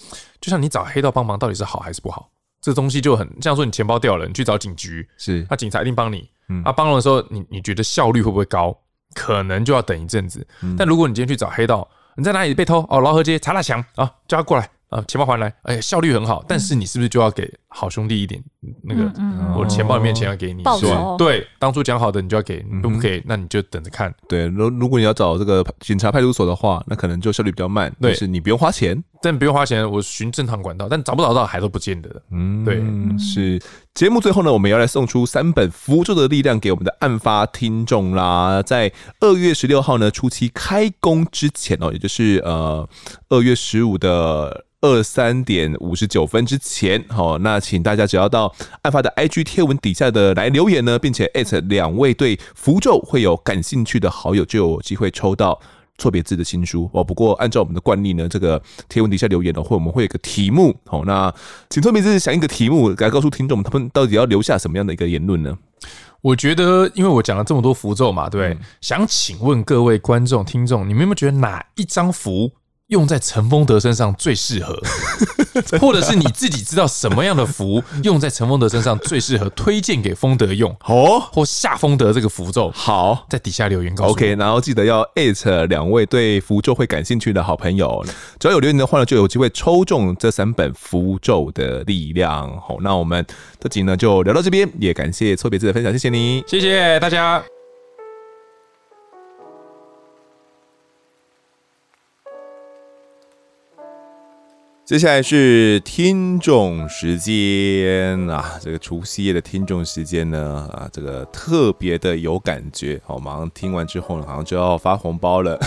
[0.42, 2.30] 就像你找黑道帮忙到底是好还是不好？
[2.62, 6.28] 这东西就很像说你钱包掉了，你去找警局，是，那警察一定帮你。
[6.64, 8.76] 啊，帮了的时候，你你觉得效率会不会高？
[9.14, 10.46] 可能就要等一阵子。
[10.78, 11.88] 但如果你今天去找黑道，
[12.18, 12.86] 你在哪里被偷？
[12.90, 14.70] 哦，劳合街查大强啊，叫他过来。
[14.90, 18.42] 啊，钱包还来，哎，效率很好，但是你是不是就要给好兄弟一点
[18.84, 19.12] 那个？
[19.58, 21.16] 我钱包里面钱要给你，是吧？
[21.18, 24.14] 对，当初讲好的你就要给，不给那你就等着看。
[24.28, 32.22] 对，如如果你要找这个警察派出所的话，那可能就效率比较慢，但是你不用花钱，但不用花钱，我循正常管道，但找不找到还都不见得。
[32.30, 32.80] 嗯，对，
[33.18, 33.60] 是。
[33.96, 42.88] 节目最后呢，我们要来送出三本符咒的力量给我们的案发听众啦，在二月十六号呢，初期开工之前哦，也就是呃
[43.30, 44.66] 二月十五的。
[44.82, 48.54] 二三点五十九分之前，好，那请大家只要到
[48.84, 55.60] 案发的 IG 贴文底下的来留言呢，并且艾特两位对符咒会有感兴趣的好友，就有机会抽到
[55.98, 57.04] 错别字的新书哦。
[57.04, 61.34] 不过按照我们的惯例呢，这个贴文底下留言的话，我们会有个题目，哦，那
[61.70, 65.58] 请错别字想一个题目来告诉听众，他们到底要留下什么样的一个言论呢？
[66.22, 72.52] 我觉得，因为我讲了这么多符咒嘛，对，想请问各位观众、听众，你们有没有觉得哪一张符？
[72.90, 74.80] 用在陈丰德身上最适合，
[75.82, 82.72] 或者是你自己知道什么样的符 用在陈丰德身上最适合，推荐给丰德用哦，或下丰德这个符咒。
[82.76, 84.12] 好，在底下留言告诉我。
[84.12, 88.06] OK，然后记得要艾特两位对符咒会感兴趣的好朋友，
[88.40, 92.48] 只要有留言的话呢，就有机会抽中这三本符咒的力量。
[92.62, 93.26] 好，那我们
[93.60, 97.44] 这集呢就聊到这边，也感谢错别字的分享，谢谢你，谢谢大家。
[104.86, 113.02] 接下来是听众时间啊，这个除夕夜的听众时间呢啊，这个特别的有感觉。
[113.04, 115.60] 好，马上听完之后呢，好像就要发红包了，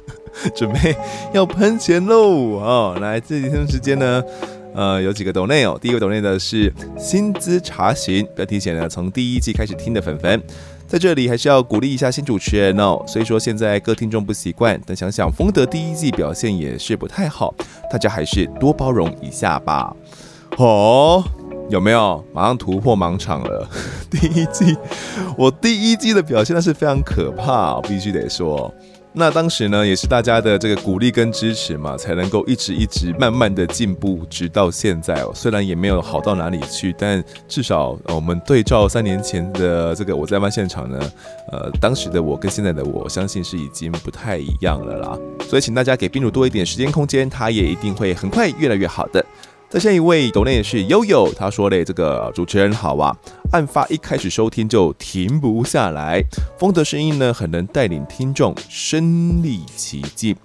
[0.56, 0.96] 准备
[1.34, 2.16] 要喷钱喽！
[2.60, 4.24] 哦，来，这几天时间呢，
[4.74, 5.78] 呃，有几个抖内哦。
[5.78, 10.42] 第一个抖内的是薪资查询，标题写呢，从第一季开始听的粉粉。
[10.92, 13.02] 在这里还是要鼓励一下新主持人哦。
[13.06, 17.54] 虽说现在各听众不习惯，但想想丰德第一季表现也是不太好，
[17.90, 19.96] 大家还是多包容一下吧。
[20.58, 21.24] 哦，
[21.70, 22.22] 有没有？
[22.34, 23.66] 马上突破盲场了。
[24.10, 24.76] 第一季，
[25.38, 28.70] 我第一季的表现那是非常可怕，必须得说。
[29.14, 35.30] 那当时呢，也是大家的这个鼓励跟支持嘛，才能够一直一直慢慢的进步，直到现在哦。
[35.34, 41.12] 虽然也没有好到哪里去，但至少我们对照三年前的这个我在案发现场呢，
[41.50, 45.18] 呃，当时的我跟现在的我，相信是已经不太一样了啦。
[45.46, 49.22] 所以请大家给宾主多一点时间空间，他也一定会很快越来越好的。
[49.72, 53.16] 再下一位抖内也是悠悠，他说嘞，这个主持人好啊，
[53.52, 56.22] 案发一开始收听就停不下来，
[56.58, 60.36] 风的声音呢很能带领听众身历其境，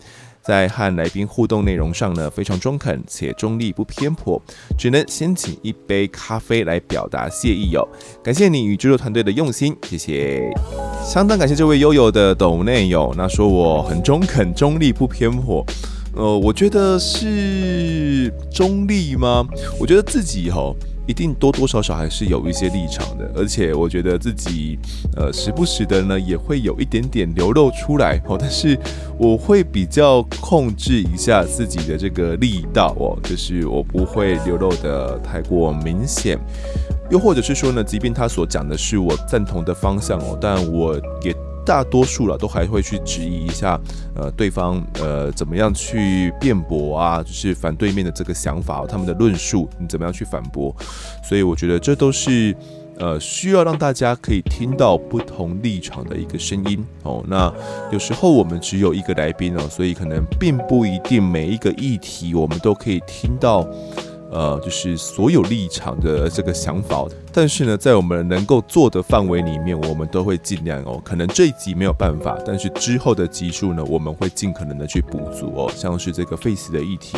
[0.41, 4.41] 在和来宾互动内容上呢非常中肯且中立不偏颇，
[4.77, 7.85] 只能先请一杯咖啡来表达谢意哟、
[8.23, 10.49] 感谢你与制作团队的用心，谢谢，
[11.03, 15.65] 相当感谢这位悠悠的抖内友，那说我很中肯中立不偏颇。
[16.17, 19.45] 呃，我觉得是中立吗？
[19.79, 20.73] 我觉得自己哈，
[21.07, 24.79] 一定多多少少还是有一些立场的，而且我觉得自己
[25.15, 28.35] 呃，时不时的呢，也会有一点点流露出来哦。
[28.35, 28.75] 但是
[29.19, 36.35] 我会比较控制一下自己的这个力道哦，就是我不会流露得太过明显，
[37.11, 41.46] 又或者是说呢，即便他所讲的是我赞同的方向哦，但我也。
[41.67, 43.77] 大多数了都还会去质疑一下，
[44.15, 50.73] 呃，对方呃怎么样去辩驳啊，就是反对面的这个想法，他们的论述你怎么样去反驳？
[51.21, 52.55] 所以我觉得这都是
[52.97, 57.21] 呃需要让大家可以听到不同立场的一个声音哦。
[57.27, 57.53] 那
[57.91, 63.67] 有时候我们只有一个来宾哦，所以可能并不一定每一个议题我们都可以听到。
[64.37, 67.03] 呃，就是所有立场的这个想法，
[67.33, 71.01] 但是呢，在我们能够做的范围里面，我们都会尽量哦。
[71.03, 75.71] 可能这一集没有办法，但是之后的集数呢，我们会尽可能的去补足哦。
[75.75, 77.17] 像是这个 Face 的议题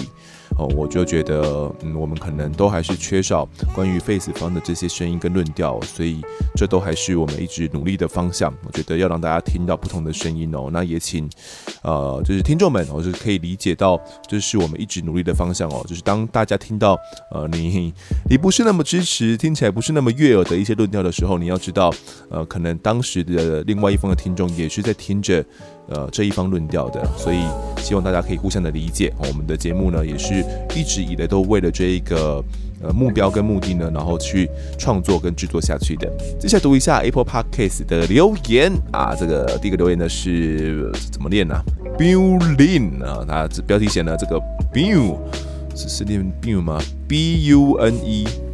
[0.59, 6.19] 哦，我就觉得，嗯，我们可能都还是缺少关于 Face 方的这些声音跟论调，所以
[6.55, 8.53] 这都还是我们一直努力的方向。
[8.65, 11.29] 我觉得要让大家听到不同的声音哦，那也请
[11.81, 15.81] 呃，就是听众们，哦，就是可以理解到，这是我们一直努力的方向哦。
[15.87, 16.97] 就是当大家听到。
[17.31, 17.93] 呃，你
[18.29, 21.93] 你不是那么支持，听起来不是那么悦耳的一些论调的时候，你要知道，
[22.29, 25.45] 呃，可能当时的另外一方的听众也是在听着，
[25.89, 27.39] 呃，这一方论调的，所以
[27.77, 29.11] 希望大家可以互相的理解。
[29.17, 30.45] 我们的节目呢，也是
[30.75, 32.43] 一直以来都为了这一个
[32.81, 36.07] 呃目标跟目的呢，然后去创作跟制作下去的。
[36.39, 41.55] 接下来读一下 Apple Podcast 的留言啊，这个第一个留言呢是怎么念呢
[41.97, 44.39] ？Billin 啊，他标题写呢这个
[44.73, 45.17] Bill。
[45.75, 48.48] 是是念 Bune 吗？B U N E。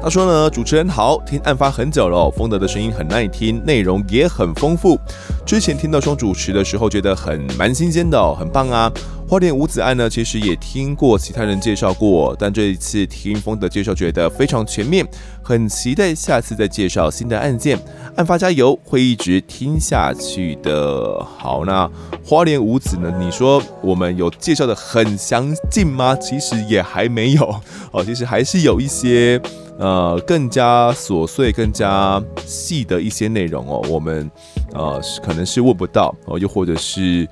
[0.00, 4.98] 他说呢，主持人好，听案发很久了，风德的声音很耐听，内容也很丰富。
[5.44, 8.90] 之前听到双主持的时候，觉得很蛮新鲜的哦，很棒啊。
[9.28, 15.06] 花莲五子案呢，其实也听过其他人介绍过，但这一次听风德介绍，觉得非常全面，
[15.42, 17.78] 很期待下次再介绍新的案件。
[18.16, 21.22] 案发加油，会一直听下去的。
[21.36, 21.90] 好，那
[22.24, 23.12] 花莲五子呢？
[23.20, 26.16] 你说我们有介绍的很详尽吗？
[26.16, 27.60] 其实也还没有
[27.90, 29.38] 哦，其实还是有一些。
[29.78, 34.28] 呃，更加琐碎、更加细的一些内容哦，我们
[34.72, 37.26] 呃可能是问不到哦，又或者是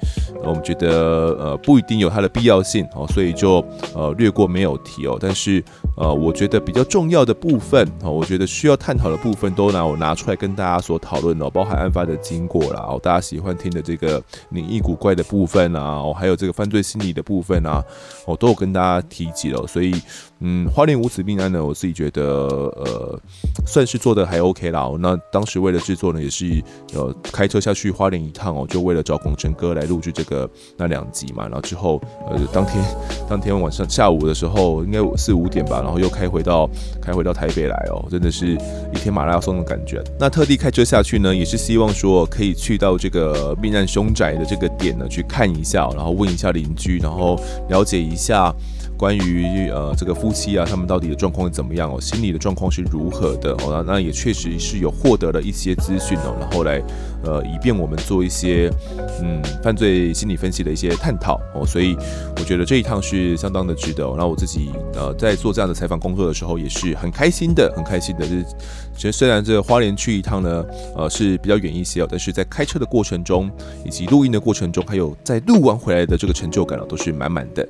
[0.45, 3.65] 我们觉得呃不一定有它的必要性哦，所以就
[3.95, 5.19] 呃略过没有提哦。
[5.21, 5.63] 但是
[5.97, 17.83] 呃，我觉得比较重要的部分哦，我觉得需要探讨的部分都拿我拿出来跟大家所讨论哦，包含案发的经过啦，哦，大家喜欢听的这个灵异古怪的部分啊，哦，还有这个犯罪心理的部分啊，
[18.27, 19.95] 我都有跟大家提及了，所以。
[20.41, 22.23] 嗯，花莲无子命案呢，我自己觉得
[22.77, 23.19] 呃，
[23.67, 24.87] 算是做的还 OK 啦。
[25.01, 26.63] 那当时为了制作呢，也是
[26.93, 30.47] 呃开车下去花莲一趟哦，就为了找广成哥来录制这个
[30.77, 31.45] 那两集嘛。
[31.45, 31.99] 然后之后
[32.29, 32.85] 呃，当天
[33.27, 36.69] 当天晚上下午的时候，应该四五点吧，然后又开回到
[37.01, 38.55] 开回到台北来哦，真的是
[38.93, 40.03] 一天马拉松的感觉。
[40.19, 48.53] 那特地开车下去呢，也是希望说可以去到这个命案凶宅的这个点呢去看一下，然后问一下邻居，然后了解一下。
[48.97, 52.01] 关于呃这个夫妻啊，他们到底的状况是怎么样哦？
[52.01, 53.85] 心理的状况是如何的哦？
[53.87, 56.83] 那那也确实是有获得了一些资讯哦，然后来
[57.25, 58.71] 呃以便我们做一些
[59.23, 61.67] 嗯犯罪心理分析的一些探讨哦。
[61.67, 61.97] 所以
[62.37, 64.07] 我觉得这一趟是相当的值得。
[64.07, 68.27] 然后我自己呃在做这样的采访工作的时候也是很开心的，很开心的。
[68.27, 68.45] 就是
[68.95, 70.65] 其实虽然这个花莲去一趟呢，
[70.97, 73.51] 呃是比较远一些哦，但是在开车的过程中
[73.85, 77.67] 以及录音的过程中，还有在录完回来的这个成就感哦，都是满满的。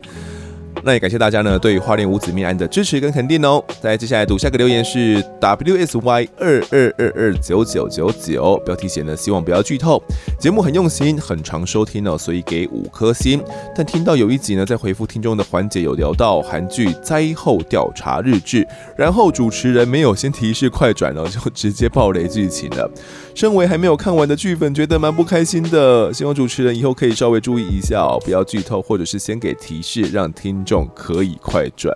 [0.82, 3.62] 那也感谢大家呢对花莲五子命案的支持跟肯定哦。
[3.81, 10.01] 再接下来读下个留言是 W S Y 二二二二九九九九，标题写呢，希望不要剧透。
[10.39, 13.43] 节目很用心，很常收听哦，所以给五颗星。
[13.74, 18.62] 但听到有一集呢，在回复听众的环节有聊到韩剧《灾后调查日志》，
[18.97, 22.89] 然后主持人没有先提示快转哦，就直接爆雷剧情了。
[23.36, 26.10] 身为还没有看完的剧粉，觉得蛮不开心的。
[26.10, 31.94] 希望主持人以后可以稍微注意一下哦，不要剧透，或者是先给提示，让听众可以快转。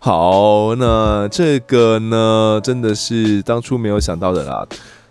[0.00, 4.66] 好，那这个呢，真的是当初没有想到的啦。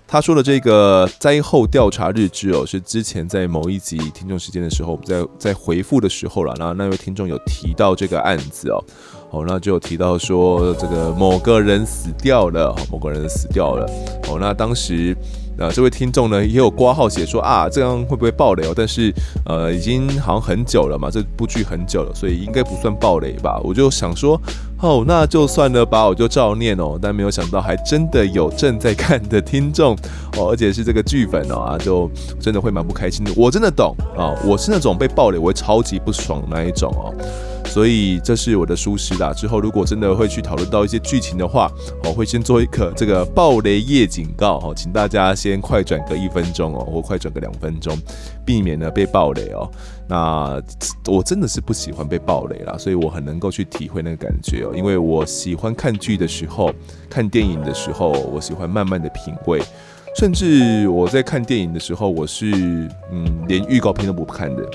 [0.07, 8.83] 他说的这个灾后调查日志哦，是之前在某一集听众时间的时候，我们在在回复的时候了，那那位听众有提到这个案子哦，
[9.29, 13.85] 哦，那就有提到说这个某个人死掉了，某个人死掉了，
[14.27, 15.15] 哦，那当时。
[15.61, 18.73] 呃，这位听众呢也有挂号写说啊，这样会不会爆雷哦？
[18.75, 19.13] 但是
[19.45, 23.61] 呃，已经好像很久了嘛，这部剧很久了，所以应该不算爆雷吧？
[23.63, 24.41] 我就想说，
[24.79, 26.97] 哦，那就算了吧，我就照念哦。
[26.99, 29.95] 但没有想到，还真的有正在看的听众
[30.35, 32.09] 哦，而且是这个剧粉哦，啊，就
[32.39, 33.31] 真的会蛮不开心的。
[33.37, 37.13] 我真的懂啊，我是那种被爆雷我会超级不爽那一种哦。
[37.65, 39.33] 所以这是我的疏失啦。
[39.33, 41.71] 之后如果真的会去讨论到一些剧情的话，
[42.03, 47.97] 我会先做一个这个爆雷夜警告哦，请大家先快转个一分钟哦，或快转个两分钟，
[48.45, 49.69] 避免呢被爆雷哦。
[50.07, 50.61] 那
[51.07, 56.73] 我真的是不喜欢被爆雷啦，所以我很能够去体会那个感觉哦，因为我喜欢看剧的时候，
[57.09, 59.61] 看电影的时候，我喜欢慢慢的品味，
[60.17, 62.51] 甚至我在看电影的时候，我是
[63.11, 64.69] 嗯连预告片都不看的。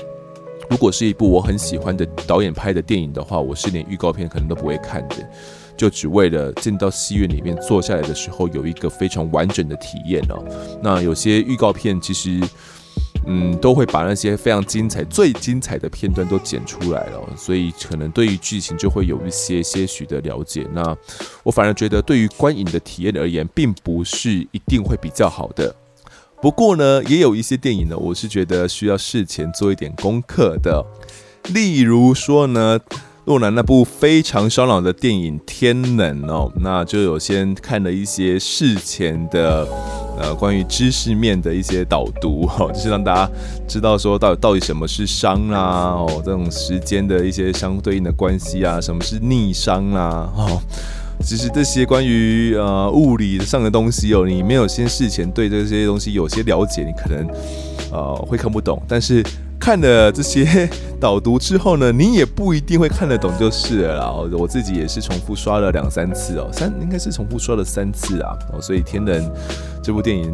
[0.69, 5.15] 如果是一部我很喜欢的导演拍的电影的话，我是连预告片可能都不会看的，
[5.77, 10.43] 就只为了进到戏院里面坐下来的时候有一个非常完整的体验哦。
[10.81, 12.41] 那有些预告片其实，
[13.25, 20.67] 嗯，都会把那些非常精彩、最精彩的片段都剪出来了，所以可能对于剧情就会有一些些许的了解。
[20.73, 20.95] 那
[21.43, 25.73] 我反而觉得，对于观影的体验而言，并不是一定会比较好的。
[26.41, 30.85] 不过呢，也有一些电影呢，我是觉得需要事前做一点功课的。
[31.53, 32.79] 例如说呢，
[33.25, 39.67] 洛兰那部非常烧脑的电影《天能》哦，那就有先看了一些事前的
[40.19, 43.31] 呃关于知识面的一些导读哦， 就是让大家
[43.67, 50.61] 知道说到底到底什么是熵啊哦，这种时间的一些相对应的关系啊，什么是逆熵啊哦。
[51.21, 57.27] 其实这些关于呃物理上的东西哦，你没有先事前对这些东西有些了解，你可能
[57.91, 58.81] 呃会看不懂。
[58.87, 59.21] 但是
[59.59, 60.69] 看了这些
[60.99, 64.29] 导读之后呢，你也不一定会看得懂就是了。
[64.37, 68.37] 我自己也是重复刷了两三次哦，三应该是重复刷了三次啊。
[68.53, 69.29] 哦，所以天能
[69.83, 70.31] 这部电影，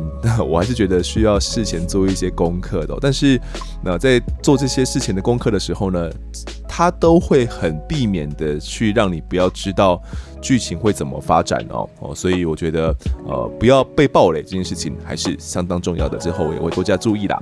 [0.47, 2.95] 我还是觉得需要事前做一些功课的。
[3.01, 3.39] 但是
[3.83, 6.09] 那在做这些事前的功课的时候呢，
[6.75, 10.01] 他都会很避免的去让你不要知道
[10.41, 12.87] 剧情会怎么发展哦哦，所以我觉得
[13.27, 17.39] 呃不要被暴雷这件事情还是相当重要的，之后我也会多加注意啦。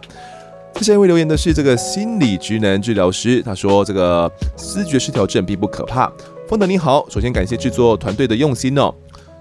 [0.73, 6.11] 接下来一位留言的是这个心理职能治疗师，他说这个思觉失调症并不可怕。
[6.45, 8.93] 风德你好，首先感谢制作团队的用心哦。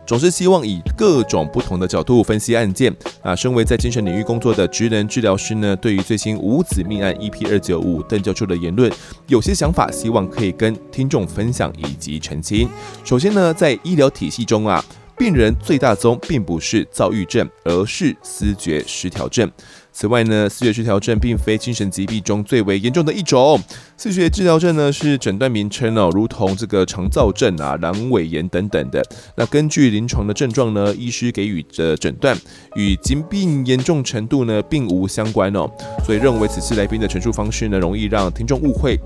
[0.07, 3.35] 总是希望以各种不同的角度分析案件啊。
[3.35, 8.91] 身为在精神领域工作的职能治疗师呢，对于最新五子命案 EP 二九五邓教授的言论，
[9.29, 12.69] 有些想法，希望可以跟听众分享以及澄清。
[13.05, 14.85] 首先呢，在医疗体系中啊，
[15.17, 19.51] 病人最大宗并不是躁郁症，而是思觉失调症。
[19.93, 23.61] 此外呢，思觉失调症并非精神疾病中最为严重的一种。
[24.03, 29.03] 思觉治疗症呢是诊断名称哦，如同这个肠燥症啊、阑尾炎等等的。
[29.37, 32.35] 那根据临床的症状呢，医师给予的诊断
[32.77, 35.71] 与疾病严重程度呢并无相关哦。
[36.03, 38.99] 所以认为此次来宾的陈述方式呢，容易让听众误会。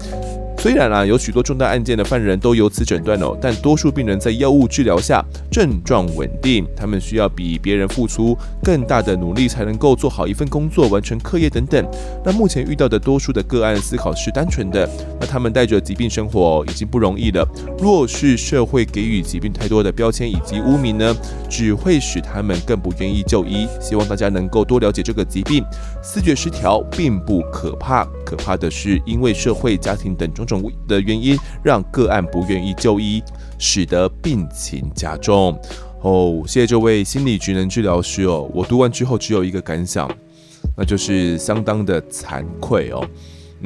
[0.56, 11.84] 虽然啊，有许多重大案件的犯人都由此诊断哦，但多数病人在药物治疗下症状稳定，他们需要比别人付出更大的努力才能够做好一份工作、完成课业等等。
[12.24, 14.83] 那目前遇到的多数的个案思考是单纯的，
[15.20, 17.46] 那他们带着疾病生活已经不容易了。
[17.78, 21.16] 若是社会给予疾病太多的标签以及污名呢，
[21.48, 23.68] 只会使他们更不愿意就医。
[23.80, 25.64] 希望大家能够多了解这个疾病，
[26.02, 30.64] 思觉失调并不可怕，可怕的是因为社会、家庭等种种。
[30.88, 33.22] 的原因让个案不愿意就医，
[33.58, 35.58] 使得病情加重。
[36.00, 38.48] 哦，谢谢这位心理职能治疗师哦。
[38.54, 40.10] 我读完之后只有一个感想，
[40.76, 43.06] 那就是相当的惭愧哦。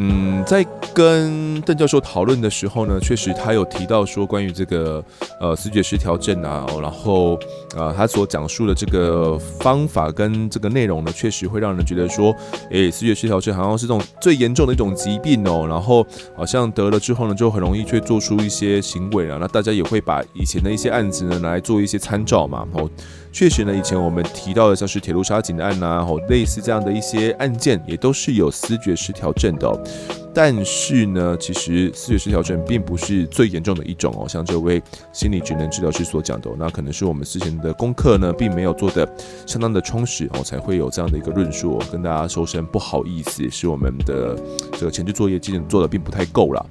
[0.01, 0.65] 嗯，在
[0.95, 5.05] 跟邓教授讨论的时候呢，确实他有提到说关于这个
[5.41, 7.35] 呃思觉失调症啊，然后
[7.75, 12.33] 啊、呃、他所讲述的这个方法跟这个内容呢，确实会让人觉得说，
[12.71, 16.07] 诶，思觉失调症好像是这种最严重的一种疾病哦，然后
[16.37, 22.89] 好像得了之后呢，就很容易去做出一些行为啊，那大家也会把以前的一些案子呢来做一些参照嘛，然后。
[23.39, 29.81] 确实呢，以前我们提到的像是铁路杀警案呐、啊，或类似这样的一些案件，也都是有思觉失调症的、
[30.35, 34.27] 但是呢，其实思觉失调症并不是最严重的一种哦。
[34.29, 34.83] 像这位
[35.13, 39.09] 心理职能治疗师所讲的、那可能是我们之前的功课呢，并没有做得
[39.47, 41.85] 相当的充实哦，才会有这样的一个论述、哦。
[41.93, 44.37] 跟大家说声不好意思，是我们的
[44.73, 46.67] 这个前置作业基本做的并不太够了。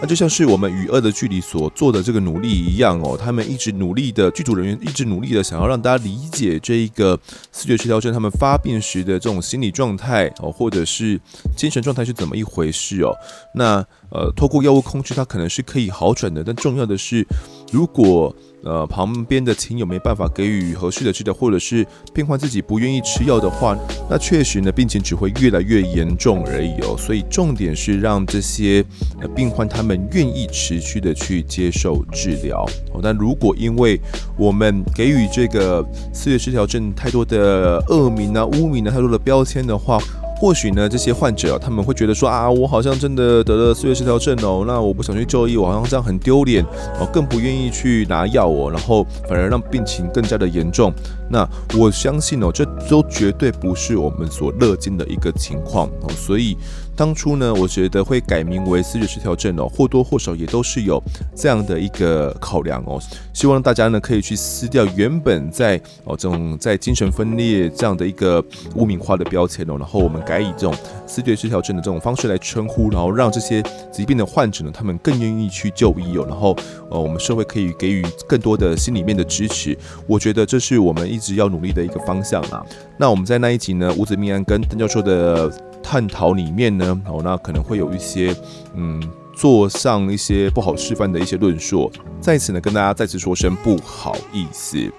[0.00, 7.18] 那就像是我们与恶的距离所做的这个努力一样哦，他们一直努力的剧组人员一直努力的想要让大家理解这一个
[7.52, 11.20] 视觉失调症他们发病时的这种心理状态哦，或者是
[11.54, 13.14] 精神状态是怎么一回事哦。
[13.54, 17.24] 那呃，透过药物控制，它可能是可以好转的，但重要的是，
[17.70, 23.76] 如果呃，旁边的亲友没办法给予合适的治疗，或者是病患自己不愿意吃药的话，
[24.08, 26.94] 那确实呢，病情只会越来越严重而已哦。
[26.98, 28.84] 所以重点是让这些
[29.20, 33.00] 呃病患他们愿意持续的去接受治疗哦。
[33.02, 33.98] 但如果因为
[34.36, 35.82] 我们给予这个
[36.12, 39.98] 四月失调症太多的恶名啊、污名啊、太多的标签的话，
[40.40, 46.64] 或许呢，这些患者他们会觉得说啊，我好像真的得了思觉失调症哦，那我不想去就医，我好像这样很丢脸
[46.98, 50.90] 哦，更不愿意去拿药哦，然后反而让病情更加的严重。
[51.28, 51.46] 那
[51.78, 56.56] 我相信哦，这都绝对不是我们所乐见的一个情况哦，所以。
[57.00, 61.02] 当初呢，我觉得会改名为思觉失调症哦，或多或少也都是有
[61.34, 63.00] 这样的一个考量哦。
[63.32, 68.44] 希望大家呢可以去撕掉原本在哦这种在精神分裂这样的一个
[68.74, 70.74] 污名化的标签哦，然后我们改以这种
[71.06, 76.54] 思觉失调症的这种方式来称呼，然后让这些疾病的患者呢，他们更愿意去就医哦，然后
[76.90, 79.74] 呃我们社会可以给予更多的心里面的支持。
[80.06, 82.62] 我觉得这是我们一直要努力的一个方向啊。
[82.98, 85.50] 那我们在那一集呢，五子命案跟邓教授的。
[85.82, 88.34] 探讨里面呢，哦，那可能会有一些，
[88.74, 89.02] 嗯，
[89.34, 91.90] 做上一些不好示范的一些论述，
[92.20, 94.90] 在此呢，跟大家再次说声不好意思。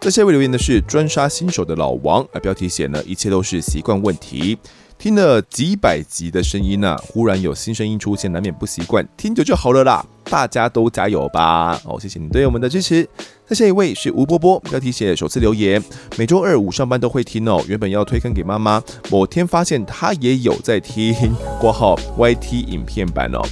[0.00, 4.58] 在下位留言的是专杀新手的老王，啊，标题写呢，一切都是习惯问题。
[5.02, 9.04] 听了几百集的声音呢，忽然有新声音出现，难免不习惯。
[9.16, 11.76] 听久就好了啦，大家都加油吧！
[11.84, 13.08] 哦，谢谢你对我们的支持。
[13.48, 15.82] 那下一位是吴波波，标题写首次留言，
[16.16, 17.60] 每周二五上班都会听哦。
[17.66, 18.80] 原本要推坑给妈妈，
[19.10, 23.42] 某天发现她也有在听，括号 YT 影片版哦。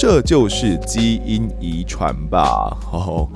[0.00, 2.74] 这就是基因遗传吧？
[2.90, 3.28] 哦，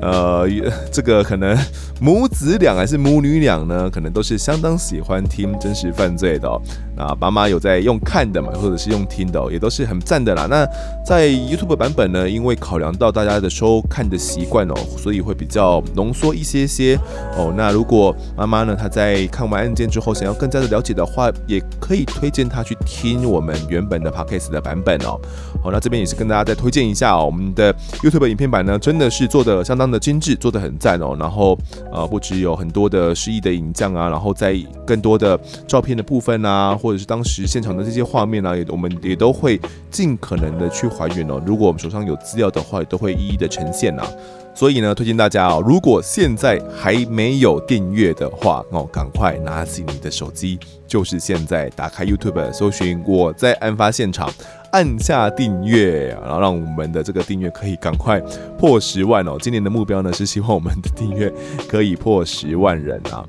[0.00, 0.46] 呃，
[0.92, 1.58] 这个可能
[2.00, 6.62] 母子俩还是母女俩呢，可能都是相当喜欢听真实犯罪的哦。
[6.96, 10.46] 那妈妈有在用看的嘛，或者是用听的哦，也都是很赞的啦。
[10.48, 10.64] 那
[11.04, 16.96] 在 YouTube 版本呢，因为考量到大家的收看的习惯哦，所以会比较浓缩一些些
[17.36, 17.52] 哦。
[17.56, 25.18] 那如果妈妈呢，她在看完案件之后，想要更加的了解的话，也可以推荐她去听我们原本的 Podcast 的版本哦。
[25.60, 27.72] 好，那这边也是跟大家再推荐一下哦，我们的
[28.02, 31.16] YouTube 影片版呢，真的是做的相当的精致，做的很赞哦。
[31.18, 31.58] 然后
[31.92, 34.54] 呃，不只有很多的诗意的影像啊，然后在
[34.86, 39.60] 更多的照片的部分啊，或者是当时现场的这些画面啊，我们也都会
[39.90, 41.40] 尽可能的去还原哦。
[41.44, 44.06] 如果我们手上有资料的话，也都会一一的呈现啊。
[44.54, 54.30] 所以呢，推荐大家哦，如果现在还没有订阅的话哦，赶快拿起你的手机，就是现在打开 YouTube 搜寻我在案发现场。
[54.72, 58.18] 按下订阅，然后让我们的这个订阅可以赶快
[58.58, 59.36] 破十万哦！
[59.38, 61.32] 今年的目标呢是希望我们的订阅
[61.68, 63.22] 可以破十万人啊。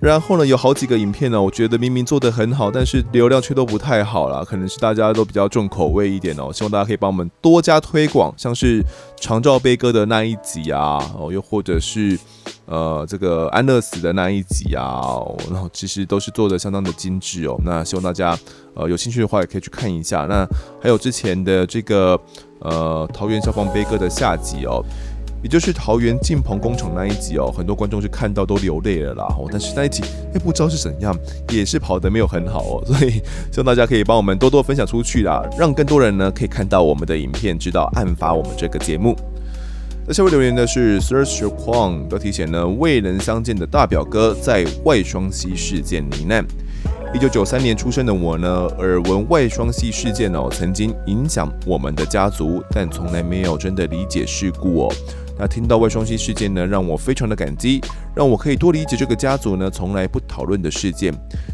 [0.00, 6.52] 然后呢，有好几个影片呢，我觉得明明做得很好，但是流量却都不太好了，可能是大家都比较重口味一点哦。
[6.52, 8.84] 希望大家可以帮我们多加推广，像是
[9.20, 12.18] 长照悲歌的那一集啊，哦，又或者是。
[12.68, 17.56] 呃，这个安乐死的那一集啊，然后其实都是做的相当的精致哦。
[17.64, 18.36] 那希望大家
[18.74, 20.26] 呃有兴趣的话，也可以去看一下。
[20.28, 20.44] 那
[20.82, 22.20] 还有之前的这个
[22.58, 24.84] 呃桃园消防悲歌的下集哦，
[25.46, 29.28] 也就是桃园进棚工厂那一集哦，很多观众是看到都流泪了啦。
[29.48, 30.02] 但是那一集
[30.34, 31.16] 也不知道是怎样，
[31.50, 32.82] 也是跑得没有很好哦。
[32.84, 39.14] 所以希望大家可以帮我们多多分享出去啦，让更多人呢可以看到我们的影片，知道案发我们这个节目。
[40.04, 46.44] 那下位留言的是 Search Your Kwang，标题写呢，未能相见的大表哥在外双溪事件罹难。
[47.14, 48.48] 一九九三年出生的我呢，
[48.78, 54.92] 耳闻外双溪事件哦，曾经影响我们的家族，但从来没有真的理解事故哦。
[55.38, 57.80] 那听到外双溪事件呢，让我非常的感激，
[58.14, 61.12] 让我可以多理解这个家族呢从来不讨论的事件。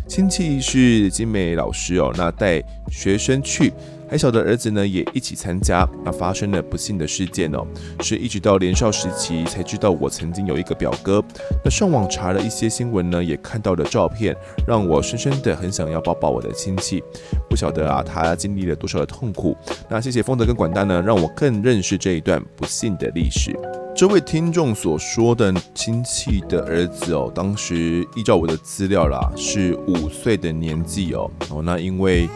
[0.08, 3.72] 亲戚是金美老师哦，那带学生去。
[4.12, 5.88] 还小的儿子呢也一起参加。
[6.04, 7.66] 那发生了不幸的事件哦，
[8.00, 11.24] 是一直到年少时期才知道我曾经有一个表哥。
[11.64, 14.36] 那上网查了一些新闻呢，也看到了照片，
[14.66, 17.02] 让我深深的很想要抱抱我的亲戚。
[17.48, 19.56] 不晓得啊，他经历了多少的痛苦。
[19.88, 23.58] 那谢谢丰德跟管大呢，让我更认识这一段不幸的历史。
[23.96, 31.30] 这位听众所说的亲戚的儿子哦，当时依照我的资料啦，是五岁的年纪哦。
[31.48, 32.28] 哦，那因为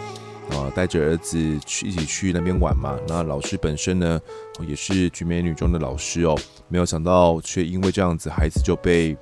[0.50, 4.20] 啊带着儿子去一起去那边玩嘛，那老师本身呢
[4.66, 9.16] 也是绝美女中的老师哦，没有想到却因为这样子，孩子就被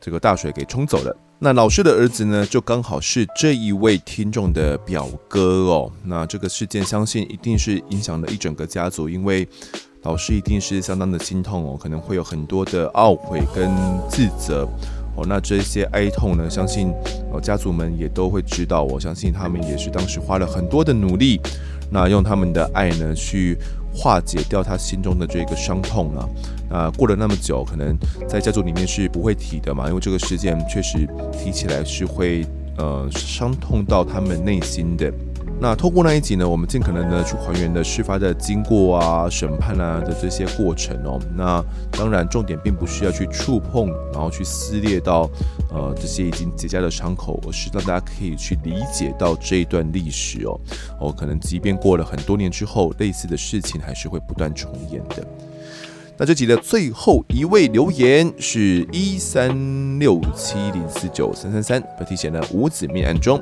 [0.00, 1.16] 这个大水给冲走了。
[1.38, 5.92] 那老师的儿子呢，就刚好是这一位听众的表哥哦。
[6.02, 9.46] 那这个事件相信一定是影响了一整个家族，因为。
[10.02, 13.68] 老师一定是相当的心痛哦，可能会有很多的懊悔跟
[14.08, 14.64] 自责
[15.16, 15.24] 哦。
[15.26, 16.92] 那这些哀痛呢，相信
[17.32, 18.82] 哦家族们也都会知道。
[18.84, 21.40] 我相信他们也是当时花了很多的努力，
[21.90, 23.56] 那用他们的爱呢去
[23.92, 26.28] 化解掉他心中的这个伤痛啊。
[26.68, 27.96] 那过了那么久，可能
[28.28, 32.44] 在家族里面是不会提的嘛，因为这个事件确实提起来是会
[32.76, 35.12] 呃伤痛到他们内心的。
[35.58, 41.18] 那透过那一集呢，我们尽可能的去还原的事发的经过啊、审判啊的这些过程哦。
[41.34, 45.28] 那当然，重点并不是要去触碰，然后去撕裂到
[45.70, 50.60] 呃这些已经结痂的伤口，而是让大家可以去理解到这一段历史哦。
[51.00, 55.26] 哦，可能即便过了很多年之后，类似的事情还是会不断重演的。
[56.18, 63.38] 那这集的最后一位留言是一三六七零四九三三三，标题写了五子命案中，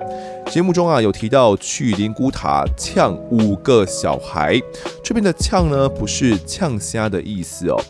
[0.50, 4.60] 节目中啊有提到去灵骨塔呛五个小孩，
[5.04, 7.80] 这边的呛呢不是呛虾的意思哦，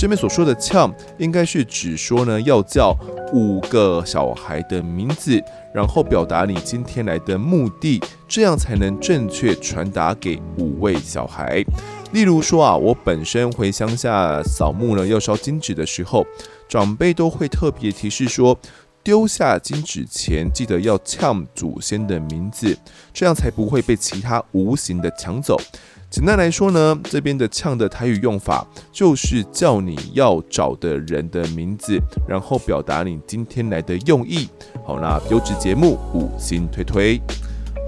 [0.00, 2.96] 这边所说的呛应该是指说呢要叫
[3.34, 5.38] 五个小孩的名字，
[5.74, 11.62] 然后表达你今天来的目的，这样才能正确传达给五位小孩。
[12.12, 16.24] 例如说啊，我本身回乡下扫墓呢，要烧金纸的时候，
[16.66, 18.58] 长辈都会特别提示说，
[19.04, 22.74] 丢下金纸前记得要呛祖先的名字，
[23.12, 25.60] 这样才不会被其他无形的抢走。
[26.10, 31.96] 简单来说呢，这边的呛的台语用法就是叫你要找的人的名字，
[32.28, 34.48] 然后表达你今天来的用意。
[34.84, 37.20] 好，那优质节目五星推推。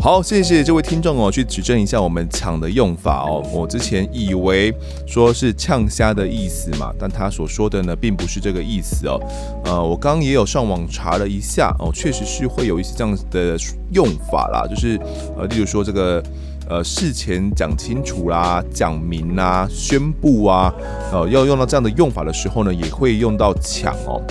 [0.01, 3.43] 好，谢谢这位听众哦，去指正一下我们抢的用法哦。
[3.53, 4.73] 我之前以为
[5.05, 9.21] 说是呛虾的意思嘛，但他所说的呢，并不是这个意思哦。
[9.65, 13.57] 呃，我刚刚也有上网查了一下哦，确实是会有一些这样子的
[13.93, 14.97] 用法啦，就是
[15.37, 16.23] 呃，例如说这个
[16.69, 20.73] 呃事前讲清楚啦、讲明啦、宣布啊，
[21.13, 24.23] 呃，要用到这样的用法的时候呢，也会用到抢哦。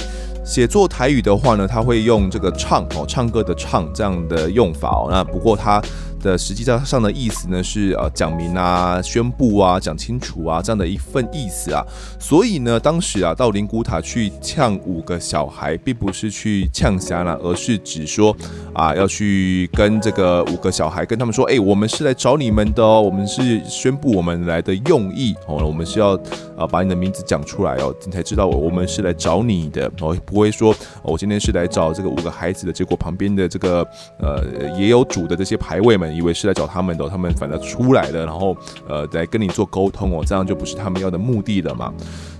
[0.43, 5.07] 写作台语的话呢，他会用这个唱哦，唱歌的唱这样的用法哦。
[5.09, 5.81] 那不过他。
[6.21, 11.83] 的实际上的意思呢是呃讲明啊、宣布啊、讲清楚啊这样的一份意思啊，
[12.19, 18.35] 所以呢当时啊到灵骨塔去呛五个小孩，并不是去呛虾啦，而是指说
[18.73, 26.13] 啊要去跟这个五个小孩跟他们说，哎，我们是来找你们的哦，我们是宣布我们来的用意哦，我们是要
[26.55, 33.87] 啊把你的名字讲出来哦，你才知道我我们是来找你的哦，不会说我今天是来找这个五个孩子的，结果旁边的这个
[34.19, 34.43] 呃
[34.77, 36.10] 也有主的这些牌位们。
[36.13, 38.55] 以为是来找他们的，他们反正出来了，然后
[38.87, 41.93] 呃来跟你做沟通哦，这样就不是他们要的目的了嘛。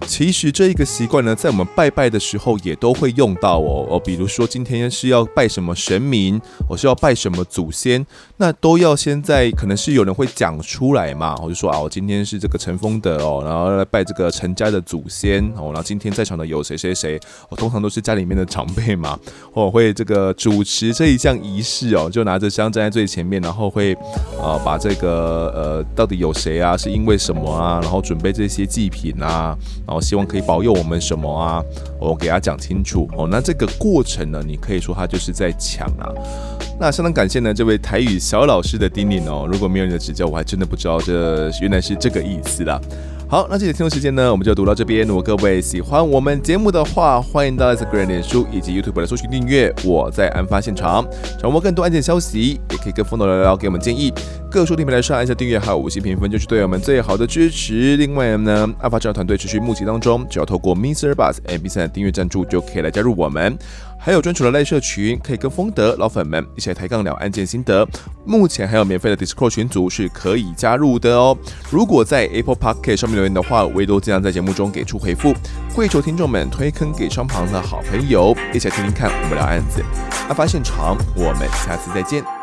[0.07, 8.06] 其实这一个习惯呢，在我们拜拜的时候也都会用到哦哦，比如说今天是要拜什么神明，我是要拜什么祖先，
[8.38, 17.19] 那都要先在可能是有人会讲出来嘛，我就说啊，我今天是这个陈丰德哦，然后来拜这个陈家的祖先哦，然后今天在场的有谁谁谁，
[17.49, 19.19] 我通常都是家里面的长辈嘛，
[19.53, 23.94] 我会这个主持这一项仪式哦，就拿着香站在最前面，然后后会
[24.42, 29.56] 啊把这个呃到底有谁啊，是因为什么啊，然后准备这些祭品啊。
[29.86, 31.64] 然后希望可以保佑我们什么啊？
[32.00, 33.28] 我给他讲清楚哦。
[33.30, 36.10] 那这个过程呢，你可以说他就是在抢啊。
[36.80, 39.48] 那相当感谢呢这位台语小老师的叮咛哦。
[39.52, 42.82] 如果没有你的指教，我还真的不知道这原来是这个意思啦。
[43.32, 45.08] 好，那这节听众时间呢，我们就读到这边。
[45.08, 49.74] 如果各位喜欢我们节目的话，欢迎到 Instagram、脸书以及 YouTube 来搜寻订阅。
[49.86, 51.08] 我在案发现场，
[51.40, 54.14] 掌握更多案件消息，也可以跟丰德聊聊，给我们建议。
[54.52, 57.95] 各收听平台上按下订阅，还有五星评分，就是对我们最好的支持。
[57.95, 63.58] 另外呢，案发侦查团队持续募集当中，只要透过 MixerBox MP3 的订阅赞助，就可以来加入我们。
[64.03, 67.88] 还有专属的赖社群，可以跟风德老粉们一起来抬杠聊案件心得。
[68.26, 71.38] 目前还有免费的 Discord 群组是可以加入的哦。
[71.69, 75.36] 如果在 Apple Podcast 上面留言的话，我也都尽量在节目中给出回复。
[75.76, 79.84] 跪求听众们推坑给身旁的好朋友，一起来听听看我们聊案子。
[80.28, 82.41] 案发现场，我们下次再见。